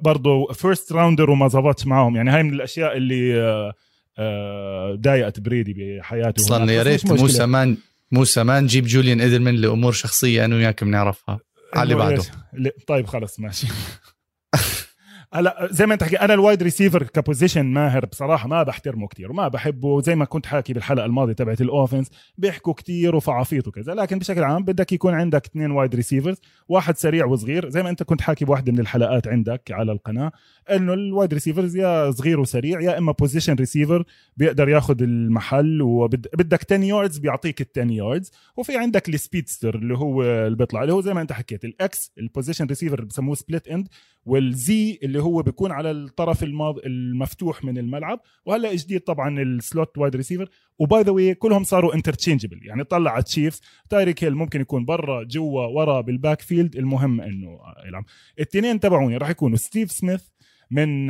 برضه 0.02 0.54
first 0.54 0.92
rounder 0.92 1.30
وما 1.30 1.48
زبطش 1.48 1.88
معهم. 1.88 2.16
يعني 2.16 2.30
هاي 2.30 2.44
من 2.44 2.54
الأشياء 2.54 2.98
اللي 2.98 3.42
آه 3.42 3.50
آه، 3.50 3.74
ضايقت 4.96 5.40
بريدي 5.40 5.74
بحياته 5.74 6.42
أصلا 6.42 6.72
يا 6.72 6.84
ريت 6.84 7.12
موسى 7.12 7.46
مان 7.46 7.78
موسى 8.12 8.44
ما 8.44 8.60
نجيب 8.60 8.86
جوليان 8.86 9.22
ايدلمان 9.22 9.56
لأمور 9.56 9.92
شخصية 9.92 10.46
أنا 10.46 10.56
وياك 10.56 10.84
بنعرفها. 10.84 11.40
على 11.74 11.84
اللي 11.84 11.96
بعده. 11.96 12.24
طيب 12.88 13.06
خلص 13.08 13.40
ماشي. 13.40 13.68
هلا 15.34 15.68
زي 15.72 15.86
ما 15.86 15.94
انت 15.94 16.04
حكي 16.04 16.16
أنا 16.16 16.34
ال 16.34 16.40
wide 16.40 16.64
receiver 16.64 17.04
ك 17.04 17.11
position 17.11 17.66
ماهر 17.66 18.06
بصراحة 18.06 18.48
ما 18.48 18.64
بحترمه 18.64 19.08
كتير 19.08 19.32
وما 19.32 19.48
بحبه 19.48 20.02
زي 20.02 20.16
ما 20.16 20.26
كنت 20.26 20.46
حاكي 20.46 20.74
بالحلقة 20.74 21.06
الماضية 21.06 21.34
تبعت 21.34 21.62
ال 21.62 21.67
offense 21.67 22.08
بيحكوا 22.38 22.74
كتير 22.74 23.16
وفعافيط 23.16 23.68
وكذا 23.68 23.94
لكن 23.94 24.20
بشكل 24.20 24.44
عام 24.44 24.64
بدك 24.64 24.92
يكون 24.92 25.14
عندك 25.14 25.46
اثنين 25.46 25.72
wide 25.72 25.96
receivers 25.96 26.38
واحد 26.70 26.98
سريع 26.98 27.26
وصغير 27.26 27.70
زي 27.70 27.84
ما 27.84 27.90
انت 27.90 28.04
كنت 28.04 28.22
حاكي 28.22 28.46
بواحده 28.46 28.72
من 28.72 28.80
الحلقات 28.80 29.28
عندك 29.28 29.72
على 29.72 29.92
القناة 29.92 30.32
إنه 30.72 30.94
ال 30.94 31.02
wide 31.02 31.34
receivers 31.34 31.76
يا 31.76 32.12
صغير 32.12 32.40
وسريع 32.40 32.82
يا 32.82 32.98
إما 32.98 33.12
possession 33.12 33.54
receiver 33.54 34.04
بيقدر 34.38 34.70
ياخذ 34.70 35.02
المحل 35.02 35.82
وبدك 35.82 36.74
10 36.74 36.84
yards 36.84 37.18
بيعطيك 37.18 37.62
ال 37.62 37.68
10 37.78 37.92
yards 37.92 38.32
وفي 38.58 38.78
عندك 38.78 39.10
ال 39.10 39.16
speedster 39.16 39.76
اللي 39.76 39.98
هو 39.98 40.24
اللي 40.24 40.58
بيطلع 40.58 40.82
اللي 40.82 40.94
هو 40.94 41.02
زي 41.02 41.14
ما 41.14 41.22
انت 41.22 41.32
حكيت 41.32 41.66
ال 41.66 41.89
X 41.89 42.12
ال 42.18 42.22
possession 42.22 42.66
receiver 42.66 43.04
بسموه 43.04 43.36
split 43.36 43.68
end 43.68 43.88
وال 44.26 44.75
Z 44.75 45.00
اللي 45.04 45.19
هو 45.22 45.42
بيكون 45.42 45.72
على 45.72 45.92
الطرف 45.92 46.44
الماض... 46.44 46.78
المفتوح 46.78 47.64
من 47.64 47.78
الملعب. 47.78 48.20
وهلا 48.46 48.76
جديد 48.76 49.02
طبعا 49.02 49.42
ال 49.42 49.53
slot 49.53 49.98
wide 49.98 50.16
receiver 50.16 50.50
و 50.80 50.87
by 50.87 51.02
the 51.02 51.34
كلهم 51.34 51.64
صاروا 51.64 51.96
interchangeable 51.96 52.60
يعني 52.64 52.84
طلع 52.84 53.12
على 53.12 53.24
Chiefs 53.24 53.62
تايريك 53.90 54.24
هيل 54.24 54.36
ممكن 54.36 54.62
يكون 54.62 54.86
برا 54.86 55.24
جوا 55.24 55.66
ورا 55.66 56.02
بال 56.02 56.42
backfield 56.42 56.76
المهم 56.76 57.22
إنه 57.22 57.60
يلعب. 57.88 58.06
الاثنين 58.38 58.80
تبعوني 58.80 59.18
راح 59.18 59.30
يكونوا 59.30 59.58
ستيف 59.58 59.92
سميث 59.92 60.24
من 60.72 61.08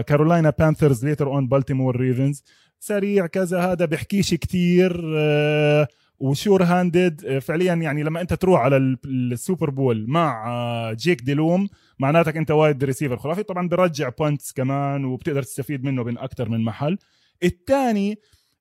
كارولاينا 0.00 0.52
Panthers 0.58 1.04
later 1.04 1.26
on 1.26 1.48
بالتيمور 1.48 1.96
Ravens 1.96 2.44
سريع 2.80 3.26
كذا 3.26 3.60
هذا 3.60 3.84
بيحكيش 3.84 4.34
كتير 4.34 5.02
آه، 5.16 5.88
و 6.22 6.30
sure 6.30 6.62
handed 6.62 7.24
آه، 7.24 7.38
فعليا 7.38 7.74
يعني 7.74 8.02
لما 8.02 8.20
أنت 8.20 8.34
تروح 8.34 8.60
على 8.60 8.76
ال 9.04 9.15
Super 9.15 9.70
Bowl 9.70 10.06
مع 10.08 10.48
آه، 10.48 10.92
جيك 10.92 11.22
ديلوم 11.22 11.68
معناتك 11.98 12.36
أنت 12.36 12.50
wide 12.50 12.84
receiver 12.84 13.16
خرافي. 13.16 13.42
طبعا 13.42 13.68
برجع 13.68 14.08
punts 14.08 14.52
كمان 14.52 15.04
وبتقدر 15.04 15.42
تستفيد 15.42 15.84
منه 15.84 16.02
من 16.02 16.18
أكثر 16.18 16.48
من 16.48 16.64
محل. 16.64 16.98
الثاني 17.42 18.18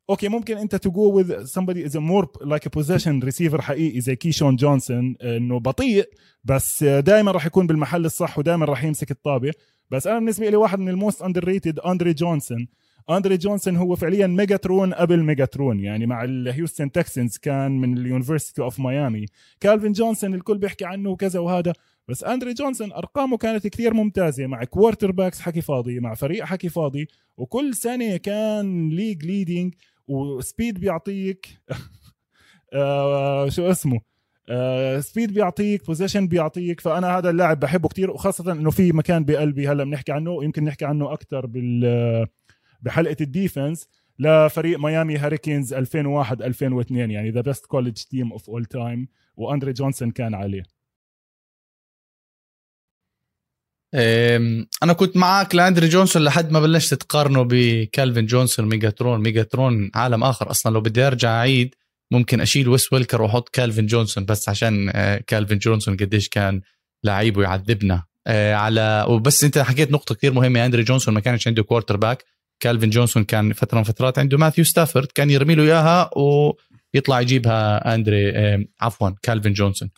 okay 0.10 0.28
ممكن 0.28 0.58
want 0.58 0.76
to 0.76 0.92
go 0.92 1.24
with 1.24 1.28
somebody 1.28 1.92
more 1.94 2.26
like 2.44 2.66
a 2.66 2.80
possession 2.80 3.26
receiver 3.30 3.62
حقيقي 3.62 4.02
زي 4.02 4.16
كيشون 4.16 4.56
جونسون 4.56 5.16
إنه 5.24 5.60
بطيء 5.60 6.10
بس 6.44 6.84
دائما 6.84 7.32
راح 7.32 7.46
يكون 7.46 7.68
بالمحل 7.68 8.06
الصح 8.06 8.40
ودائما 8.40 8.66
راح 8.66 8.84
يمسك 8.84 9.12
الطابة. 9.12 9.52
بس 9.92 10.08
أنا 10.08 10.20
بالنسبة 10.20 10.50
لي 10.50 10.56
واحد 10.56 10.80
من 10.80 10.90
ال 10.90 11.22
most 11.22 11.44
underrated 11.44 11.80
أندري 11.80 12.14
جونسون. 12.14 12.68
أندري 13.10 13.38
جونسون 13.38 13.76
هو 13.76 13.96
فعليا 13.96 14.28
ميجاترون 14.28 14.94
قبل 14.94 15.24
ميجاترون 15.24 15.80
يعني 15.80 16.06
مع 16.06 16.24
ال 16.24 16.32
Houston 16.32 16.92
Texans 16.92 17.38
كان 17.38 17.72
من 17.72 17.98
ال 17.98 18.04
University 18.04 18.62
of 18.62 18.80
Miami 18.80 19.26
كالفين 19.60 19.92
جونسون 19.92 20.34
الكل 20.34 20.58
بيحكي 20.58 20.86
عنه 20.86 21.10
وكذا 21.10 21.40
وهذا 21.40 21.74
بس 22.08 22.24
أندري 22.24 22.54
جونسون 22.54 22.92
أرقامه 22.92 23.38
كانت 23.38 23.68
كثير 23.68 23.94
ممتازة 23.94 24.48
مع 24.48 24.64
quarterbacks 24.64 25.42
حكي 25.42 25.62
فاضي 25.62 26.00
مع 26.00 26.14
فريق 26.14 26.46
حكي 26.46 26.70
فاضي 26.70 27.08
وكل 27.38 27.76
سنة 27.76 28.18
كان 28.18 28.90
league 28.90 29.26
leading 29.26 29.74
و 30.08 30.20
speed 30.20 30.80
بيعطيك 30.80 31.48
آه 32.74 33.50
شو 33.50 33.72
اسمه؟ 33.72 34.02
آه 34.50 35.00
speed 35.00 35.34
بيعطيك 35.34 35.86
possession 35.86 36.28
بيعطيك 36.28 36.80
فأنا 36.80 37.18
هذا 37.18 37.30
اللاعب 37.30 37.60
بحبه 37.60 37.90
كتير 37.90 38.12
وخاصة 38.12 38.52
إنه 38.52 38.72
في 38.72 38.92
مكان 38.92 39.26
بقلبي 39.26 39.68
هلأ 39.68 39.84
بنحكي 39.84 40.12
عنه 40.12 40.44
يمكن 40.44 40.64
نحكي 40.64 40.86
عنه 40.86 41.14
أكثر 41.14 41.46
بال 41.46 42.28
بحلقة 42.82 43.16
ال 43.22 43.30
defense 43.30 43.88
لفريق 44.20 44.80
ميامي 44.80 45.18
Hurricanes 45.18 45.74
2001 45.74 46.42
2002 46.42 47.12
يعني 47.12 47.32
the 47.32 47.42
best 47.42 47.66
college 47.66 48.04
team 48.04 48.32
of 48.32 48.50
all 48.50 48.66
time 48.66 49.08
وأندري 49.36 49.74
جونسون 49.74 50.12
كان 50.12 50.34
عليه. 50.34 50.64
أنا 54.84 54.94
كنت 54.94 55.18
معك 55.18 55.56
لأندري 55.56 55.88
جونسون 55.88 56.24
لحد 56.24 56.52
ما 56.52 56.60
بلشت 56.60 56.94
تقارنه 56.94 57.44
بكالفين 57.50 58.26
جونسون 58.26 58.70
ميجاترون 58.70 59.22
ميجاترون 59.22 59.92
عالم 59.96 60.24
آخر. 60.24 60.52
أصلا 60.52 60.74
لو 60.74 60.82
بدي 60.82 61.08
أرجع 61.08 61.30
أعيد 61.30 61.76
ممكن 62.12 62.42
أشيل 62.42 62.70
ويس 62.70 62.94
ويلكر 62.94 63.22
وأحط 63.22 63.50
كالفين 63.50 63.86
جونسون 63.86 64.26
بس 64.26 64.50
عشان 64.50 64.92
آه، 64.96 65.18
كالفين 65.28 65.58
جونسون 65.58 65.98
قديش 65.98 66.30
كان 66.30 66.62
لعيب 67.04 67.38
ويعذبنا. 67.38 68.04
آه، 68.28 68.54
على 68.54 69.06
وبس 69.10 69.44
أنت 69.44 69.58
حكيت 69.58 69.92
نقطة 69.92 70.16
كثير 70.16 70.34
مهمة. 70.34 70.66
أندري 70.66 70.84
جونسون 70.84 71.14
ما 71.14 71.20
كانش 71.20 71.48
عنده 71.48 71.64
quarterback 71.64 72.24
كالفين 72.62 72.90
جونسون 72.90 73.24
كان 73.24 73.54
فترة 73.54 73.78
من 73.78 73.84
فترات 73.84 74.20
عنده 74.20 74.38
ماثيو 74.38 74.64
ستافورد 74.64 75.08
كان 75.08 75.30
يرمي 75.30 75.56
له 75.56 75.64
إياها 75.64 76.10
ويطلع 76.18 77.22
يجيبها 77.22 77.96
أندري 77.96 78.34
عفوا 78.82 79.10
كالفين 79.22 79.54
جونسون. 79.54 79.90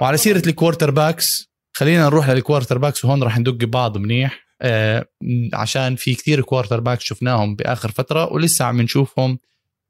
وعلى 0.00 0.16
سيرة 0.16 0.42
ال 0.46 0.90
quarterbacks 0.90 1.50
خلينا 1.72 2.04
نروح 2.04 2.30
لل 2.30 2.78
quarterbacks 2.78 3.04
وهون 3.04 3.22
راح 3.22 3.38
ندق 3.38 3.64
بعض 3.64 3.98
منيح 3.98 4.44
آه 4.62 5.06
عشان 5.52 5.96
في 5.96 6.14
كثير 6.14 6.40
quarterbacks 6.40 7.04
شفناهم 7.04 7.56
بآخر 7.56 7.90
فترة 7.90 8.32
ولسه 8.32 8.64
عم 8.64 8.80
نشوفهم. 8.80 9.38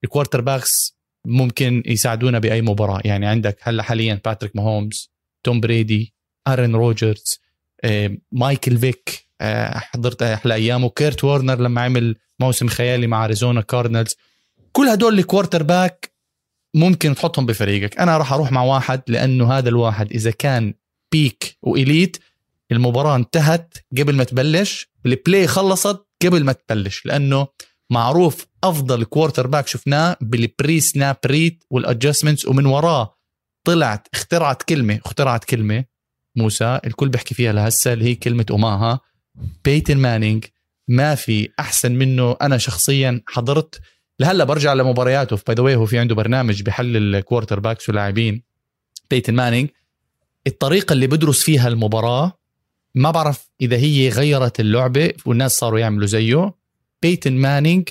ال 0.05 0.41
quarterbacks 0.41 0.97
ممكن 1.27 1.83
يساعدونا 1.87 2.39
بأي 2.39 2.62
مباراة. 2.62 3.01
يعني 3.05 3.27
عندك 3.27 3.59
هلا 3.62 3.83
حاليا 3.83 4.20
باتريك 4.25 4.57
ماهومز 4.57 5.11
توم 5.43 5.61
بريدي 5.61 6.14
ارن 6.49 6.75
روجرز 6.75 7.41
مايكل 8.33 8.79
فيك 8.79 9.24
حضرت 9.74 10.22
أحلى 10.22 10.55
ايامه 10.55 10.89
كيرت 10.89 11.24
وورنر 11.24 11.61
لما 11.61 11.80
عمل 11.80 12.16
موسم 12.41 12.68
خيالي 12.68 13.07
مع 13.07 13.24
أريزونا 13.24 13.61
Cardinals 13.61 14.16
كل 14.72 14.89
هدول 14.89 15.18
ال 15.18 15.62
quarterback 15.62 16.14
ممكن 16.74 17.14
تحطهم 17.14 17.47
بفريقك. 17.47 17.99
أنا 17.99 18.18
راح 18.18 18.32
أروح 18.32 18.53
مع 18.53 18.62
واحد 18.62 19.03
لأنه 19.09 19.53
هذا 19.53 19.68
الواحد 19.68 20.12
إذا 20.12 20.30
كان 20.30 20.74
peak 21.12 21.59
و 21.62 21.72
elite 21.72 22.16
المباراة 22.72 23.16
انتهت 23.16 23.74
قبل 23.99 24.14
ما 24.14 24.24
تبلش 24.24 24.91
ال 25.07 25.14
play 25.14 25.47
خلصت 25.47 26.07
قبل 26.24 26.45
ما 26.45 26.53
تبلش 26.53 27.07
لأنه 27.07 27.47
معروف 27.91 28.47
أفضل 28.64 29.05
quarterback 29.05 29.66
شفناه 29.66 30.16
بال 30.20 30.45
pre 30.45 30.81
snap 30.81 31.16
read 31.27 31.64
وال 31.70 31.82
adjustments 31.82 32.47
ومن 32.47 32.66
وراه 32.66 33.14
طلعت 33.66 34.09
اخترعت 34.14 34.62
كلمة 34.62 35.01
اخترعت 35.05 35.45
كلمة 35.45 35.85
موسى 36.37 36.80
الكل 36.87 37.09
بيحكي 37.09 37.35
فيها 37.35 37.53
لهسه 37.53 37.93
اللي 37.93 38.05
هي 38.05 38.14
كلمة 38.14 38.47
أوماها. 38.51 39.01
بيتن 39.64 39.99
مانينج 39.99 40.45
ما 40.89 41.14
في 41.14 41.49
أحسن 41.61 41.93
منه. 41.93 42.37
أنا 42.43 42.59
شخصيا 42.59 43.20
حضرت 43.26 43.80
لهلأ 44.20 44.45
برجع 44.45 44.72
لمبارياته. 44.72 45.55
باي 45.55 45.74
هو 45.74 45.87
في 45.87 45.99
عنده 45.99 46.14
برنامج 46.14 46.62
بحلل 46.62 47.20
quarterbacks 47.20 47.89
ولاعبين 47.89 48.43
بيتن 49.11 49.35
مانينج 49.35 49.68
الطريقة 50.47 50.93
اللي 50.93 51.07
بدرس 51.07 51.43
فيها 51.43 51.68
المباراة 51.68 52.39
ما 52.95 53.11
بعرف 53.11 53.49
إذا 53.61 53.76
هي 53.76 54.09
غيرت 54.09 54.61
اللعبة 54.61 55.12
والناس 55.26 55.57
صاروا 55.57 55.78
يعملوا 55.78 56.07
زيه. 56.07 56.53
بيتن 57.03 57.32
مانينج 57.32 57.89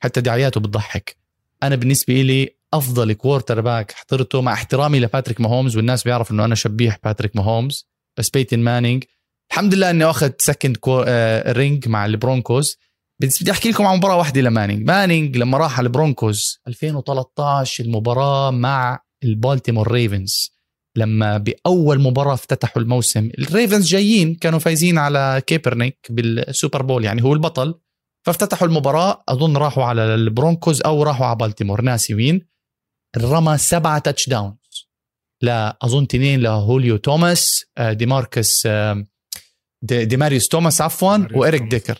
حتى 0.00 0.20
دعاياته 0.20 0.60
بتضحك. 0.60 1.16
أنا 1.62 1.76
بالنسبة 1.76 2.22
لي 2.22 2.54
أفضل 2.74 3.12
quarterback 3.12 3.92
حضرته 3.92 4.40
مع 4.40 4.52
احترامي 4.52 5.00
لباتريك 5.00 5.40
ماهومز 5.40 5.76
والناس 5.76 6.04
بيعرفوا 6.04 6.36
إنه 6.36 6.44
أنا 6.44 6.54
شبيح 6.54 6.98
باتريك 7.04 7.36
ماهومز. 7.36 7.88
بس 8.16 8.30
بيتن 8.30 8.58
مانينج 8.58 9.04
الحمد 9.50 9.74
لله 9.74 9.90
انه 9.90 10.10
أخذ 10.10 10.30
second 10.38 10.78
آه 10.88 11.52
ring 11.52 11.88
مع 11.88 12.06
ال 12.06 12.14
Broncos. 12.14 12.76
بس 13.22 13.42
بدي 13.42 13.50
أحكي 13.50 13.70
لكم 13.70 13.86
عن 13.86 13.96
مباراة 13.96 14.16
واحدة 14.16 14.40
لمانينج. 14.40 14.86
مانينج 14.86 15.36
لما 15.36 15.58
راح 15.58 15.78
على 15.78 15.86
ال 15.86 15.95
Broncos 15.95 16.60
2013 16.68 17.84
المباراة 17.84 18.50
مع 18.50 19.00
ال 19.24 19.31
Baltimore 19.31 19.92
Ravens. 19.92 20.54
لما 20.96 21.38
بأول 21.38 22.00
مباراة 22.00 22.34
افتتحوا 22.34 22.82
الموسم 22.82 23.30
ال 23.38 23.45
Ravens 23.45 23.86
جايين 23.86 24.34
كانوا 24.34 24.58
فايزين 24.58 24.98
على 24.98 25.42
كيبرنيك 25.46 25.98
بال 26.10 26.31
Super 26.31 26.82
Bowl 26.82 27.04
يعني 27.04 27.22
هو 27.22 27.32
البطل. 27.32 27.74
فافتتحوا 28.26 28.68
المباراة 28.68 29.24
أظن 29.28 29.56
راحوا 29.56 29.84
على 29.84 30.14
ال 30.14 30.22
Broncos 30.22 30.82
أو 30.82 31.02
راحوا 31.02 31.26
على 31.26 31.36
بالتيمور 31.36 31.80
ناسي 31.80 32.14
وين. 32.14 32.46
رمى 33.16 33.58
سبعة 33.58 33.98
touchdowns 33.98 34.88
لا 35.42 35.78
أظن 35.82 36.06
تنين 36.06 36.40
لجوليوس 36.40 36.96
توماس 36.96 37.64
آه، 37.78 37.92
دي 39.84 40.00
آه، 40.00 40.04
دي, 40.04 40.16
ماريوس 40.16 40.48
توماس 40.48 40.80
عفوا 40.80 41.16
وإريك 41.34 41.62
ديكر. 41.62 41.98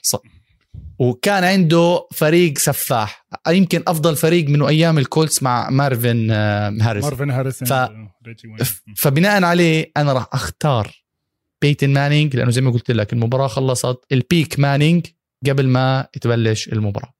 وكان 0.98 1.44
عنده 1.44 2.08
فريق 2.12 2.58
سفاح. 2.58 3.26
يمكن 3.48 3.82
أفضل 3.86 4.16
فريق 4.16 4.48
من 4.48 4.62
أيام 4.62 4.98
ال 4.98 5.05
Colts 5.05 5.42
مع 5.42 5.70
مارفن 5.70 6.30
آه، 6.30 6.76
هاريس 6.80 7.04
مارفن 7.04 7.30
هاريس 7.30 7.64
ف... 7.64 7.72
فبناء 8.96 9.44
عليه 9.44 9.92
أنا 9.96 10.12
راح 10.12 10.26
أختار 10.32 11.04
بيتن 11.62 11.90
مانينج 11.90 12.36
لأنه 12.36 12.50
زي 12.50 12.60
ما 12.60 12.70
قلت 12.70 12.90
لك 12.90 13.12
المباراة 13.12 13.46
خلصت. 13.46 13.96
ال 14.12 14.21
peak 14.21 14.58
مانينج 14.58 15.06
قبل 15.46 15.66
ما 15.68 16.08
تبلش 16.20 16.68
المباراة. 16.68 17.14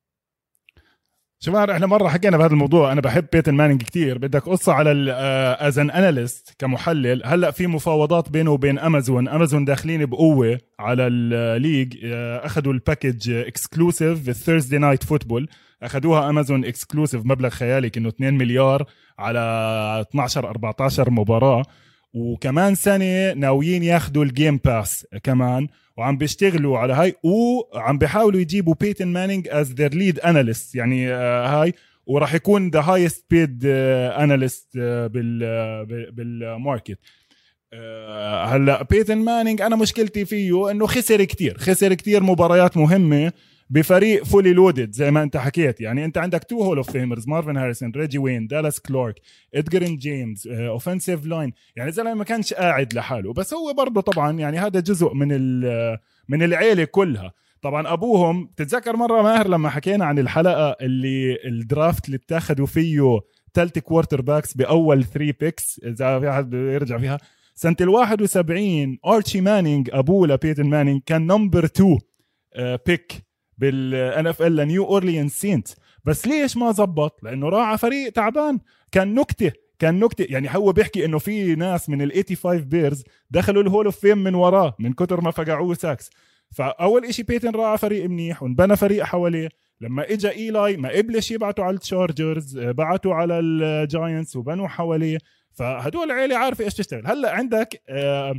شباب 1.44 1.70
إحنا 1.70 1.86
مرة 1.86 2.08
حكينا 2.08 2.36
بهذا 2.36 2.52
الموضوع. 2.52 2.92
أنا 2.92 3.00
بحب 3.00 3.26
بيتن 3.32 3.54
مانينج 3.54 3.82
كثير 3.82 4.18
بدك 4.18 4.42
قصة 4.42 4.72
على 4.72 5.12
as 5.60 5.78
an 5.78 5.90
analyst 5.90 6.54
كمحلل 6.58 7.22
هلأ 7.24 7.50
في 7.50 7.66
مفاوضات 7.66 8.30
بينه 8.30 8.50
وبين 8.50 8.78
امازون 8.78 9.28
امازون 9.28 9.64
داخلين 9.64 10.06
بقوة 10.06 10.58
على 10.78 11.06
ال 11.06 11.20
league 11.20 11.98
آه، 12.04 12.46
أخذوا 12.46 12.72
ال 12.72 12.80
package 12.80 13.30
exclusive 13.30 14.28
ال 14.28 14.34
Thursday 14.34 14.78
night 14.78 15.04
football 15.04 15.48
أخذوها 15.82 16.30
امازون 16.30 16.64
exclusive 16.64 17.26
مبلغ 17.26 17.48
خيالي 17.48 17.90
كأنه 17.90 18.08
2 18.08 18.34
مليار 18.34 18.84
على 19.18 19.40
12 20.10 20.48
14 20.48 21.10
مباراة. 21.10 21.62
وكمان 22.14 22.74
سنة 22.74 23.32
ناويين 23.32 23.82
ياخذوا 23.82 24.24
ال 24.24 24.31
Game 24.31 24.56
Pass 24.64 25.06
كمان 25.22 25.68
وعم 25.96 26.18
بيشتغلوا 26.18 26.78
على 26.78 26.92
هاي 26.92 27.14
وعم 27.22 27.98
بيحاولوا 27.98 28.40
يجيبوا 28.40 28.74
بيتن 28.80 29.08
مانينج 29.08 29.48
is 29.50 29.72
their 29.72 29.94
lead 29.94 30.20
analyst 30.20 30.74
يعني 30.74 31.12
آه 31.12 31.46
هاي 31.46 31.72
وراح 32.06 32.34
يكون 32.34 32.70
the 32.70 32.80
highest 32.80 33.24
paid 33.30 33.62
analyst 33.66 34.68
بال 34.76 35.86
بال 36.12 36.34
market 36.34 36.98
آه 37.72 38.44
هلأ 38.44 38.82
بيتن 38.82 39.18
مانينج 39.18 39.60
أنا 39.60 39.76
مشكلتي 39.76 40.24
فيه 40.24 40.70
إنه 40.70 40.86
خسر 40.86 41.24
كتير 41.24 41.58
خسر 41.58 41.94
كتير 41.94 42.22
مباريات 42.22 42.76
مهمة. 42.76 43.32
بفريق 43.70 44.24
fully 44.24 44.52
loaded 44.52 44.92
زي 44.92 45.10
ما 45.10 45.22
انت 45.22 45.36
حكيت. 45.36 45.80
يعني 45.80 46.04
انت 46.04 46.18
عندك 46.18 46.44
two 46.44 46.62
Hall 46.62 46.76
of 46.76 46.90
Famers 46.90 47.28
مارفن 47.28 47.56
هاريسون 47.56 47.92
ريجي 47.96 48.18
وين 48.18 48.46
دالاس 48.46 48.80
كلارك 48.80 49.20
إدجرين 49.54 49.96
جيمس 49.96 50.46
offensive 50.46 51.26
line 51.26 51.52
يعني 51.76 51.88
الزلمه 51.88 52.14
ما 52.14 52.24
كانش 52.24 52.54
قاعد 52.54 52.94
لحاله. 52.94 53.32
بس 53.32 53.54
هو 53.54 53.72
برضه 53.72 54.00
طبعا 54.00 54.38
يعني 54.38 54.58
هذا 54.58 54.80
جزء 54.80 55.14
من 55.14 55.28
من 56.28 56.42
العيلة 56.42 56.84
كلها. 56.84 57.32
طبعا 57.62 57.92
أبوهم 57.92 58.50
تتذكر 58.56 58.96
مرة 58.96 59.22
ماهر 59.22 59.48
لما 59.48 59.70
حكينا 59.70 60.04
عن 60.04 60.18
الحلقة 60.18 60.76
اللي 60.80 61.38
ال 61.44 61.55
draft 61.55 62.06
اللي 62.06 62.16
اتاخذوا 62.16 62.66
فيه 62.66 63.20
ثلاث 63.54 63.78
quarterbacks 63.78 64.54
بأول 64.54 65.04
3 65.04 65.34
picks 65.40 65.80
إذا 65.84 66.20
في 66.20 66.30
أحد 66.30 66.54
يرجع 66.54 66.98
فيها. 66.98 67.18
سنة 67.54 67.76
ال 67.80 67.88
71 67.88 68.98
ارشي 69.06 69.40
مانينج 69.40 69.90
أبوه 69.92 70.26
لبيتن 70.28 70.66
مانينج 70.66 71.02
كان 71.06 71.26
number 71.26 71.64
2 71.64 71.98
pick 72.86 73.24
بال 73.58 74.26
NFL 74.26 74.56
لنيو 74.56 74.84
اورليان 74.84 75.28
سينت. 75.28 75.68
بس 76.04 76.26
ليش 76.26 76.56
ما 76.56 76.72
زبط؟ 76.72 77.22
لأنه 77.22 77.48
راح 77.48 77.68
على 77.68 77.78
فريق 77.78 78.12
تعبان. 78.12 78.58
كان 78.92 79.14
نكتة 79.14 79.52
كان 79.78 80.00
نكتة. 80.00 80.26
يعني 80.28 80.48
هو 80.50 80.72
بيحكي 80.72 81.04
إنه 81.04 81.18
في 81.18 81.54
ناس 81.54 81.88
من 81.88 82.02
ال 82.02 82.12
85 82.12 82.60
بيرز 82.60 83.04
دخلوا 83.30 83.62
ال 83.62 83.67
Hall 83.67 83.84
of 83.84 83.98
Fame 83.98 84.18
من 84.18 84.34
وراه 84.34 84.74
من 84.78 84.92
كتر 84.92 85.20
ما 85.20 85.30
فقعوه 85.30 85.74
sacks 85.74 86.10
فأول 86.50 87.04
إشي 87.04 87.22
بيتن 87.22 87.50
راح 87.50 87.66
على 87.66 87.78
فريق 87.78 88.10
منيح 88.10 88.42
وانبنى 88.42 88.76
فريق 88.76 89.04
حواليه. 89.04 89.48
لما 89.80 90.12
اجى 90.12 90.30
إيلاي 90.30 90.76
ما 90.76 90.88
قبلش 90.88 91.30
يبعتوا 91.30 91.64
على 91.64 91.74
التشارجرز 91.74 92.58
بعتوا 92.58 93.14
على 93.14 93.38
الجاينتس 93.38 94.36
وبنوا 94.36 94.68
حواليه. 94.68 95.18
فهدول 95.52 96.10
العيله 96.10 96.36
عارفة 96.36 96.64
إيش 96.64 96.74
تشتغل. 96.74 97.06
هلأ 97.06 97.30
عندك 97.30 97.82
آه 97.88 98.34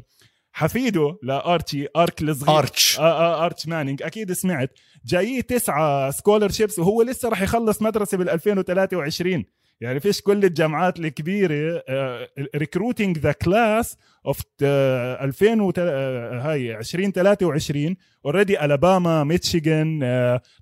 حفيده 0.58 1.18
لارتشي 1.24 1.88
أرتش 1.95 2.21
الصغير 2.22 2.58
أرتش. 2.60 2.99
آه 2.99 3.03
آه 3.03 3.45
أرتش 3.45 3.68
مانينج. 3.68 4.03
أكيد 4.03 4.32
سمعت. 4.34 4.72
جاييه 5.06 5.41
تسعة 5.41 6.12
scholarships 6.11 6.80
وهو 6.80 7.01
لسه 7.01 7.30
راح 7.30 7.41
يخلص 7.41 7.82
مدرسة 7.82 8.18
بال 8.18 8.30
2023 8.30 9.43
يعني 9.82 9.99
فيش 9.99 10.22
كل 10.22 10.45
الجامعات 10.45 10.99
الكبيرة 10.99 11.84
recruiting 12.55 13.17
the 13.17 13.32
class 13.32 13.97
of 14.26 14.39
2000 14.62 15.74
هاي 16.41 16.78
2023 16.78 17.95
already 18.26 18.65
الاباما 18.66 19.24
ميتشيغان 19.24 19.99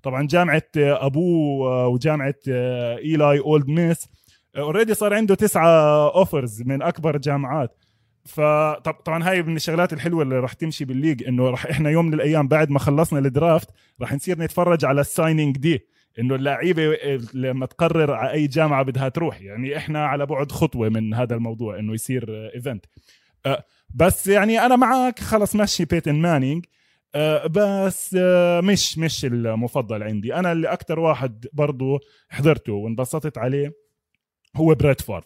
طبعا 0.02 0.26
جامعة 0.26 0.62
آه، 0.76 1.06
ابوه 1.06 1.86
وجامعة 1.86 2.34
ايلاي 2.48 3.38
أول 3.38 3.68
ميس 3.68 4.08
already 4.56 4.94
صار 4.94 5.14
عنده 5.14 5.34
تسعة 5.34 5.68
offers 6.14 6.62
من 6.62 6.82
أكبر 6.82 7.14
الجامعات 7.14 7.83
فطبعا 8.24 9.28
هاي 9.30 9.42
من 9.42 9.56
الشغلات 9.56 9.92
الحلوة 9.92 10.22
اللي 10.22 10.38
راح 10.38 10.52
تمشي 10.52 10.84
بال 10.84 10.94
league 10.94 11.24
إنه 11.24 11.50
راح 11.50 11.66
إحنا 11.66 11.90
يوم 11.90 12.06
من 12.06 12.14
الأيام 12.14 12.48
بعد 12.48 12.70
ما 12.70 12.78
خلصنا 12.78 13.18
ال 13.18 13.26
draft 13.26 13.68
راح 14.00 14.12
نصير 14.12 14.38
نتفرج 14.38 14.84
على 14.84 15.00
ال 15.00 15.07
signing 15.07 15.56
day 15.56 15.86
إنه 16.18 16.34
اللعيبة 16.34 16.96
لما 17.34 17.66
تقرر 17.66 18.12
على 18.12 18.32
أي 18.32 18.46
جامعة 18.46 18.82
بدها 18.82 19.08
تروح. 19.08 19.40
يعني 19.40 19.76
إحنا 19.76 20.06
على 20.06 20.26
بعد 20.26 20.52
خطوة 20.52 20.88
من 20.88 21.14
هذا 21.14 21.34
الموضوع 21.34 21.78
إنه 21.78 21.94
يصير 21.94 22.50
event 22.54 22.86
أه، 23.46 23.64
بس 23.94 24.26
يعني 24.26 24.60
أنا 24.60 24.76
معك 24.76 25.18
خلص 25.18 25.56
مشي 25.56 25.84
بيتن 25.84 26.14
مانينج 26.14 26.64
بس 27.50 28.16
أه، 28.18 28.60
مش 28.60 28.98
مش 28.98 29.24
المفضل 29.24 30.02
عندي. 30.02 30.34
أنا 30.34 30.52
اللي 30.52 30.68
أكثر 30.68 31.00
واحد 31.00 31.46
برضو 31.52 31.98
حضرته 32.28 32.72
وانبسطت 32.72 33.38
عليه 33.38 33.72
هو 34.56 34.72
آه، 34.72 35.24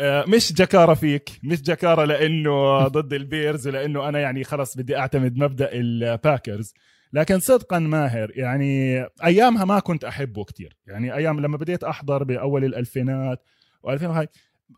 مش 0.00 0.52
جكارة 0.52 0.94
فيك 0.94 1.30
مش 1.42 1.62
جكارة 1.62 2.04
لأنه 2.04 2.88
ضد 2.88 3.12
البيرز 3.12 3.68
ولأنه 3.68 4.08
أنا 4.08 4.18
يعني 4.18 4.44
خلص 4.44 4.76
بدي 4.76 4.96
أعتمد 4.96 5.36
مبدأ 5.36 5.68
الباكرز. 5.72 6.74
لكن 7.12 7.40
صدقا 7.40 7.78
ماهر 7.78 8.30
يعني 8.34 9.04
أيامها 9.24 9.64
ما 9.64 9.78
كنت 9.78 10.04
أحبه 10.04 10.44
كتير. 10.44 10.76
يعني 10.86 11.14
أيام 11.14 11.40
لما 11.40 11.56
بديت 11.56 11.84
أحضر 11.84 12.24
بأول 12.24 12.64
الألفينات 12.64 13.44
و2000 13.86 14.02
هاي 14.02 14.28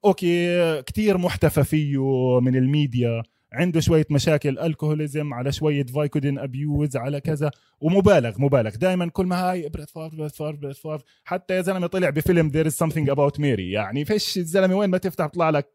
okay 0.05 0.83
كتير 0.83 1.19
محتفى 1.19 1.65
فيه 1.65 2.41
من 2.41 2.57
الميديا. 2.57 3.23
عنده 3.55 3.81
شوية 3.81 4.07
مشاكل 4.11 4.59
alcoholism 4.59 5.35
على 5.35 5.53
شوية 5.53 5.87
Vicodin 5.87 6.39
abuse 6.39 6.97
على 6.97 7.21
كذا. 7.21 7.51
ومبالغ 7.81 8.41
مبالغ. 8.41 8.77
دائما 8.77 9.09
كل 9.09 9.27
ما 9.27 9.51
هاي 9.51 9.69
بريت 9.69 9.91
فار 9.91 10.09
بريت 10.09 10.35
فار 10.35 10.57
بريت 10.57 10.77
فار 10.77 11.03
حتى 11.25 11.55
يا 11.55 11.61
زلمة 11.63 11.87
طلع 11.87 12.11
بفيلم 12.11 12.49
There 12.49 12.66
is 12.66 12.72
Something 12.72 13.11
About 13.11 13.41
Mary 13.41 13.70
يعني 13.71 14.05
فيش 14.05 14.39
الزلمه 14.39 14.75
وين 14.75 14.91
ما 14.91 14.99
تفتح 14.99 15.27
طلع 15.27 15.51
لك 15.51 15.69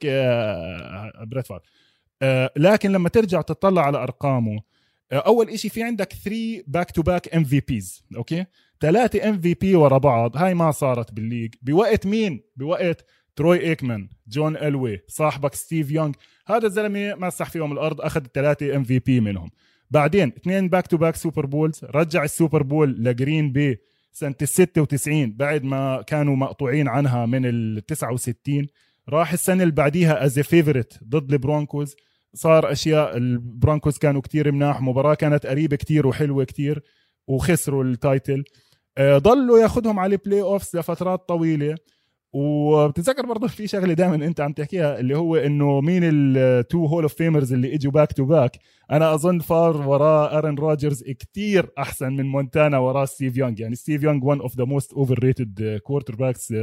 بريت 1.27 1.47
فار 1.47 1.61
لكن 2.57 2.91
لما 2.91 3.09
ترجع 3.09 3.41
تطلع 3.41 3.85
على 3.85 3.97
أرقامه 3.97 4.61
آه، 5.11 5.15
أول 5.15 5.49
إشي 5.49 5.69
في 5.69 5.83
عندك 5.83 6.13
3 6.13 6.63
back 6.67 6.91
to 6.91 7.01
back 7.01 7.35
MVPs 7.35 8.03
okay؟ 8.15 8.45
ثلاثة 8.81 9.29
MVP 9.29 9.75
ورا 9.75 9.97
بعض. 9.97 10.37
هاي 10.37 10.53
ما 10.53 10.71
صارت 10.71 11.11
بال 11.11 11.21
league. 11.21 11.55
بوقت 11.61 12.05
مين؟ 12.05 12.43
بوقت 12.55 13.05
تروي 13.35 13.59
إيكمان 13.59 14.09
جون 14.27 14.57
إلوي 14.57 14.99
صاحبك 15.07 15.53
ستيف 15.55 15.91
يونغ. 15.91 16.13
هذا 16.49 16.67
الزلمة 16.67 17.15
مسح 17.15 17.49
فيهم 17.49 17.71
الأرض 17.71 18.01
أخذ 18.01 18.25
ثلاثة 18.33 18.75
MVP 18.75 19.19
منهم. 19.19 19.49
بعدين 19.91 20.27
اثنين 20.37 20.69
back 20.69 20.87
to 20.87 20.97
back 20.97 21.15
Super 21.15 21.45
Bowls 21.45 21.81
رجع 21.83 22.23
ال 22.23 22.30
Super 22.30 22.63
Bowl 22.63 22.89
لجرين 23.03 23.51
بي 23.51 23.77
سنة 24.11 24.35
ال 24.41 24.47
96 24.47 25.31
بعد 25.31 25.63
ما 25.63 26.01
كانوا 26.01 26.35
مقطوعين 26.35 26.87
عنها 26.87 27.25
من 27.25 27.45
ال 27.45 27.85
69 27.85 28.67
راح 29.09 29.33
السنة 29.33 29.63
اللي 29.63 29.73
بعديها 29.73 30.25
as 30.25 30.39
favorite 30.39 30.99
ضد 31.03 31.33
البرونكوز. 31.33 31.95
صار 32.33 32.71
أشياء 32.71 33.17
البرونكوز 33.17 33.97
كانوا 33.97 34.21
كتير 34.21 34.51
مناح 34.51 34.81
مباراة 34.81 35.13
كانت 35.13 35.45
قريبة 35.45 35.75
كتير 35.75 36.07
وحلوة 36.07 36.43
كتير 36.43 36.83
وخسروا 37.27 37.83
ال 37.83 37.93
title 37.93 38.43
آه، 38.97 39.17
ضلوا 39.17 39.59
ياخذهم 39.59 39.99
على 39.99 40.15
ال 40.15 40.41
playoffs 40.41 40.77
لفترات 40.77 41.27
طويلة. 41.27 41.75
وبتتذكر 42.33 43.25
برضه 43.25 43.47
في 43.47 43.67
شغلة 43.67 43.93
دائما 43.93 44.15
أنت 44.15 44.41
عم 44.41 44.53
تحكيها 44.53 44.99
اللي 44.99 45.17
هو 45.17 45.35
إنه 45.35 45.81
مين 45.81 46.01
ال 46.03 46.24
two 46.24 46.85
Hall 46.85 47.03
of 47.03 47.13
Famers 47.13 47.53
اللي 47.53 47.75
إجوا 47.75 47.91
back 47.91 48.13
to 48.13 48.25
back 48.25 48.51
أنا 48.91 49.13
أظن 49.13 49.39
فار 49.39 49.87
وراه 49.87 50.37
ارن 50.37 50.55
روجرز 50.55 51.03
كتير 51.03 51.69
أحسن 51.77 52.13
من 52.13 52.25
مونتانا 52.25 52.77
وراه 52.77 53.05
ستيف 53.05 53.37
يونغ 53.37 53.61
يعني 53.61 53.75
ستيف 53.75 54.03
يونغ 54.03 54.25
one 54.25 54.41
of 54.41 54.57
the 54.57 54.63
most 54.63 54.93
overrated 54.93 55.79
quarterbacks 55.83 56.53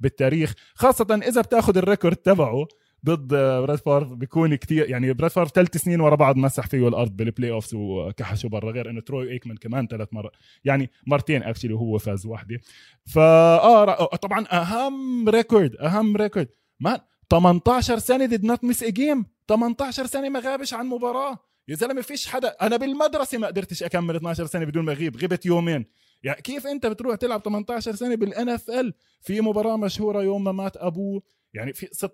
بالتاريخ 0.00 0.54
خاصة 0.74 1.20
إذا 1.28 1.40
بتاخذ 1.40 1.76
ال 1.76 1.82
record 1.82 2.16
تبعه. 2.16 2.66
ضد 3.04 3.28
بريت 3.34 3.78
فار 3.78 4.04
بيكون 4.04 4.54
كتير 4.54 4.90
يعني 4.90 5.12
بريت 5.12 5.30
فار 5.30 5.48
ثلاث 5.48 5.76
سنين 5.76 6.00
ورا 6.00 6.14
بعض 6.16 6.36
مسح 6.36 6.66
فيه 6.66 6.88
الأرض 6.88 7.16
بال 7.16 7.50
playoffs 7.50 7.74
وكحشه 7.74 8.48
برا 8.48 8.70
غير 8.72 8.90
إنه 8.90 9.00
تروي 9.00 9.30
أيكمان 9.30 9.56
كمان 9.56 9.86
ثلاث 9.86 10.08
مرات 10.12 10.32
يعني 10.64 10.90
مرتين 11.06 11.42
actually 11.42 11.72
وهو 11.74 11.98
فاز 11.98 12.26
واحدة 12.26 12.60
فا 13.06 13.22
آه 13.62 14.16
طبعا 14.16 14.46
أهم 14.52 15.28
record 15.28 15.76
أهم 15.76 16.16
record 16.16 16.48
man 16.80 16.98
18 17.30 17.98
سنة 17.98 18.24
did 18.24 18.44
not 18.44 18.64
miss 18.64 18.84
game 18.84 19.26
18 19.48 20.06
سنة 20.06 20.28
ما 20.28 20.40
غابش 20.40 20.74
عن 20.74 20.86
مباراة. 20.86 21.38
يا 21.68 21.74
زلمة 21.74 22.02
فيش 22.02 22.26
حدا. 22.28 22.48
أنا 22.62 22.76
بالمدرسة 22.76 23.38
ما 23.38 23.46
قدرتش 23.46 23.82
أكمل 23.82 24.16
12 24.16 24.46
سنة 24.46 24.64
بدون 24.64 24.84
ما 24.84 24.92
أغيب. 24.92 25.16
غبت 25.16 25.46
يومين. 25.46 25.84
يعني 26.22 26.42
كيف 26.42 26.66
أنت 26.66 26.86
بتروح 26.86 27.16
تلعب 27.16 27.40
18 27.40 27.94
سنة 27.94 28.14
بال 28.14 28.48
NFL 28.48 28.94
في 29.20 29.40
مباراة 29.40 29.76
مشهورة 29.76 30.22
يوم 30.22 30.44
ما 30.44 30.52
مات 30.52 30.76
أبوه. 30.76 31.22
يعني 31.54 31.72
في 31.72 31.88
ست 31.92 32.12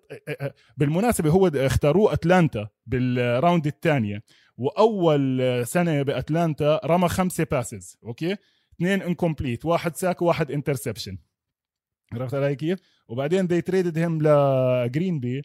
بالمناسبة 0.77 1.31
هو 1.31 1.47
اختاروه 1.47 2.13
أتلانتا 2.13 2.69
بال 2.87 3.10
round 3.10 3.67
الثانية 3.67 4.23
وأول 4.57 5.41
سنة 5.67 6.03
بأتلانتا 6.03 6.81
رمى 6.85 7.09
خمسة 7.09 7.47
passes 7.51 7.99
okay؟ 8.05 8.37
اثنين 8.77 9.03
incomplete 9.03 9.65
واحد 9.65 9.97
sack 9.97 10.23
وواحد 10.23 10.51
interception 10.51 11.19
عرفت 12.13 12.35
علي 12.35 12.57
كيف؟ 12.57 12.79
وبعدين 13.09 13.47
they 13.47 13.61
traded 13.61 13.99
him 13.99 14.19
لجرين 14.23 15.21
بي 15.21 15.43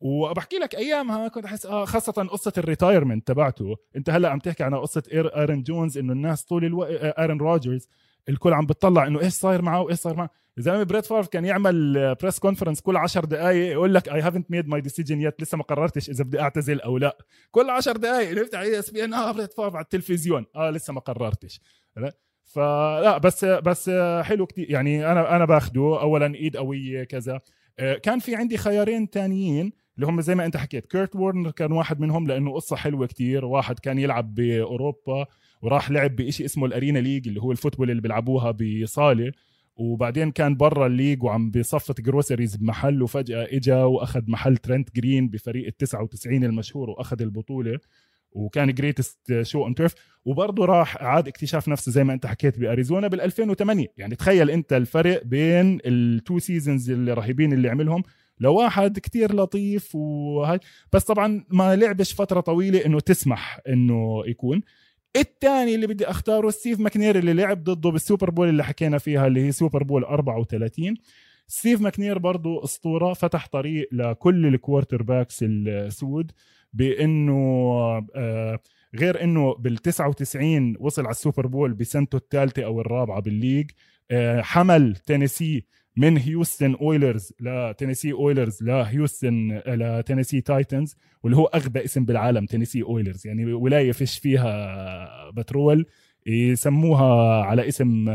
وبحكي 0.00 0.56
لك 0.56 0.74
أيامها 0.74 1.28
كنت 1.28 1.44
أحس 1.44 1.66
آه 1.66 1.84
خاصة 1.84 2.12
قصة 2.12 2.52
ال 2.58 2.64
retirement 2.64 3.26
تبعته. 3.26 3.76
أنت 3.96 4.10
هلأ 4.10 4.30
عم 4.30 4.38
تحكي 4.38 4.62
عن 4.64 4.74
قصة 4.74 5.02
ايرن 5.12 5.62
جونز 5.62 5.98
إنه 5.98 6.12
الناس 6.12 6.44
طول 6.44 6.64
الوقت 6.64 6.90
ايرن 6.90 7.38
روجرز 7.38 7.88
الكل 8.28 8.52
عم 8.52 8.66
بتطلع 8.66 9.06
إنه 9.06 9.20
إيش 9.20 9.32
صاير 9.32 9.62
معه 9.62 9.80
وايش 9.80 9.98
صاير 9.98 10.16
معه؟ 10.16 10.30
زلمه 10.58 10.82
بريت 10.82 11.06
فارف 11.06 11.28
كان 11.28 11.44
يعمل 11.44 12.14
press 12.22 12.38
conference 12.38 12.80
كل 12.80 12.96
10 12.96 13.24
دقائق 13.24 13.72
يقول 13.72 13.94
لك 13.94 14.08
I 14.08 14.20
haven't 14.20 14.50
made 14.50 14.68
my 14.68 14.80
decision 14.80 15.20
yet 15.20 15.42
لسه 15.42 15.58
ما 15.58 15.64
قررتش 15.64 16.10
إذا 16.10 16.24
بدي 16.24 16.40
أعتزل 16.40 16.80
أو 16.80 16.98
لا. 16.98 17.18
كل 17.50 17.70
10 17.70 17.92
دقائق 17.96 18.38
نفتح 18.38 18.58
ESPN 18.58 19.14
آه 19.14 19.32
بريت 19.32 19.52
فارف 19.52 19.74
على 19.74 19.84
التلفزيون 19.84 20.46
آه 20.56 20.70
لسه 20.70 20.92
ما 20.92 21.00
قررتش. 21.00 21.60
فلا 22.44 23.18
بس 23.18 23.44
بس 23.44 23.90
حلو 24.22 24.46
كتير. 24.46 24.70
يعني 24.70 25.12
أنا 25.12 25.36
أنا 25.36 25.44
باخده 25.44 26.00
اولا 26.00 26.34
إيد 26.34 26.56
قوية 26.56 27.04
كذا. 27.04 27.40
آه، 27.78 27.94
كان 27.94 28.18
في 28.18 28.34
عندي 28.36 28.56
خيارين 28.56 29.10
تانيين 29.10 29.72
اللي 29.96 30.06
هم 30.06 30.20
زي 30.20 30.34
ما 30.34 30.44
أنت 30.46 30.56
حكيت. 30.56 30.86
كيرت 30.86 31.16
وورنر 31.16 31.50
كان 31.50 31.72
واحد 31.72 32.00
منهم 32.00 32.26
لأنه 32.26 32.52
قصة 32.54 32.76
حلوة 32.76 33.06
كتير. 33.06 33.44
واحد 33.44 33.78
كان 33.78 33.98
يلعب 33.98 34.34
بأوروبا 34.34 35.26
وراح 35.62 35.90
لعب 35.90 36.16
بشيء 36.16 36.46
اسمه 36.46 36.66
ال 36.66 36.71
Arena 36.71 36.98
League 36.98 37.28
اللي 37.28 37.40
هو 37.40 37.52
ال 37.52 37.56
football 37.56 37.90
اللي 37.90 38.02
بيلعبوها 38.02 38.50
بصالة. 38.50 39.32
وبعدين 39.76 40.30
كان 40.30 40.56
برا 40.56 40.86
ال 40.86 40.91
league 40.91 41.22
وعم 41.22 41.50
بصفت 41.50 42.00
groceries 42.00 42.56
بمحل 42.56 43.02
وفجأة 43.02 43.46
إجا 43.50 43.84
وأخذ 43.84 44.22
محل 44.26 44.56
ترنت 44.56 44.96
جرين 44.96 45.28
بفريق 45.28 45.66
ال 45.66 45.76
99 45.76 46.44
المشهور 46.44 46.90
وأخذ 46.90 47.22
البطولة. 47.22 47.78
وكان 48.32 48.74
Greatest 48.74 49.42
Show 49.42 49.64
on 49.64 49.74
Turf 49.74 49.94
وبرضه 50.24 50.64
راح 50.64 51.02
عاد 51.02 51.28
اكتشاف 51.28 51.68
نفسه 51.68 51.92
زي 51.92 52.04
ما 52.04 52.12
أنت 52.12 52.26
حكيت 52.26 52.58
بأريزونا 52.58 53.08
بال 53.08 53.20
2008 53.20 53.86
يعني 53.96 54.16
تخيل 54.16 54.50
أنت 54.50 54.72
الفرق 54.72 55.24
بين 55.24 55.78
ال 55.84 55.97
two 55.97 56.38
seasons 56.38 56.90
الرهيبين 56.90 57.52
اللي 57.52 57.68
عملهم. 57.68 58.02
لواحد 58.40 58.98
كتير 58.98 59.34
لطيف 59.34 59.94
وهي 59.94 60.60
بس 60.92 61.04
طبعا 61.04 61.44
ما 61.50 61.76
لعبش 61.76 62.14
فترة 62.14 62.40
طويلة 62.40 62.86
إنه 62.86 63.00
تسمح 63.00 63.60
إنه 63.68 64.22
يكون. 64.26 64.62
الثاني 65.20 65.74
اللي 65.74 65.86
بدي 65.86 66.06
أختاره 66.10 66.50
ستيف 66.50 66.80
ماكنير 66.80 67.18
اللي 67.18 67.32
لعب 67.32 67.64
ضده 67.64 67.90
بال 67.90 68.01
Super 68.01 68.30
Bowl 68.30 68.48
اللي 68.48 68.64
حكينا 68.64 68.98
فيها 68.98 69.26
اللي 69.26 69.46
هي 69.46 69.52
Super 69.52 69.82
Bowl 69.82 70.04
34 70.04 70.94
ستيف 71.48 71.80
ماكنير 71.80 72.18
برضه 72.18 72.64
أسطورة 72.64 73.12
فتح 73.12 73.46
طريق 73.46 73.88
لكل 73.92 74.46
ال 74.46 75.02
quarterbacks 75.02 75.38
السود 75.42 76.32
بإنه 76.72 77.32
آه 78.14 78.58
غير 78.94 79.22
إنه 79.24 79.54
بال 79.54 79.76
99 79.76 80.74
وصل 80.80 81.02
على 81.02 81.10
ال 81.10 81.16
Super 81.16 81.46
Bowl 81.46 81.72
بسنته 81.74 82.16
الثالثة 82.16 82.64
أو 82.64 82.80
الرابعة 82.80 83.20
بال 83.20 83.31
league. 83.31 83.70
آه 84.10 84.40
حمل 84.42 84.96
تينيسي 84.96 85.64
من 85.96 86.18
هيوستن 86.18 86.74
اويلرز 86.74 87.32
لتينيسي 87.40 88.12
اويلرز 88.12 88.62
لهيوستن 88.62 89.62
لتينيسي 89.66 90.40
تايتنز 90.40 90.96
واللي 91.22 91.36
هو 91.36 91.44
أغبى 91.44 91.84
اسم 91.84 92.04
بالعالم 92.04 92.46
تينيسي 92.46 92.82
اويلرز 92.82 93.26
يعني 93.26 93.52
ولاية 93.52 93.92
فيش 93.92 94.18
فيها 94.18 95.30
بترول 95.30 95.86
يسموها 96.26 97.42
على 97.44 97.68
اسم 97.68 98.06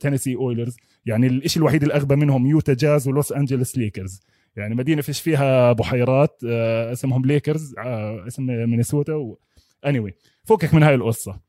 تينيسي 0.00 0.34
اويلرز 0.34 0.76
يعني 1.06 1.26
الشيء 1.26 1.62
الوحيد 1.62 1.82
الأغبى 1.82 2.16
منهم 2.16 2.46
يوتا 2.46 2.74
جاز 2.74 3.08
ولوس 3.08 3.32
انجلوس 3.32 3.78
ليكرز. 3.78 4.20
يعني 4.56 4.74
مدينة 4.74 5.02
فيش 5.02 5.20
فيها 5.20 5.72
بحيرات 5.72 6.40
آه، 6.46 6.92
اسمهم 6.92 7.26
ليكرز 7.26 7.74
آه، 7.78 8.26
اسم 8.26 8.46
مينيسوتا 8.46 9.14
و... 9.14 9.38
anyway 9.86 10.12
فكك 10.44 10.74
من 10.74 10.82
هاي 10.82 10.94
القصة. 10.94 11.40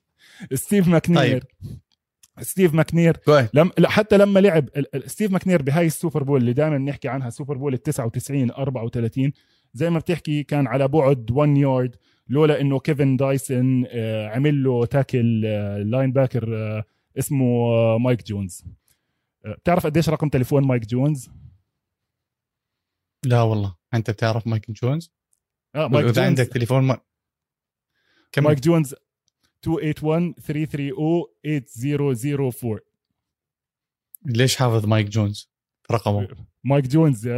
ستيف 0.54 0.88
ماكنير. 0.88 1.44
طيب. 1.62 1.78
ستيف 2.40 2.74
ماكنير 2.74 3.16
لم 3.54 3.70
حتى 3.84 4.16
لما 4.16 4.40
لعب 4.40 4.68
ستيف 5.06 5.32
ماكنير 5.32 5.62
بهاي 5.62 5.86
ال 5.86 5.92
Super 5.92 6.22
Bowl 6.22 6.40
اللي 6.40 6.52
دائما 6.52 6.78
بنحكي 6.78 7.08
عنها 7.08 7.30
Super 7.30 7.56
Bowl 7.56 7.74
ال 7.74 7.82
99 7.82 8.50
34 8.50 9.32
زي 9.74 9.90
ما 9.90 9.98
بتحكي 9.98 10.42
كان 10.42 10.66
على 10.66 10.88
بعد 10.88 11.30
1 11.30 11.56
يارد 11.56 11.96
لولا 12.28 12.60
إنه 12.60 12.78
كيفن 12.80 13.16
دايسون 13.16 13.84
آه، 13.88 14.28
عمل 14.28 14.62
له 14.62 14.86
tackle 14.86 15.40
linebacker 15.90 16.84
اسمه 17.18 17.68
مايك 17.98 18.26
جونز. 18.26 18.64
بتعرف 19.44 19.86
قديش 19.86 20.08
رقم 20.08 20.28
تليفون 20.28 20.66
مايك 20.66 20.86
جونز؟ 20.86 21.30
لا 23.24 23.42
والله. 23.42 23.74
أنت 23.94 24.10
بتعرف 24.10 24.46
مايك 24.46 24.70
جونز؟ 24.70 25.12
آه 25.74 25.88
مايك 25.88 26.04
جونز. 26.04 26.18
عندك 26.18 26.46
تليفون 26.46 26.82
ما... 26.82 27.00
مايك 28.38 28.60
جونز 28.60 28.94
281 29.66 30.34
330 30.34 31.60
8004 31.66 32.80
ليش 34.26 34.56
حافظ 34.56 34.86
مايك 34.86 35.08
جونز؟ 35.08 35.50
رقمه. 35.92 36.28
مايك 36.64 36.86
جونز 36.86 37.28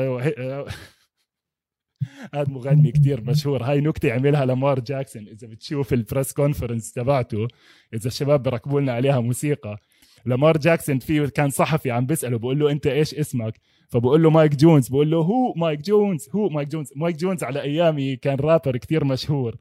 هذا 2.34 2.48
مغني 2.48 2.92
كتير 2.92 3.20
مشهور. 3.20 3.62
هاي 3.62 3.80
نكتة 3.80 4.12
عملها 4.12 4.44
لمار 4.44 4.80
جاكسون. 4.80 5.28
إذا 5.28 5.46
بتشوف 5.46 5.92
ال 5.92 5.99
press 5.99 6.32
conference 6.32 6.92
تبعته 6.92 7.48
إذا 7.94 8.06
الشباب 8.06 8.42
بركبوا 8.42 8.80
لنا 8.80 8.92
عليها 8.92 9.20
موسيقى 9.20 9.78
لمار 10.26 10.58
جاكسون 10.58 10.98
فيه 10.98 11.26
كان 11.26 11.50
صحفي 11.50 11.90
عم 11.90 12.06
بيسأله 12.06 12.38
بقول 12.38 12.58
له 12.58 12.70
أنت 12.70 12.86
إيش 12.86 13.14
اسمك؟ 13.14 13.60
فبقول 13.88 14.22
له 14.22 14.30
مايك 14.30 14.56
جونز. 14.56 14.88
بقول 14.88 15.10
له 15.10 15.18
هو 15.18 15.54
مايك 15.54 15.80
جونز 15.80 16.28
هو 16.34 16.48
مايك 16.48 16.68
جونز. 16.68 16.92
مايك 16.96 17.16
جونز 17.16 17.44
على 17.44 17.62
أيامي 17.62 18.16
كان 18.16 18.36
رابر 18.36 18.76
كتير 18.76 19.04
مشهور. 19.04 19.56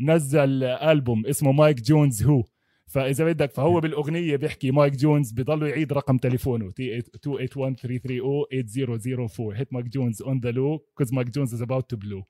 نزل 0.00 0.64
ألبوم 0.64 1.26
اسمه 1.26 1.52
مايك 1.52 1.80
جونز 1.80 2.22
who. 2.22 2.44
فإذا 2.86 3.24
بدك 3.24 3.50
فهو 3.50 3.80
بالأغنية 3.80 4.36
بيحكي 4.36 4.70
مايك 4.70 4.96
جونز 4.96 5.32
بضل 5.32 5.66
يعيد 5.66 5.92
رقم 5.92 6.18
تليفونه. 6.18 6.70
281-330-8004 6.70 9.40
hit 9.40 9.72
Mike 9.72 9.86
Jones 9.86 10.22
on 10.22 10.40
the 10.40 10.50
low 10.50 10.78
'cause 10.94 11.12
Mike 11.12 11.30
Jones 11.30 11.54
is 11.54 11.62
about 11.62 11.90
to 11.90 11.96
blow 11.96 12.24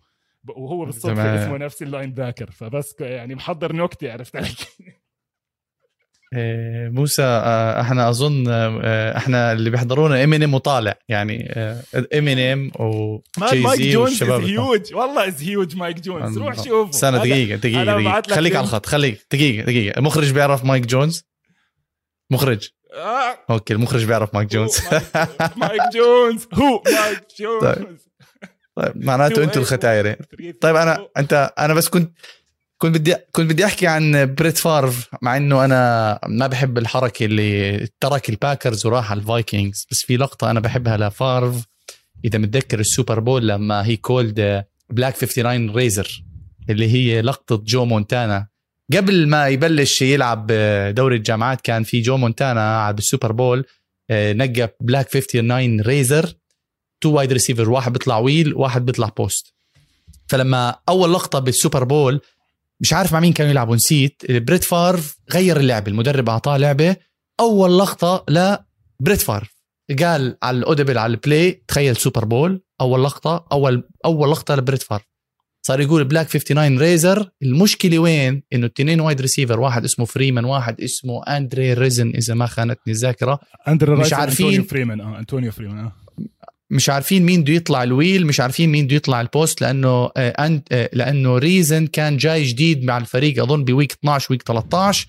وهو 0.56 0.84
بالصدفة 0.84 1.44
اسمه 1.44 1.56
نفس 1.56 1.82
ال 1.82 2.12
linebacker 2.12 2.50
فبس 2.50 2.94
يعني 3.00 3.34
محضر 3.34 3.76
نكتة 3.76 4.12
عرفت 4.12 4.36
علي؟ 4.36 4.46
إيه، 4.46 5.02
موسى 6.32 7.22
آه، 7.22 7.80
إحنا 7.80 8.08
اظن 8.08 8.44
آه، 8.48 9.16
إحنا 9.16 9.52
اللي 9.52 9.70
بيحضرونا 9.70 10.24
إمينيم 10.24 10.54
وطالع. 10.54 10.94
يعني 11.08 11.52
إمينيم 12.14 12.70
مايك 13.38 13.80
جونز 13.80 14.22
هيوج 14.22 14.94
والله 14.94 15.28
is 15.28 15.42
huge 15.42 15.76
مايك 15.76 16.00
جونز 16.00 16.38
روح 16.38 16.56
شوفه. 16.64 16.90
استنى 16.90 17.18
دقيقة 17.18 17.56
دقيقة, 17.56 17.84
دقيقة. 17.84 18.34
خليك 18.34 18.56
على 18.56 18.64
الخط 18.64 18.86
خليك 18.86 19.26
دقيقة 19.32 19.64
دقيقة. 19.64 19.98
المخرج 19.98 20.32
بيعرف 20.32 20.64
مايك 20.64 20.86
جونز 20.86 21.24
مخرج. 22.30 22.68
آه. 22.94 23.38
okay 23.50 23.74
المخرج 23.74 24.04
بيعرف 24.04 24.34
مايك 24.34 24.48
جونز 24.50 24.80
مايك 25.56 25.82
جونز 25.94 26.46
who 26.54 26.82
مايك 26.86 27.22
جونز 27.40 27.62
طيب, 27.62 27.96
طيب 28.76 29.04
معناته 29.04 29.44
أنتوا 29.44 29.62
الختايره 29.62 30.16
طيب 30.60 30.76
أنا 30.76 31.08
أنت 31.16 31.52
أنا 31.58 31.74
بس 31.74 31.88
كنت 31.88 32.12
كنت 32.78 32.94
بدي 32.98 33.14
كنت 33.32 33.50
بدي 33.50 33.64
أحكي 33.64 33.86
عن 33.86 34.34
بريت 34.34 34.58
فارف 34.58 35.08
مع 35.22 35.36
إنه 35.36 35.64
أنا 35.64 36.20
ما 36.28 36.46
بحب 36.46 36.78
الحركة 36.78 37.24
اللي 37.24 37.88
ترك 38.00 38.28
الباكرز 38.28 38.86
وراح 38.86 39.10
على 39.10 39.20
الفايكنجز 39.20 39.86
بس 39.90 40.04
في 40.04 40.16
لقطة 40.16 40.50
أنا 40.50 40.60
بحبها 40.60 40.96
لفارف 40.96 41.64
إذا 42.24 42.38
متذكر 42.38 42.80
ال 42.80 42.87
Super 42.87 43.20
Bowl 43.20 43.48
لما 43.48 43.86
هي 43.86 43.96
called 43.96 44.64
black 44.90 45.16
59 45.16 45.70
razor 45.70 46.24
اللي 46.70 46.92
هي 46.92 47.22
لقطة 47.22 47.62
جو 47.66 47.84
مونتانا. 47.84 48.46
قبل 48.96 49.28
ما 49.28 49.48
يبلش 49.48 50.02
يلعب 50.02 50.46
دوري 50.94 51.16
الجامعات 51.16 51.60
كان 51.60 51.82
في 51.82 52.00
جو 52.00 52.16
مونتانا 52.16 52.80
على 52.80 52.96
ال 52.98 53.04
Super 53.04 53.32
Bowl 53.32 53.64
آه، 54.10 54.32
نقى 54.32 54.76
black 54.80 55.08
59 55.08 55.80
razor 55.80 56.34
two 57.00 57.10
wide 57.12 57.32
receiver 57.32 57.70
واحد 57.70 57.92
بيطلع 57.92 58.18
wheel 58.18 58.54
واحد 58.54 58.84
بيطلع 58.84 59.08
post 59.08 59.54
فلما 60.28 60.76
أول 60.88 61.12
لقطة 61.12 61.38
بال 61.38 61.51
Super 61.51 61.84
Bowl 61.84 62.20
مش 62.80 62.92
عارف 62.92 63.12
مع 63.12 63.20
مين 63.20 63.32
كانوا 63.32 63.50
يلعبوا 63.50 63.76
نسيت. 63.76 64.22
بريت 64.30 64.64
فارف 64.64 65.18
غير 65.32 65.56
اللعبة 65.56 65.90
المدرب 65.90 66.28
أعطاه 66.28 66.56
لعبة. 66.56 66.96
أول 67.40 67.78
لقطة 67.78 68.24
لبريت 68.28 69.20
فارف. 69.20 69.58
قال 70.02 70.36
على 70.42 70.58
ال 70.58 70.63
audible 70.63 70.98
على 70.98 71.10
ال 71.10 71.20
play 71.20 71.62
تخيل 71.68 71.96
Super 71.96 72.24
Bowl. 72.24 72.62
أول 72.80 73.04
لقطة 73.04 73.46
أول 73.52 73.88
أول 74.04 74.30
لقطة 74.30 74.54
لبريت 74.54 74.82
فارف. 74.82 75.02
صار 75.66 75.80
يقول 75.80 76.04
black 76.04 76.26
59 76.28 76.78
razor. 76.78 77.30
المشكلة 77.42 77.98
وين؟ 77.98 78.42
إنه 78.52 78.66
الاثنين 78.66 79.00
wide 79.00 79.20
receiver 79.20 79.60
واحد 79.60 79.84
اسمه 79.84 80.04
فريمان 80.04 80.44
واحد 80.44 80.80
اسمه 80.80 81.22
أندري 81.22 81.74
رايزن 81.74 82.08
إذا 82.08 82.34
ما 82.34 82.46
خانتني 82.46 82.92
الذاكرة. 82.92 83.40
أندري 83.68 83.96
مش 83.96 84.12
عارفين. 84.12 84.62
فريمان 84.62 85.00
آه 85.00 85.18
انطونيو 85.18 85.52
فريمان 85.52 85.78
آه. 85.78 85.92
مش 86.70 86.88
عارفين 86.90 87.22
مين 87.22 87.42
بده 87.42 87.52
يطلع 87.52 87.82
ال 87.82 87.89
wheel 87.89 88.26
مش 88.26 88.40
عارفين 88.40 88.70
مين 88.70 88.86
بده 88.86 88.96
يطلع 88.96 89.20
ال 89.20 89.28
post 89.28 89.60
لأنه 89.60 89.88
آه 89.88 90.10
أنت 90.46 90.68
آه 90.72 90.90
لأنه 90.92 91.38
رايزن 91.38 91.86
كان 91.86 92.16
جاي 92.16 92.44
جديد 92.44 92.84
مع 92.84 92.98
الفريق 92.98 93.42
أظن 93.42 93.64
ب 93.64 93.70
week 93.70 93.92
12 93.92 94.26
week 94.30 94.42
13 94.42 95.06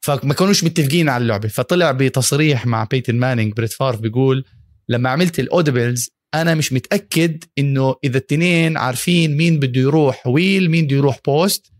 فما 0.00 0.34
كانوش 0.34 0.64
متفقين 0.64 1.08
على 1.08 1.22
اللعبة. 1.22 1.48
فطلع 1.48 1.92
بتصريح 1.92 2.66
مع 2.66 2.84
بيتن 2.84 3.14
مانينج 3.16 3.52
بريت 3.52 3.72
فارف 3.72 4.00
بيقول 4.00 4.44
لما 4.88 5.10
عملت 5.10 5.38
ال 5.40 5.48
audibles 5.48 6.10
أنا 6.34 6.54
مش 6.54 6.72
متأكد 6.72 7.44
إنه 7.58 7.94
إذا 8.04 8.18
التنين 8.18 8.76
عارفين 8.76 9.36
مين 9.36 9.58
بده 9.58 9.80
يروح 9.80 10.26
wheel 10.26 10.70
مين 10.70 10.84
بده 10.86 10.96
يروح 10.96 11.18
post 11.26 11.72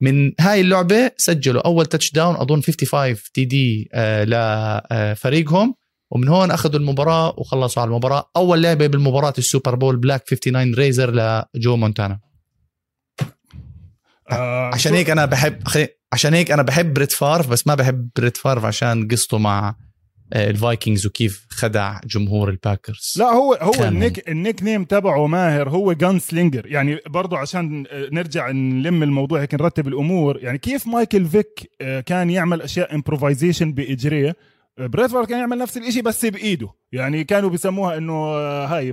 من 0.00 0.32
هاي 0.40 0.60
اللعبة 0.60 1.10
سجلوا. 1.16 1.66
أول 1.66 1.86
touchdown 1.86 2.36
اظن 2.36 2.60
55 2.62 3.16
TD 3.34 3.88
لفريقهم 4.24 5.74
ومن 6.10 6.28
هون 6.28 6.50
أخذوا 6.50 6.80
المباراة 6.80 7.34
وخلصوا 7.38 7.82
على 7.82 7.88
المباراة. 7.88 8.30
أول 8.36 8.62
لعبة 8.62 8.86
بالمباراة 8.86 9.34
ال 9.38 9.44
Super 9.44 9.74
Bowl 9.74 9.96
black 9.96 10.22
59 10.22 10.74
razor 10.74 11.10
لجو 11.56 11.76
مونتانا. 11.76 12.20
آه، 14.30 14.70
عشان 14.74 14.94
هيك 14.94 15.10
أنا 15.10 15.24
بحب 15.26 15.68
خلي- 15.68 15.88
عشان 16.12 16.34
هيك 16.34 16.50
أنا 16.50 16.62
بحب 16.62 16.94
بريت 16.94 17.12
فارف 17.12 17.48
بس 17.50 17.66
ما 17.66 17.74
بحب 17.74 18.08
بريت 18.16 18.36
فارف 18.36 18.64
عشان 18.64 19.08
قصته 19.08 19.38
مع 19.38 19.76
آه، 20.32 20.50
الفايكنجز 20.50 21.06
وكيف 21.06 21.46
خدع 21.50 22.00
جمهور 22.06 22.48
الباكرز. 22.50 23.14
لا 23.18 23.24
هو 23.24 23.54
هو 23.54 23.84
النيك 23.84 24.28
النيك 24.28 24.62
نيم 24.62 24.84
تبعه 24.84 25.26
ماهر 25.26 25.68
هو 25.68 25.92
gunslinger 25.92 26.66
يعني 26.66 26.98
برضه 27.08 27.38
عشان 27.38 27.84
آه، 27.90 28.08
نرجع 28.12 28.50
نلم 28.50 29.02
الموضوع 29.02 29.40
هيك 29.40 29.54
نرتب 29.54 29.88
الأمور. 29.88 30.38
يعني 30.42 30.58
كيف 30.58 30.86
مايكل 30.86 31.26
فيك 31.26 31.70
كان 32.06 32.30
يعمل 32.30 32.62
أشياء 32.62 32.94
improvisation 32.94 33.72
بإجريه؟ 33.72 34.36
بريت 34.78 35.10
فارف 35.10 35.26
كان 35.26 35.38
يعمل 35.38 35.58
نفس 35.58 35.76
الشيء 35.76 36.02
بس 36.02 36.26
بإيده. 36.26 36.68
يعني 36.92 37.24
كانوا 37.24 37.50
بيسموها 37.50 37.96
إنه 37.96 38.12
آه، 38.12 38.66
هاي 38.66 38.92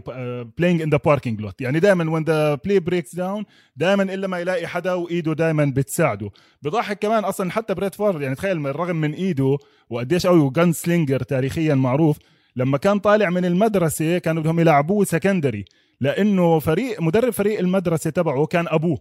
playing 0.57 0.81
in 0.81 0.89
the 0.89 0.99
parking 1.05 1.41
lot 1.41 1.61
يعني 1.61 1.79
دائما 1.79 2.11
when 2.11 2.23
the 2.23 2.55
play 2.55 2.79
breaks 2.79 3.15
down 3.15 3.45
دائما 3.75 4.03
إلا 4.03 4.27
ما 4.27 4.39
يلاقي 4.39 4.67
حدا 4.67 4.93
وإيده 4.93 5.33
دائما 5.33 5.65
بتساعده. 5.65 6.29
بضحك 6.61 6.99
كمان 6.99 7.23
أصلا 7.23 7.51
حتى 7.51 7.73
بريت 7.73 7.95
فارف 7.95 8.21
يعني 8.21 8.35
تخيل 8.35 8.75
رغم 8.75 8.95
من 8.95 9.13
إيده 9.13 9.57
وقديش 9.89 10.27
قوي 10.27 10.39
و 10.39 10.73
gunslinger 10.73 11.23
تاريخيا 11.23 11.75
معروف 11.75 12.17
لما 12.55 12.77
كان 12.77 12.99
طالع 12.99 13.29
من 13.29 13.45
المدرسة 13.45 14.17
كانوا 14.17 14.41
بدهم 14.41 14.59
يلعبوه 14.59 15.05
secondary 15.05 15.65
لأنه 16.01 16.59
فريق 16.59 17.01
مدرب 17.01 17.33
فريق 17.33 17.59
المدرسة 17.59 18.09
تبعه 18.09 18.45
كان 18.45 18.67
أبوه. 18.67 18.97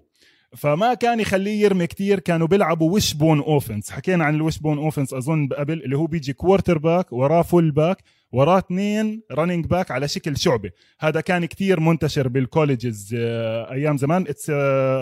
فما 0.57 0.95
كان 0.95 1.21
يخليه 1.21 1.63
يرمي 1.63 1.87
كتير 1.87 2.19
كانوا 2.19 2.47
بيلعبوا 2.47 2.93
wishbone 2.93 3.39
offense 3.39 3.91
حكينا 3.91 4.25
عن 4.25 4.35
ال 4.35 4.59
wishbone 4.59 4.79
offense 4.79 5.15
أظن 5.15 5.49
قبل 5.49 5.83
اللي 5.83 5.97
هو 5.97 6.07
بيجي 6.07 6.33
quarterback 6.33 7.13
وراه 7.13 7.43
fullback 7.43 7.97
وراه 8.33 8.59
اثنين 8.59 9.23
running 9.33 9.67
back 9.67 9.91
على 9.91 10.09
شكل 10.09 10.37
شعبة. 10.37 10.71
هذا 11.01 11.21
كان 11.21 11.45
كتير 11.45 11.81
منتشر 11.81 12.29
بال 12.29 12.46
colleges 12.46 13.15
آه، 13.19 13.73
أيام 13.73 13.97
زمان. 13.97 14.25
it's 14.29 14.51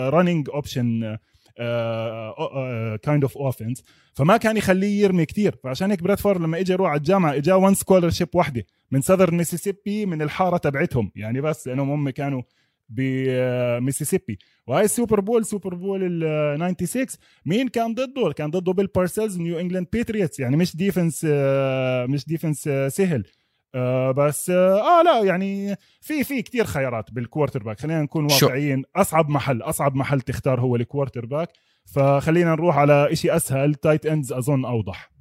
running 0.09 0.49
option 0.49 1.17
kind 3.03 3.23
of 3.23 3.37
offense 3.37 3.83
فما 4.13 4.37
كان 4.37 4.57
يخليه 4.57 5.03
يرمي 5.03 5.25
كتير. 5.25 5.55
فعشان 5.63 5.91
هيك 5.91 6.03
بريت 6.03 6.25
فارف 6.25 6.41
لما 6.41 6.59
اجى 6.59 6.73
يروح 6.73 6.89
على 6.89 6.97
الجامعة 6.97 7.35
إجا 7.35 7.53
one 7.53 7.73
scholarship 7.73 8.27
وحده 8.33 8.63
من 8.91 9.01
سذر 9.01 9.31
ميسيسيبي 9.31 10.05
من 10.05 10.21
الحارة 10.21 10.57
تبعتهم. 10.57 11.11
يعني 11.15 11.41
بس 11.41 11.67
لأنهم 11.67 11.89
هم 11.89 12.09
كانوا 12.09 12.41
بميسيسيبي. 12.89 14.39
وهاي 14.67 14.85
ال 14.85 14.91
Super 14.91 15.19
Bowl 15.19 15.45
Super 15.45 15.75
Bowl 15.75 16.23
ال 16.23 16.75
96 16.75 17.05
مين 17.45 17.67
كان 17.67 17.93
ضده؟ 17.93 18.31
كان 18.35 18.49
ضده 18.51 18.73
Bill 18.73 18.87
Parcells 18.87 19.37
New 19.37 19.59
England 19.59 19.87
Patriots 19.93 20.39
يعني 20.39 20.57
مش 20.57 20.75
defense 20.75 21.25
مش 22.09 22.25
defense 22.27 22.69
سهل. 22.87 23.23
آه 23.75 24.11
بس 24.11 24.49
آه 24.49 25.01
لا 25.01 25.23
يعني 25.23 25.75
في 26.01 26.23
في 26.23 26.41
كتير 26.41 26.65
خيارات 26.65 27.11
بال 27.11 27.63
quarterback 27.63 27.79
خلينا 27.79 28.01
نكون 28.01 28.23
واقعيين. 28.23 28.83
أصعب 28.95 29.29
محل 29.29 29.61
أصعب 29.61 29.95
محل 29.95 30.21
تختار 30.21 30.59
هو 30.61 30.75
ال 30.75 31.25
quarterback 31.25 31.49
فخلينا 31.85 32.51
نروح 32.51 32.77
على 32.77 33.11
إشي 33.11 33.35
أسهل. 33.35 33.75
tight 33.75 34.05
ends 34.05 34.33
أظن 34.33 34.65
أوضح. 34.65 35.11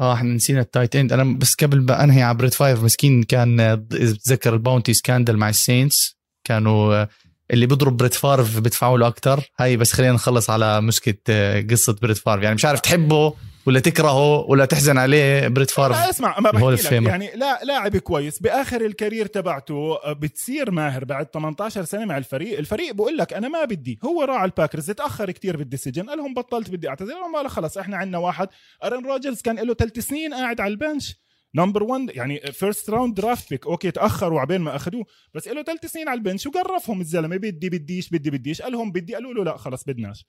آه 0.00 0.14
إحنا 0.14 0.34
نسينا 0.34 0.60
ال 0.60 0.66
tight 0.66 0.96
end 0.96 1.12
أنا 1.12 1.38
بس 1.38 1.54
قبل 1.54 1.80
ما 1.80 2.04
أنهي 2.04 2.22
على 2.22 2.38
Brett 2.38 2.54
Favre 2.54 2.84
مسكين 2.84 3.22
كان 3.22 3.60
آه، 3.60 3.86
اذا 3.92 4.12
بتذكر 4.12 4.54
ال 4.54 4.60
bounty 4.60 4.94
scandal 4.94 5.36
مع 5.36 5.48
ال 5.48 5.57
Saints. 5.57 6.19
كانوا 6.44 6.94
آه، 6.94 7.08
اللي 7.50 7.66
بيضرب 7.66 7.96
Brett 7.96 8.14
Favre 8.14 8.58
بدفعوا 8.58 8.98
له 8.98 9.06
أكثر 9.06 9.50
هاي 9.60 9.76
بس 9.76 9.92
خلينا 9.92 10.12
نخلص 10.12 10.50
على 10.50 10.80
مسكه 10.80 11.18
آه، 11.28 11.60
قصة 11.70 11.96
Brett 12.02 12.18
Favre. 12.18 12.42
يعني 12.42 12.54
مش 12.54 12.64
عارف 12.64 12.80
تحبه 12.80 13.34
ولا 13.66 13.80
تكرهه 13.80 14.40
ولا 14.40 14.64
تحزن 14.64 14.98
عليه 14.98 15.48
Brett 15.48 15.70
Favre. 15.70 15.96
لا 15.96 16.10
اسمع 16.10 16.40
ما 16.40 16.50
بحكي 16.50 16.70
لك. 16.70 16.92
يعني 16.92 17.30
لا 17.34 17.60
لاعب 17.64 17.96
كويس. 17.96 18.38
بآخر 18.38 18.80
ال 18.80 18.87
career 18.87 19.26
تبعته 19.26 19.98
آه، 20.04 20.12
بتصير 20.12 20.70
ماهر 20.70 21.04
بعد 21.04 21.26
18 21.26 21.84
سنة 21.84 22.04
مع 22.04 22.18
الفريق. 22.18 22.58
الفريق 22.58 22.94
بقول 22.94 23.16
لك 23.16 23.32
أنا 23.32 23.48
ما 23.48 23.64
بدي. 23.64 23.98
هو 24.04 24.22
راح 24.22 24.36
على 24.36 24.50
ال 24.50 24.55
Packers 24.55 24.90
تأخر 24.90 25.30
كتير 25.30 25.56
بال 25.56 25.66
decision. 25.66 26.08
قال 26.08 26.18
لهم 26.18 26.34
بطلت 26.34 26.70
بدي 26.70 26.88
أعتذر. 26.88 27.14
قال 27.34 27.50
خلص 27.50 27.78
إحنا 27.78 27.96
عندنا 27.96 28.18
واحد. 28.18 28.48
Aaron 28.84 29.06
Rodgers 29.06 29.40
كان 29.40 29.56
له 29.56 29.74
ثلاث 29.74 29.98
سنين 29.98 30.34
قاعد 30.34 30.60
على 30.60 30.70
ال 30.70 30.77
bench. 30.77 31.16
number 31.54 31.82
1 31.82 32.10
يعني 32.10 32.40
first 32.52 32.90
round 32.90 33.14
draft 33.14 33.50
pick 33.50 33.66
okay 33.66 33.90
تأخروا 33.90 34.40
عبين 34.40 34.60
ما 34.60 34.76
أخذوه 34.76 35.04
بس 35.34 35.48
له 35.48 35.62
ثلاث 35.62 35.86
سنين 35.86 36.08
على 36.08 36.18
ال 36.18 36.23
bench 36.23 36.46
وقرفهم 36.46 37.00
الزلمة. 37.00 37.36
بدي 37.36 37.68
بديش 37.68 38.10
بدي 38.10 38.30
بديش. 38.30 38.62
قال 38.62 38.72
لهم 38.72 38.92
بدي. 38.92 39.14
قالوا 39.14 39.34
له 39.34 39.44
لا 39.44 39.56
خلص 39.56 39.84
بدناش. 39.84 40.26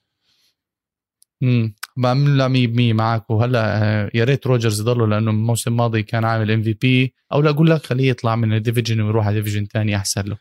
امم 1.44 1.74
بعمل 1.98 2.50
100% 2.50 2.94
معك. 2.94 3.30
وهلأ 3.30 3.84
آه، 3.84 4.12
يا 4.14 4.24
ريت 4.24 4.48
Rodgers 4.48 4.82
يضله 4.82 5.08
لأنه 5.08 5.32
الموسم 5.32 5.72
الماضي 5.72 6.04
كان 6.04 6.26
عامل 6.26 6.52
MVP 6.52 7.14
أو 7.34 7.42
لا 7.42 7.50
أقول 7.50 7.70
لك 7.70 7.86
خليه 7.86 8.10
يطلع 8.10 8.36
من 8.36 8.54
ال 8.54 8.59
division 8.59 9.02
ويروح 9.02 9.28
على 9.28 9.42
division 9.42 9.66
ثاني 9.66 9.96
أحسن 9.96 10.22
له. 10.22 10.38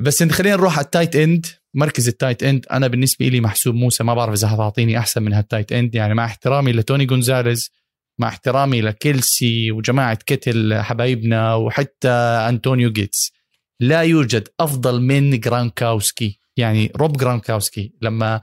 بس 0.00 0.22
خلينا 0.22 0.56
نروح 0.56 0.78
على 0.78 0.84
ال 0.84 0.89
tight 0.89 1.16
end 1.16 1.46
مركز 1.74 2.08
ال 2.08 2.14
tight 2.14 2.42
end 2.42 2.66
أنا 2.70 2.86
بالنسبة 2.86 3.28
لي 3.28 3.40
محسوب 3.40 3.74
موسى 3.74 4.04
ما 4.04 4.14
بعرف 4.14 4.32
إذا 4.32 4.48
حتعطيني 4.48 4.98
أحسن 4.98 5.22
من 5.22 5.32
هال 5.32 5.43
tight 5.43 5.72
end 5.72 5.94
يعني 5.94 6.14
مع 6.14 6.24
احترامي 6.24 6.72
ل 6.72 6.79
Tony 6.79 7.06
Gonzalez 7.06 7.70
مع 8.18 8.28
احترامي 8.28 8.80
ل 8.80 8.95
Kelce 8.95 9.72
وجماعة 9.72 10.18
Kittle 10.26 10.74
حبايبنا 10.82 11.54
وحتى 11.54 12.08
Antonio 12.48 12.92
Gates. 12.92 13.32
لا 13.80 14.00
يوجد 14.00 14.48
أفضل 14.60 15.00
من 15.00 15.40
Gronkowski 15.40 16.40
يعني 16.56 16.92
Rob 16.96 17.16
Gronkowski 17.16 17.92
لما 18.02 18.40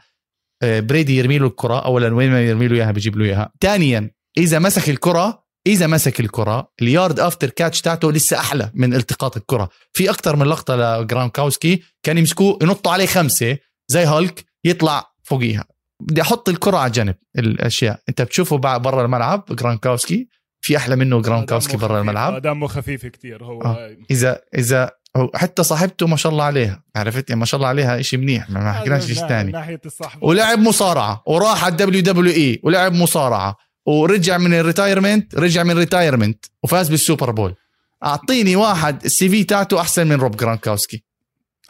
آه، 0.64 0.80
Brady 0.80 1.18
يرمي 1.18 1.38
له 1.38 1.48
الكرة 1.48 1.86
اولا 1.86 2.16
وين 2.16 2.32
ما 2.32 2.42
يرمي 2.42 2.68
له 2.68 2.76
إياها 2.76 2.92
بيجيب 2.92 3.18
له 3.18 3.26
إياها. 3.26 3.52
ثانيا 3.62 4.12
إذا 4.38 4.60
مسك 4.60 4.90
الكرة 4.90 5.46
إذا 5.68 5.88
مسك 5.88 6.20
الكرة 6.20 6.72
ال 6.82 6.89
yard 6.89 7.20
after 7.20 7.50
catch 7.50 7.82
تاعته 7.82 8.12
لسه 8.12 8.40
أحلى 8.40 8.72
من 8.74 8.94
التقاط 8.94 9.38
الكرة. 9.38 9.70
في 9.94 10.10
أكثر 10.10 10.36
من 10.36 10.46
لقطة 10.46 10.76
ل 10.76 10.86
Gronkowski 10.86 11.84
كان 12.04 12.18
يمسكوه 12.18 12.60
ينطوا 12.62 12.92
عليه 12.92 13.06
خمسة 13.06 13.58
زي 13.88 14.04
هالك 14.04 14.46
يطلع 14.66 15.12
فوقيها. 15.24 15.66
بدي 16.00 16.22
أحط 16.22 16.50
الكرة 16.50 16.78
على 16.78 16.92
جنب 16.92 17.16
الأشياء. 17.38 18.00
أنت 18.10 18.22
بتشوفه 18.22 18.58
برا 18.58 19.06
الملعب 19.06 19.46
Gronkowski. 19.50 20.28
في 20.62 20.78
أحلى 20.78 20.96
منه 20.96 21.22
Gronkowski 21.22 21.78
دمه 21.78 21.88
برا. 21.88 22.02
الملعب. 22.02 22.34
آه، 22.34 22.40
دمه 22.40 22.68
خفيف 22.68 23.06
كتير 23.06 23.44
هو 23.44 23.62
آه. 23.62 23.98
اذا 24.12 24.42
إذا 24.58 24.92
حتى 25.36 25.64
صاحبته 25.64 26.08
ما 26.08 26.16
شاء 26.16 26.32
الله 26.32 26.44
عليها. 26.44 26.84
عرفت؟ 26.96 27.30
يعني 27.30 27.40
ما 27.40 27.46
شاء 27.46 27.58
الله 27.58 27.68
عليها 27.68 28.02
شيء 28.02 28.20
منيح 28.20 28.50
ما 28.50 28.74
حكيناش 28.74 29.06
شيء 29.06 29.16
ثاني. 29.16 29.52
ناحية 29.52 29.82
الصحبة. 29.86 30.28
ولعب 30.28 30.60
مصارعة 30.60 31.24
وراح 31.26 31.64
على 31.64 31.72
ال 31.72 32.02
WWE 32.02 32.60
ولعب 32.64 32.94
مصارعة 32.94 33.56
ورجع 33.86 34.38
من 34.38 34.54
ال 34.54 34.61
retirement 34.61 35.36
رجع 35.36 35.64
من 35.64 35.72
ال 35.72 35.79
retirement 35.79 36.46
وفاز 36.64 36.90
بال 36.90 37.02
Super 37.02 37.32
Bowl. 37.32 37.56
أعطيني 38.06 38.56
واحد 38.56 39.06
ال 39.06 39.30
CV 39.30 39.44
تاعته 39.44 39.82
أحسن 39.82 40.08
من 40.08 40.16
Rob 40.16 40.38
Gronkowski. 40.38 41.04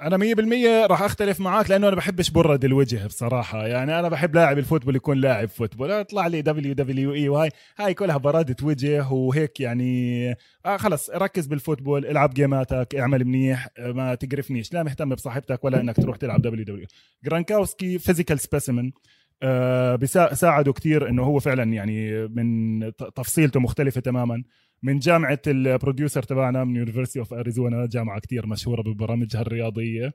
أنا 0.02 0.18
100% 0.18 0.88
راح 0.88 1.02
أختلف 1.02 1.40
معك 1.40 1.70
لأنه 1.70 1.88
أنا 1.88 1.96
بحبش 1.96 2.30
برد 2.30 2.66
الوجه 2.66 3.08
بصراحة. 3.08 3.68
يعني 3.68 4.00
أنا 4.00 4.10
بحب 4.10 4.36
لاعب 4.36 4.58
ال 4.58 4.62
football 4.62 4.96
يكون 4.96 5.18
لاعب 5.18 5.48
football. 5.50 5.92
اطلع 5.92 6.28
لي 6.28 6.42
WWE 6.42 7.30
وهاي 7.30 7.50
هاي 7.78 7.94
كلها 7.94 8.18
برادة 8.18 8.56
وجه 8.64 9.08
وهيك 9.12 9.60
يعني 9.60 10.32
آه 10.66 10.78
خلص 10.78 11.10
ركز 11.10 11.48
بال 11.48 11.59
football 11.59 12.06
العب 12.06 12.34
game 12.34 12.75
اتك 12.75 12.96
اعمل 12.96 13.26
منيح 13.26 13.68
آه، 13.78 13.92
ما 13.92 14.16
تقرفنيش. 14.16 14.74
لا 14.74 14.84
مهتم 14.84 15.10
بصاحبتك 15.10 15.64
ولا 15.64 15.82
إنك 15.82 15.96
تروح 15.96 16.18
تلعب 16.18 16.42
WW 16.42 16.66
Gronkowski 16.66 18.00
physical 18.00 18.40
specimen 18.40 18.92
آه 19.44 19.96
بيساعده 19.96 20.74
كتير 20.74 21.10
إنه 21.10 21.24
هو 21.24 21.40
فعلا 21.40 21.64
يعني 21.74 22.28
من 22.28 22.80
تفصيلته 23.16 23.60
مختلفة 23.60 24.02
تماما. 24.02 24.44
من 24.86 25.00
جامعة 25.00 25.42
ال 25.48 25.56
producer 25.56 26.24
تبعنا 26.24 26.64
من 26.64 26.76
University 26.76 27.20
of 27.20 27.34
Arizona 27.34 27.86
جامعة 27.86 28.20
كتير 28.20 28.46
مشهورة 28.48 28.82
ببرامجها 28.82 29.42
الرياضية. 29.42 30.14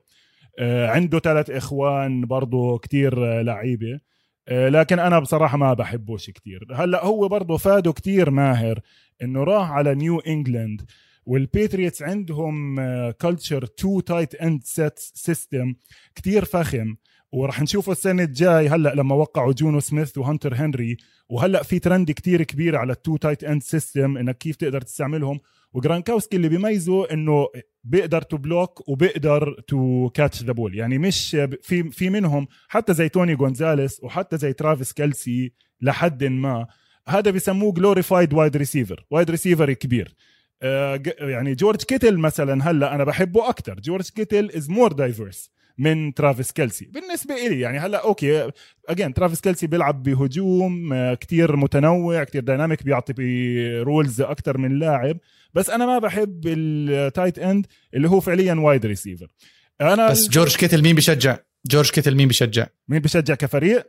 آه، 0.58 0.88
عنده 0.88 1.18
ثلاث 1.18 1.50
إخوان 1.50 2.26
برضه 2.26 2.78
كتير 2.78 3.40
لعيبة. 3.42 4.00
آه، 4.48 4.68
لكن 4.68 4.98
أنا 4.98 5.18
بصراحة 5.18 5.58
ما 5.58 5.74
بحبوش 5.74 6.30
كتير. 6.30 6.66
هلأ 6.74 7.04
هو 7.04 7.28
برضه 7.28 7.56
فاده 7.56 7.92
كتير 7.92 8.30
ماهر 8.30 8.80
إنه 9.22 9.44
راح 9.44 9.70
على 9.70 9.94
New 9.94 10.18
England 10.18 10.82
وال 11.26 11.41
Patriots 11.41 12.02
عندهم 12.02 12.76
culture 13.10 13.66
two 13.66 14.00
tight 14.00 14.34
end 14.34 14.62
set 14.64 14.98
system 14.98 15.74
كتير 16.14 16.44
فخم. 16.44 16.96
وراح 17.32 17.62
نشوفه 17.62 17.92
السنة 17.92 18.22
الجاي 18.22 18.68
هلأ 18.68 18.94
لما 18.94 19.14
وقعوا 19.14 19.52
Jonnu 19.52 19.80
Smith 19.80 20.18
و 20.18 20.23
Hunter 20.23 20.54
Henry. 20.54 20.96
وهلأ 21.28 21.62
في 21.62 21.78
ترند 21.78 22.10
كتير 22.10 22.42
كبير 22.42 22.76
على 22.76 22.92
ال 22.92 22.98
two 22.98 23.16
tight 23.16 23.44
end 23.44 23.62
system 23.62 24.16
إنك 24.16 24.38
كيف 24.38 24.56
تقدر 24.56 24.80
تستعملهم. 24.80 25.40
و 25.72 25.78
Gronkowski 25.78 26.36
اللي 26.36 26.48
بيميزه 26.48 27.10
إنه 27.12 27.46
بيقدر 27.84 28.22
to 28.22 28.36
block 28.36 28.88
وبيقدر 28.88 29.60
to 29.68 30.10
catch 30.14 30.42
the 30.42 30.52
ball. 30.52 30.74
يعني 30.74 30.98
مش 30.98 31.30
في 31.62 31.90
في 31.90 32.10
منهم 32.10 32.46
حتى 32.68 32.94
زي 32.94 33.08
Tony 33.08 33.34
Gonzalez 33.34 34.04
وحتى 34.04 34.38
زي 34.38 34.52
Travis 34.52 34.92
Kelce 34.92 35.52
لحد 35.80 36.24
ما. 36.24 36.66
هذا 37.08 37.30
بيسموه 37.30 37.72
glorified 37.72 38.34
wide 38.34 38.56
receiver 38.56 39.06
wide 39.10 39.30
receiver 39.30 39.72
كبير. 39.72 40.14
آه، 40.62 41.02
يعني 41.20 41.54
George 41.54 41.82
Kittle 41.82 42.18
مثلا 42.18 42.70
هلأ 42.70 42.94
أنا 42.94 43.04
بحبه 43.04 43.48
أكثر 43.48 43.80
George 43.80 44.08
Kittle 44.08 44.50
is 44.50 44.70
more 44.70 44.92
diverse 44.92 45.50
من 45.80 46.14
Travis 46.14 46.52
Kelce. 46.52 46.84
بالنسبة 46.84 47.34
إلي 47.34 47.60
يعني 47.60 47.78
هلأ 47.78 48.04
okay 48.04 48.50
again 48.88 49.14
Travis 49.14 49.40
Kelce 49.40 49.66
بيلعب 49.66 50.02
بهجوم 50.02 50.92
آه، 50.92 51.14
كتير 51.14 51.56
متنوع 51.56 52.24
كتير 52.24 52.42
dynamic 52.42 52.82
بيعطي 52.82 53.12
roles 53.82 54.20
أكثر 54.20 54.58
من 54.58 54.78
لاعب 54.78 55.18
بس 55.54 55.70
أنا 55.70 55.86
ما 55.86 55.98
بحب 55.98 56.40
ال 56.46 56.62
tight 56.62 57.38
end 57.38 57.66
اللي 57.94 58.08
هو 58.08 58.20
فعليا 58.20 58.54
wide 58.54 58.86
receiver 58.86 59.26
أنا 59.80 60.10
بس 60.10 60.28
George 60.28 60.56
Kittle 60.56 60.82
مين 60.82 60.94
بيشجع 60.94 61.38
George 61.66 61.90
Kittle 61.90 62.14
مين 62.14 62.28
بيشجع 62.28 62.66
مين 62.88 63.00
بيشجع 63.00 63.34
كفريق؟ 63.34 63.86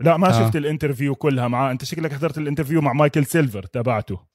لا 0.00 0.16
ما 0.16 0.28
آه. 0.28 0.46
شفت 0.46 0.56
ال 0.56 0.62
interview 0.62 1.14
كلها 1.14 1.48
معاه 1.48 1.72
أنت 1.72 1.84
شكلك 1.84 2.12
حضرت 2.12 2.38
ال 2.38 2.42
interview 2.42 2.80
مع 2.80 2.92
Michael 2.92 3.26
Silver 3.26 3.62
تبعته. 3.62 4.27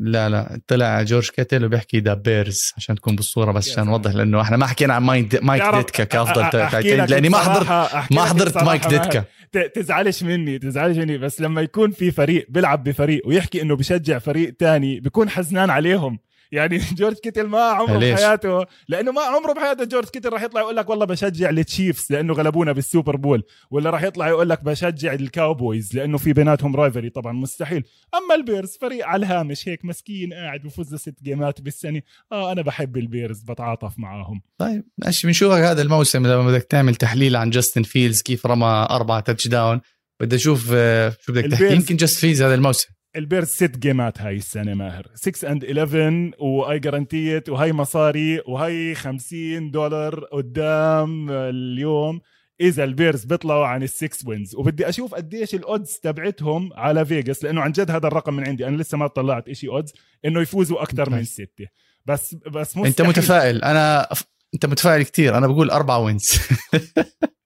لا 0.00 0.28
لا 0.28 0.60
طلع 0.66 1.02
George 1.02 1.30
Kittle 1.30 1.64
وبيحكي 1.64 2.00
the 2.00 2.14
Bears 2.14 2.72
عشان 2.76 2.96
تكون 2.96 3.16
بالصورة 3.16 3.52
بس 3.52 3.70
عشان 3.70 3.86
نوضح 3.86 4.14
لأنه 4.14 4.40
إحنا 4.40 4.56
ما 4.56 4.66
حكينا 4.66 4.94
عن 4.94 5.02
Mike 5.02 5.42
Mike 5.42 5.62
Ditka 5.74 6.04
كأفضل 6.04 6.50
tight 6.50 6.84
end 6.84 7.04
لأني 7.04 7.28
ما 7.28 7.38
حضرت 7.38 7.68
ما 8.12 8.24
حضرت 8.24 8.62
Mike 8.62 8.86
Ditka. 8.86 9.24
تزعلش 9.74 10.22
مني 10.22 10.58
تزعلش 10.58 10.98
مني 10.98 11.18
بس 11.18 11.40
لما 11.40 11.60
يكون 11.60 11.90
في 11.90 12.10
فريق 12.10 12.46
بيلعب 12.48 12.84
بفريق 12.84 13.22
ويحكي 13.26 13.62
إنه 13.62 13.76
بشجع 13.76 14.18
فريق 14.18 14.56
تاني 14.58 15.00
بيكون 15.00 15.28
حزنان 15.30 15.70
عليهم. 15.70 16.18
يعني 16.52 16.78
George 16.98 17.16
Kittle 17.16 17.46
ما 17.46 17.60
عمره 17.60 17.98
ليش؟ 17.98 18.12
بحياته 18.12 18.66
لأنه 18.88 19.12
ما 19.12 19.20
عمره 19.20 19.52
بحياته 19.52 19.84
George 19.84 20.08
Kittle 20.08 20.28
راح 20.28 20.42
يطلع 20.42 20.60
يقول 20.60 20.76
لك 20.76 20.90
والله 20.90 21.04
بشجع 21.04 21.50
ال 21.50 21.59
Chiefs 21.59 22.12
لأنه 22.12 22.34
غلبونا 22.34 22.72
بال 22.72 22.85
Super 22.85 23.16
Bowl 23.16 23.42
ولا 23.70 23.90
راح 23.90 24.02
يطلع 24.02 24.28
يقول 24.28 24.48
لك 24.48 24.64
بشجع 24.64 25.12
ال 25.12 25.22
Cowboys 25.22 25.96
لأنه 25.96 26.18
في 26.18 26.32
بيناتهم 26.32 26.76
rivalry 26.76 27.10
طبعا 27.10 27.32
مستحيل. 27.32 27.84
أما 28.14 28.34
ال 28.34 28.41
Bears 28.41 28.78
فريق 28.80 29.06
على 29.06 29.26
الهامش 29.26 29.68
هيك 29.68 29.84
مسكين 29.84 30.32
قاعد 30.32 30.60
بفوز 30.60 30.94
ست 30.94 31.22
game 31.22 31.52
ات 31.52 31.60
بالسنة. 31.60 32.02
آه 32.32 32.52
أنا 32.52 32.62
بحب 32.62 32.96
ال 32.96 33.04
Bears 33.04 33.42
بتعاطف 33.42 33.98
معاهم. 33.98 34.40
طيب 34.58 34.84
ماشي 34.98 35.26
بنشوفك 35.26 35.60
هذا 35.60 35.82
الموسم 35.82 36.26
لما 36.26 36.46
بدك 36.46 36.62
تعمل 36.62 36.94
تحليل 36.94 37.36
عن 37.36 37.50
Justin 37.50 37.82
Fields 37.82 38.22
كيف 38.22 38.46
رمى 38.46 38.86
أربعة 38.90 39.20
touchdown 39.20 39.80
بدي 40.20 40.36
أشوف 40.36 40.70
آه، 40.74 41.16
شو 41.20 41.32
بدك 41.32 41.50
تحكي؟ 41.50 41.72
يمكن 41.72 41.96
جاست 41.96 42.20
Fields 42.20 42.42
هذا 42.42 42.54
الموسم. 42.54 42.97
ال 43.18 43.23
Bears 43.23 43.48
ست 43.48 43.78
game 43.78 44.12
ات 44.12 44.20
هاي 44.20 44.36
السنة 44.36 44.74
ماهر. 44.74 45.06
6 45.14 45.52
and 45.52 45.64
11 45.64 46.30
I 46.38 46.78
guarantee 46.78 47.35
it 47.35 47.48
وهي 47.48 47.72
مصاري 47.72 48.42
وهي 48.46 48.94
50 48.94 49.70
دولار 49.70 50.24
قدام 50.24 51.30
اليوم. 51.30 52.20
إذا 52.60 52.84
ال 52.84 52.91
Bears 52.91 53.24
بيطلعوا 53.24 53.66
عن 53.66 53.82
ال 53.82 53.93
six 53.93 54.26
wins 54.26 54.54
وبدي 54.54 54.88
أشوف 54.88 55.14
قديش 55.14 55.54
ال 55.54 55.62
odds 55.62 55.92
تبعتهم 56.02 56.70
على 56.74 57.04
Vegas 57.04 57.44
لأنه 57.44 57.60
عن 57.60 57.72
جد 57.72 57.90
هذا 57.90 58.06
الرقم 58.06 58.34
من 58.34 58.48
عندي. 58.48 58.66
أنا 58.66 58.76
لسه 58.76 58.98
ما 58.98 59.06
طلعت 59.06 59.48
إشي 59.48 59.68
odds 59.68 59.92
إنه 60.24 60.40
يفوزوا 60.40 60.82
أكثر 60.82 61.10
من 61.10 61.24
ستة. 61.24 61.66
بس 62.06 62.34
بس 62.34 62.76
مستحيل. 62.76 62.86
أنت 62.86 63.02
متفائل. 63.02 63.64
أنا 63.64 64.08
أنت 64.54 64.66
متفائل 64.66 65.02
كثير 65.02 65.38
أنا 65.38 65.46
بقول 65.46 65.70
اربعه 65.70 65.98
wins 65.98 66.30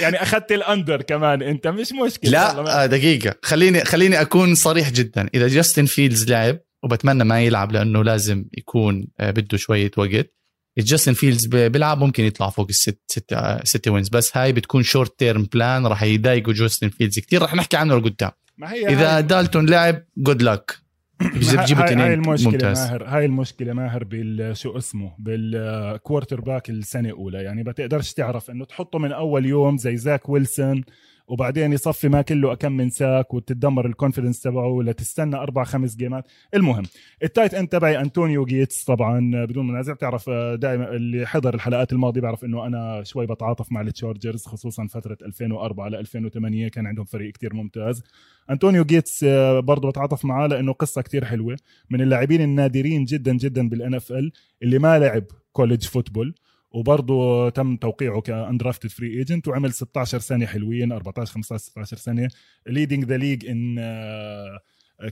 يعني 0.00 0.22
اخذت 0.22 0.52
ال 0.52 0.60
under 0.60 1.02
كمان. 1.02 1.42
انت 1.42 1.66
مش 1.66 1.92
مشكلة. 1.92 2.30
لا 2.62 2.86
دقيقة. 2.86 3.34
خليني 3.42 3.84
خليني 3.84 4.20
أكون 4.20 4.54
صريح 4.54 4.90
جدا. 4.90 5.28
إذا 5.34 5.48
Justin 5.48 5.84
Fields 5.84 6.30
لعب 6.30 6.58
وبتمنى 6.82 7.24
ما 7.24 7.40
يلعب 7.40 7.72
لأنه 7.72 8.04
لازم 8.04 8.44
يكون 8.58 9.08
آه، 9.20 9.30
بده 9.30 9.58
شوية 9.58 9.90
وقت 9.96 10.34
Justin 10.78 11.12
Fields 11.12 11.46
بيلعب 11.46 11.98
ممكن 11.98 12.24
يطلع 12.24 12.50
فوق 12.50 12.66
الست 12.68 13.00
ست 13.06 13.36
ست 13.64 13.88
wins 13.88 14.08
بس 14.08 14.36
هاي 14.36 14.52
بتكون 14.52 14.82
short 14.82 15.18
term 15.18 15.48
plan 15.52 15.86
راح 15.86 16.02
يضايقوا 16.02 16.52
Justin 16.52 16.88
Fields 16.88 17.18
كثير 17.18 17.42
راح 17.42 17.54
نحكي 17.54 17.76
عنه 17.76 17.98
لقدام. 17.98 18.30
ما 18.58 18.72
هي 18.72 18.88
إذا 18.88 19.20
دالتون 19.20 19.66
لعب 19.66 20.04
good 20.16 20.42
luck 20.42 20.87
بجيبوا 21.20 21.84
هاي 21.84 22.14
المشكلة 22.14 22.52
ممتاز. 22.52 22.78
ماهر 22.78 23.04
هاي 23.04 23.24
المشكلة 23.24 23.72
ماهر 23.72 24.04
بالشو 24.04 24.78
اسمه 24.78 25.12
بال 25.18 26.40
quarterback 26.40 26.70
السنة 26.70 27.08
الأولى 27.08 27.42
يعني 27.42 27.62
ما 27.62 27.72
تقدرش 27.72 28.12
تعرف 28.12 28.50
إنه 28.50 28.64
تحطه 28.64 28.98
من 28.98 29.12
أول 29.12 29.46
يوم 29.46 29.76
زي 29.76 29.96
Zach 29.96 30.28
Wilson 30.28 30.84
وبعدين 31.28 31.72
يصفي 31.72 32.08
ما 32.08 32.22
كله 32.22 32.54
كم 32.54 32.72
من 32.72 32.90
sack 32.90 33.34
وتتدمر 33.34 33.86
ال 33.86 33.91
confidence 33.91 34.40
تبعه 34.40 34.66
ولا 34.66 34.92
تستنى 34.92 35.36
أربع 35.36 35.64
خمس 35.64 35.96
game 35.96 36.15
ات. 36.15 36.24
المهم 36.54 36.82
ال 37.22 37.27
tight 37.27 37.54
end 37.54 37.68
تبعي 37.68 38.00
أنطونيو 38.00 38.44
جيتس 38.44 38.84
طبعا 38.84 39.44
بدون 39.44 39.66
منازع. 39.66 39.92
بتعرف 39.92 40.30
دائما 40.30 40.90
اللي 40.90 41.26
حضر 41.26 41.54
الحلقات 41.54 41.92
الماضية 41.92 42.20
بيعرف 42.20 42.44
إنه 42.44 42.66
أنا 42.66 43.02
شوي 43.04 43.26
بتعاطف 43.26 43.72
مع 43.72 43.80
التشارجرز 43.80 44.46
خصوصا 44.46 44.86
فترة 44.86 45.18
2004 45.22 45.88
ل 45.88 45.94
2008 45.94 46.68
كان 46.68 46.86
عندهم 46.86 47.04
فريق 47.04 47.32
كتير 47.32 47.54
ممتاز. 47.54 48.02
أنطونيو 48.50 48.84
جيتس 48.84 49.24
برضه 49.58 49.90
بتعاطف 49.90 50.24
معاه 50.24 50.46
لإنه 50.46 50.72
قصة 50.72 51.02
كتير 51.02 51.24
حلوة. 51.24 51.56
من 51.90 52.00
اللاعبين 52.00 52.40
النادرين 52.40 53.04
جدا 53.04 53.36
جدا 53.36 53.68
بال 53.68 53.94
NFL 53.94 54.32
اللي 54.62 54.78
ما 54.78 54.98
لعب 54.98 55.24
college 55.52 55.84
football 55.84 56.34
وبرضه 56.70 57.48
تم 57.50 57.76
توقيعه 57.76 58.20
ك 58.20 58.27
undrafted 58.27 58.90
free 58.90 59.18
agent 59.18 59.48
وعمل 59.48 59.72
16 59.72 60.18
سنة 60.18 60.46
حلوين 60.46 60.92
14 60.92 61.32
15 61.32 61.64
16 61.64 61.96
سنة 61.96 62.28
leading 62.66 63.04
the 63.04 63.16
league 63.16 63.46
in 63.46 63.78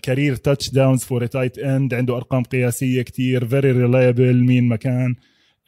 career 0.02 0.36
touchdowns 0.36 1.04
for 1.04 1.26
tight 1.26 1.58
end 1.58 1.94
عنده 1.94 2.16
أرقام 2.16 2.42
قياسية 2.42 3.02
كتير 3.02 3.46
very 3.46 3.72
reliable 3.72 4.44
مين 4.44 4.68
مكان 4.68 5.14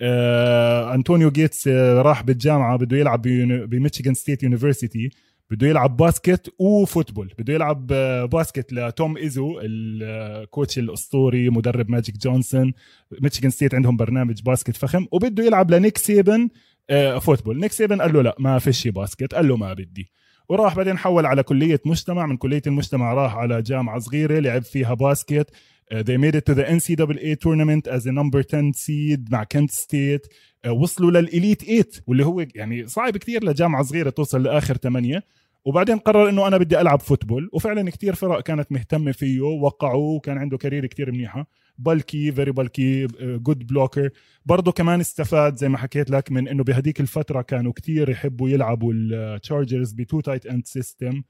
آه 0.00 0.94
أنطونيو 0.94 1.30
جيتس 1.30 1.68
آه 1.68 2.02
راح 2.02 2.22
بالجامعة 2.22 2.76
بده 2.76 2.96
يلعب 2.96 3.22
بميشيغان 3.22 4.14
State 4.14 4.42
University. 4.42 5.10
بده 5.50 5.66
يلعب 5.66 5.96
basket 5.96 6.54
و 6.58 6.66
football. 6.66 7.32
بده 7.38 7.54
يلعب 7.54 7.92
آه، 7.92 8.24
basket 8.24 8.72
لتوم 8.72 9.16
إيزو 9.16 9.60
ال 9.62 9.82
coach 9.82 10.78
الأسطوري 10.78 11.50
مدرب 11.50 11.90
ماجيك 11.90 12.16
جونسون. 12.16 12.72
ميشيغان 13.20 13.50
ستيت 13.50 13.74
عندهم 13.74 13.96
برنامج 13.96 14.42
basket 14.42 14.76
فخم 14.76 15.06
وبده 15.12 15.44
يلعب 15.44 15.70
لنيك 15.70 15.98
سيبن 15.98 16.48
آه، 16.90 17.18
football. 17.18 17.60
نيك 17.60 17.72
سيبن 17.72 18.02
قال 18.02 18.12
له 18.12 18.22
لا 18.22 18.36
ما 18.38 18.58
فيش 18.58 18.88
basket. 18.88 19.34
قال 19.34 19.48
له 19.48 19.56
ما 19.56 19.72
بدي. 19.72 20.10
وراح 20.48 20.76
بعدين 20.76 20.98
حول 20.98 21.26
على 21.26 21.42
كلية 21.42 21.80
مجتمع. 21.84 22.26
من 22.26 22.36
كلية 22.36 22.62
المجتمع 22.66 23.14
راح 23.14 23.36
على 23.36 23.62
جامعة 23.62 23.98
صغيرة 23.98 24.38
لعب 24.38 24.62
فيها 24.62 24.94
basket. 24.94 25.50
Uh, 25.94 26.02
they 26.02 26.18
made 26.18 26.34
it 26.34 26.44
to 26.44 26.54
the 26.54 26.64
NCAA 26.64 27.40
tournament 27.40 27.86
as 27.86 28.04
a 28.04 28.12
number 28.12 28.42
10 28.42 28.72
seed 28.72 29.30
مع 29.30 29.44
كنت 29.44 29.70
ستيت 29.70 30.26
وصلوا 30.66 31.10
لل 31.10 31.25
Elite 31.25 31.62
8 31.62 31.84
واللي 32.06 32.24
هو 32.26 32.46
يعني 32.54 32.86
صعب 32.86 33.16
كثير 33.16 33.44
لجامعة 33.44 33.82
صغيرة 33.82 34.10
توصل 34.10 34.42
لآخر 34.42 34.76
ثمانية 34.76 35.22
وبعدين 35.64 35.98
قرر 35.98 36.28
إنه 36.28 36.46
أنا 36.46 36.58
بدي 36.58 36.80
ألعب 36.80 37.00
football 37.00 37.50
وفعلا 37.52 37.90
كتير 37.90 38.14
فرق 38.14 38.40
كانت 38.40 38.72
مهتمة 38.72 39.12
فيه 39.12 39.40
وقعوه 39.40 40.14
وكان 40.14 40.38
عنده 40.38 40.56
career 40.56 40.86
كتير 40.86 41.12
منيحه 41.12 41.46
bulky 41.78 42.32
very 42.32 42.52
bulky 42.52 43.06
good 43.20 43.66
blocker 43.66 44.10
برضه 44.46 44.72
كمان 44.72 45.00
استفاد 45.00 45.56
زي 45.56 45.68
ما 45.68 45.78
حكيت 45.78 46.10
لك 46.10 46.32
من 46.32 46.48
إنه 46.48 46.64
بهديك 46.64 47.00
الفترة 47.00 47.42
كانوا 47.42 47.72
كتير 47.72 48.10
يحبوا 48.10 48.48
يلعبوا 48.48 48.92
التشارجرز 48.94 49.92
ب 49.92 49.99
two 49.99 50.20
tight 50.20 50.46
end 50.46 50.66
system 50.66 51.22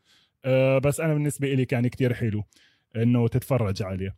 بس 0.84 1.00
أنا 1.00 1.14
بالنسبة 1.14 1.54
لي 1.54 1.64
كان 1.64 1.86
كتير 1.88 2.14
حلو 2.14 2.42
إنه 2.96 3.28
تتفرج 3.28 3.82
عليه. 3.82 4.14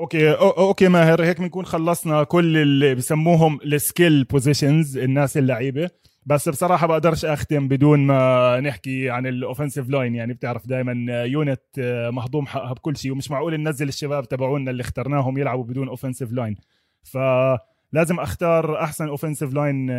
okay 0.00 0.32
okay 0.32 0.88
ماهر 0.88 1.24
هيك 1.24 1.40
بنكون 1.40 1.64
خلصنا 1.66 2.24
كل 2.24 2.56
اللي 2.56 2.94
بسموهم 2.94 3.58
ال 3.64 3.74
skill 3.74 4.24
positions 4.24 4.98
الناس 4.98 5.36
اللعيبة. 5.36 5.90
بس 6.26 6.48
بصراحة 6.48 6.86
بقدرش 6.86 7.24
أختم 7.24 7.68
بدون 7.68 8.00
ما 8.00 8.60
نحكي 8.60 9.10
عن 9.10 9.26
ال 9.26 9.32
offensive 9.32 9.88
line 9.88 10.14
يعني 10.14 10.32
بتعرف 10.32 10.66
دائما 10.66 11.24
unit 11.24 11.60
مهضوم 12.12 12.46
حقها 12.46 12.72
بكل 12.72 12.96
شيء 12.96 13.12
ومش 13.12 13.30
معقول 13.30 13.56
ننزل 13.56 13.88
الشباب 13.88 14.28
تبعونا 14.28 14.70
اللي 14.70 14.80
اخترناهم 14.80 15.38
يلعبوا 15.38 15.64
بدون 15.64 15.88
offensive 15.88 16.32
line 16.32 16.56
ف 17.02 17.18
لازم 17.92 18.20
أختار 18.20 18.82
أحسن 18.82 19.08
offensive 19.08 19.54
line 19.54 19.90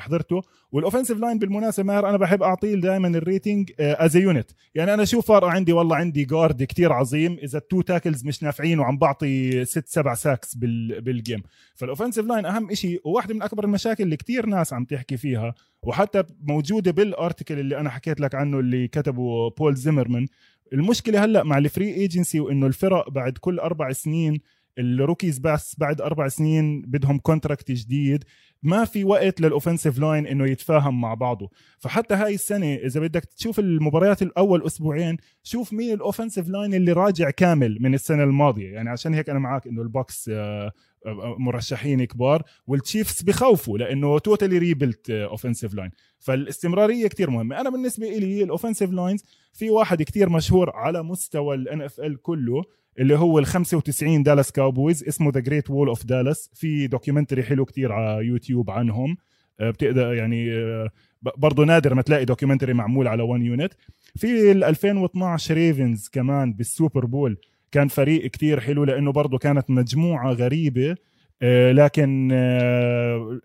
حضرته. 0.00 0.42
وال 0.72 0.80
offensive 0.80 1.18
line 1.18 1.38
بالمناسبة 1.38 1.86
ماهر 1.86 2.08
أنا 2.08 2.16
بحب 2.16 2.42
أعطيه 2.42 2.74
دائما 2.74 3.08
ال 3.08 3.17
rating 3.17 3.70
as 3.80 4.16
unit 4.16 4.50
يعني 4.74 4.94
أنا 4.94 5.04
شو 5.04 5.20
فارقة 5.20 5.50
عندي؟ 5.50 5.72
والله 5.72 5.96
عندي 5.96 6.24
guard 6.24 6.62
كتير 6.62 6.92
عظيم. 6.92 7.38
إذا 7.42 7.58
ال 7.58 7.63
two 7.63 7.80
tackles 7.80 8.24
مش 8.24 8.42
نافعين 8.42 8.78
وعم 8.78 8.98
بعطي 8.98 9.64
ست 9.64 9.88
سبع 9.88 10.14
sacks 10.14 10.54
بال 10.54 10.83
game 10.83 11.42
فال 11.74 11.83
offensive 11.83 12.26
line 12.26 12.46
أهم 12.46 12.74
شيء 12.74 13.00
وواحدة 13.04 13.34
من 13.34 13.42
أكبر 13.42 13.64
المشاكل 13.64 14.04
اللي 14.04 14.16
كتير 14.16 14.46
ناس 14.46 14.72
عم 14.72 14.84
تحكي 14.84 15.16
فيها 15.16 15.54
وحتى 15.82 16.22
موجودة 16.42 16.90
بال 16.90 17.05
article 17.05 17.58
اللي 17.58 17.78
أنا 17.78 17.90
حكيت 17.90 18.20
لك 18.20 18.34
عنه 18.34 18.58
اللي 18.58 18.88
كتبه 18.88 19.50
بول 19.50 19.74
زيمرمان 19.74 20.26
المشكلة 20.72 21.24
هلأ 21.24 21.42
مع 21.42 21.58
ال 21.58 21.65
free 21.65 21.94
agency 21.94 22.40
وإنه 22.40 22.66
الفرق 22.66 23.10
بعد 23.10 23.38
كل 23.38 23.58
أربع 23.58 23.92
سنين 23.92 24.40
ال 24.78 24.85
rookies 24.85 25.38
بس 25.38 25.76
بعد 25.78 26.00
أربع 26.00 26.28
سنين 26.28 26.82
بدهم 26.82 27.18
contract 27.18 27.70
جديد 27.70 28.24
ما 28.62 28.84
في 28.84 29.04
وقت 29.04 29.40
لل 29.40 29.50
offensive 29.50 29.98
line 29.98 30.26
إنه 30.26 30.46
يتفاهم 30.46 31.00
مع 31.00 31.14
بعضه. 31.14 31.50
فحتى 31.78 32.14
هاي 32.14 32.34
السنة 32.34 32.74
إذا 32.74 33.00
بدك 33.00 33.24
تشوف 33.24 33.58
المباريات 33.58 34.22
الأول 34.22 34.66
أسبوعين 34.66 35.16
شوف 35.42 35.72
مين 35.72 35.94
ال 35.94 35.99
offensive 35.99 36.48
line 36.48 36.74
اللي 36.74 36.92
راجع 36.92 37.30
كامل 37.30 37.78
من 37.80 37.94
السنة 37.94 38.24
الماضية. 38.24 38.72
يعني 38.72 38.90
عشان 38.90 39.14
هيك 39.14 39.30
أنا 39.30 39.38
معك 39.38 39.66
إنه 39.66 39.82
ال 39.82 39.91
Bucs 39.91 40.28
آه، 40.28 40.72
آه، 41.06 41.36
مرشحين 41.38 42.04
كبار 42.04 42.42
وال 42.66 42.80
Chiefs 42.80 43.22
بخوفوا 43.22 43.78
لأنه 43.78 44.18
totally 44.18 44.58
rebuilt 44.58 45.10
offensive 45.10 45.74
line 45.74 45.90
فالاستمرارية 46.18 47.08
كتير 47.08 47.30
مهمة. 47.30 47.60
أنا 47.60 47.70
بالنسبة 47.70 48.06
لي 48.06 48.42
ال 48.42 48.47
offensive 48.47 48.90
lines 48.90 49.24
في 49.52 49.70
واحد 49.70 50.02
كتير 50.02 50.28
مشهور 50.28 50.70
على 50.70 51.02
مستوى 51.02 51.54
ال 51.54 51.82
NFL 51.82 52.22
كله 52.22 52.62
اللي 52.98 53.18
هو 53.18 53.38
ال 53.38 53.46
95 53.46 54.22
دالاس 54.22 54.52
كاوبويز 54.52 55.04
اسمه 55.04 55.30
The 55.30 55.40
Great 55.40 55.70
Wall 55.70 55.88
of 55.88 56.06
Dallas 56.06 56.50
في 56.54 56.86
documentary 56.86 57.42
حلو 57.42 57.64
كتير 57.64 57.92
على 57.92 58.26
يوتيوب 58.26 58.70
عنهم. 58.70 59.16
آه، 59.60 59.70
بتقدر 59.70 60.14
يعني 60.14 60.52
آه، 60.52 60.90
برضه 61.36 61.64
نادر 61.64 61.94
ما 61.94 62.02
تلاقي 62.02 62.24
documentary 62.24 62.72
معمول 62.72 63.08
على 63.08 63.22
1 63.22 63.42
unit 63.42 63.72
في 64.16 64.52
ال 64.52 64.64
2012 64.64 65.54
Ravens 65.54 66.08
كمان 66.08 66.52
بال 66.52 66.67
Super 66.67 67.06
Bowl. 67.06 67.36
كان 67.72 67.88
فريق 67.88 68.26
كتير 68.26 68.60
حلو 68.60 68.84
لأنه 68.84 69.12
برضه 69.12 69.38
كانت 69.38 69.70
مجموعة 69.70 70.32
غريبة 70.32 70.96
آه، 71.42 71.72
لكن 71.72 72.28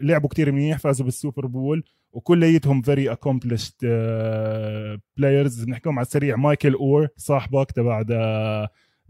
لعبوا 0.01 0.29
كتير 0.29 0.51
منيح 0.51 0.77
فازوا 0.77 1.05
بال 1.05 1.16
Super 1.16 1.45
Bowl. 1.45 1.83
وكليتهم 2.11 2.81
very 2.81 3.11
accomplished 3.11 3.73
players 5.17 5.63
بنحكيهم 5.63 5.99
على 5.99 6.05
السريع 6.05 6.35
مايكل 6.35 6.73
اور 6.73 7.07
صاحبك 7.17 7.71
تبع 7.71 8.01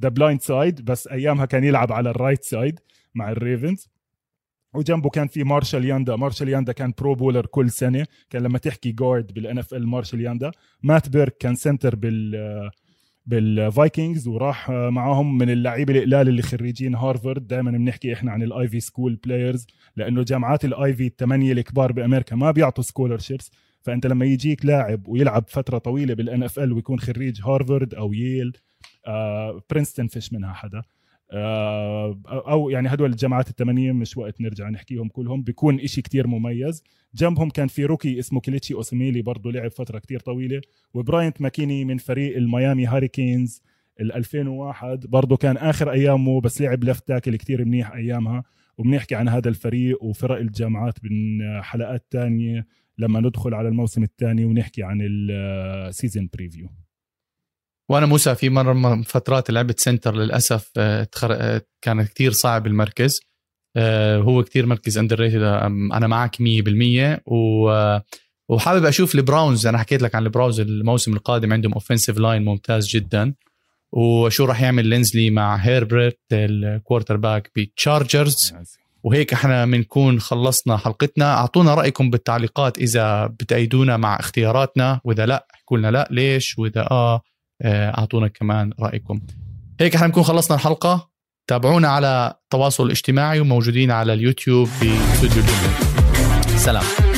The 0.03 0.09
Blind 0.09 0.41
Side 0.41 0.85
بس 0.85 1.07
أيامها 1.07 1.45
كان 1.45 1.63
يلعب 1.63 1.91
على 1.91 2.09
ال 2.09 2.15
right 2.15 2.43
side 2.43 2.79
مع 3.15 3.31
ال 3.31 3.39
Ravens 3.39 3.89
وجنبه 4.73 5.09
كان 5.09 5.27
في 5.27 5.43
مارشال 5.43 5.85
ياندا 5.85 6.15
مارشال 6.15 6.49
ياندا 6.49 6.71
كان 6.71 6.93
Pro 6.97 7.15
Bowler 7.15 7.45
كل 7.45 7.71
سنة. 7.71 8.05
كان 8.29 8.41
لما 8.43 8.57
تحكي 8.57 8.91
guard 8.91 9.33
بال 9.33 9.57
NFL 9.57 9.87
مارشال 9.87 10.21
ياندا 10.21 10.51
مات 10.83 11.09
بيرك 11.09 11.37
كان 11.37 11.55
center 11.55 11.95
بال 11.95 12.71
بال 13.25 13.48
Vikings 13.48 14.27
وراح 14.27 14.69
معاهم 14.69 15.37
من 15.37 15.49
اللعيبة 15.49 15.93
القلال 15.93 16.27
اللي 16.27 16.41
خريجين 16.41 16.95
هارفارد 16.95 17.47
دائما 17.47 17.71
بنحكي 17.71 18.13
إحنا 18.13 18.31
عن 18.31 18.43
ال 18.43 18.52
Ivy 18.52 18.79
school 18.79 19.15
players 19.15 19.67
لأنه 19.95 20.23
جامعات 20.23 20.65
ال 20.65 20.76
Ivy 20.76 21.07
الثمانيه 21.07 21.51
الكبار 21.51 21.91
بأمريكا 21.91 22.35
ما 22.35 22.51
بيعطوا 22.51 22.83
scholarships 22.83 23.51
فأنت 23.81 24.07
لما 24.07 24.25
يجيك 24.25 24.65
لاعب 24.65 25.07
ويلعب 25.07 25.45
فترة 25.47 25.77
طويلة 25.77 26.13
بال 26.13 26.43
NFL 26.43 26.73
ويكون 26.73 26.99
خريج 26.99 27.41
هارفارد 27.41 27.93
أو 27.93 28.13
ييل 28.13 28.57
برينستون 29.69 30.07
فيش 30.07 30.33
منها 30.33 30.53
حدا. 30.53 30.81
آه 31.31 32.21
أو 32.27 32.69
يعني 32.69 32.89
هدول 32.89 33.09
الجامعات 33.09 33.49
الثمانيه 33.49 33.91
مش 33.91 34.17
وقت 34.17 34.41
نرجع 34.41 34.69
نحكيهم 34.69 35.07
كلهم 35.07 35.43
بيكون 35.43 35.79
إشي 35.79 36.01
كتير 36.01 36.27
مميز. 36.27 36.83
جنبهم 37.15 37.49
كان 37.49 37.67
في 37.67 37.85
rookie 37.85 38.19
اسمه 38.19 38.39
كليتشي 38.41 38.73
اوسميلي 38.73 39.21
برضه 39.21 39.51
لعب 39.51 39.71
فترة 39.71 39.99
كتير 39.99 40.19
طويلة. 40.19 40.61
وبراينت 40.93 41.41
ماكيني 41.41 41.85
من 41.85 41.97
فريق 41.97 42.37
ال 42.37 42.45
Miami 42.45 42.85
Hurricanes 42.85 43.61
ال 44.01 44.13
2001 44.13 45.05
برضه 45.05 45.37
كان 45.37 45.57
آخر 45.57 45.91
أيامه 45.91 46.41
بس 46.41 46.61
لعب 46.61 46.83
left 46.83 47.07
tackle 47.07 47.35
كتير 47.35 47.65
منيح 47.65 47.91
أيامها. 47.91 48.43
وبنحكي 48.77 49.15
عن 49.15 49.27
هذا 49.27 49.49
الفريق 49.49 50.03
وفرق 50.03 50.37
الجامعات 50.37 50.93
حلقات 51.61 52.05
تانية 52.11 52.67
لما 52.97 53.19
ندخل 53.19 53.53
على 53.53 53.67
الموسم 53.67 54.03
الثاني 54.03 54.45
ونحكي 54.45 54.83
عن 54.83 54.99
ال 55.01 55.19
season 55.19 56.29
preview 56.33 56.69
وأنا 57.89 58.05
موسى 58.05 58.35
في 58.35 58.49
مرة 58.49 58.73
من 58.73 59.03
فترات 59.03 59.51
لعبت 59.51 59.79
center 59.79 60.15
للأسف 60.15 60.69
آه، 60.77 61.07
آه، 61.23 61.61
كان 61.81 62.03
كثير 62.03 62.31
صعب 62.31 62.67
المركز 62.67 63.21
آه، 63.75 64.17
هو 64.17 64.43
كثير 64.43 64.65
مركز 64.65 64.97
underrated 64.97 65.41
أنا 65.41 66.07
معك 66.07 66.37
100% 66.41 67.21
و 67.25 67.99
وحابب 68.49 68.85
أشوف 68.85 69.15
ال 69.15 69.23
Browns 69.23 69.67
أنا 69.67 69.77
حكيت 69.77 70.01
لك 70.01 70.15
عن 70.15 70.23
ال 70.23 70.28
Browns 70.28 70.59
الموسم 70.59 71.13
القادم 71.13 71.53
عندهم 71.53 71.73
offensive 71.73 72.17
line 72.17 72.45
ممتاز 72.45 72.87
جدا 72.87 73.33
وشو 73.91 74.45
راح 74.45 74.61
يعمل 74.61 74.85
لينزلي 74.85 75.29
مع 75.29 75.55
هيربرت 75.55 76.19
ال 76.31 76.38
quarterback 76.38 77.17
ب 77.17 77.51
Chargers 77.55 78.53
وهيك 79.03 79.33
إحنا 79.33 79.65
بنكون 79.65 80.19
خلصنا 80.19 80.77
حلقتنا. 80.77 81.33
أعطونا 81.33 81.75
رأيكم 81.75 82.09
بالتعليقات 82.09 82.77
إذا 82.77 83.27
بتأيدونا 83.27 83.97
مع 83.97 84.19
اختياراتنا 84.19 85.01
وإذا 85.03 85.25
لا 85.25 85.47
احكوا 85.53 85.77
لنا 85.77 85.91
لا 85.91 86.07
ليش؟ 86.11 86.59
وإذا 86.59 86.87
آه 86.91 87.21
أعطونا 87.61 88.27
كمان 88.27 88.73
رأيكم. 88.79 89.21
هيك 89.79 89.95
إحنا 89.95 90.07
بنكون 90.07 90.23
خلصنا 90.23 90.57
الحلقة. 90.57 91.09
تابعونا 91.47 91.87
على 91.87 92.33
التواصل 92.43 92.85
الاجتماعي 92.85 93.39
وموجودين 93.39 93.91
على 93.91 94.13
اليوتيوب 94.13 94.67
في 94.67 94.97
استوديو 95.13 95.43
سلام. 96.57 97.12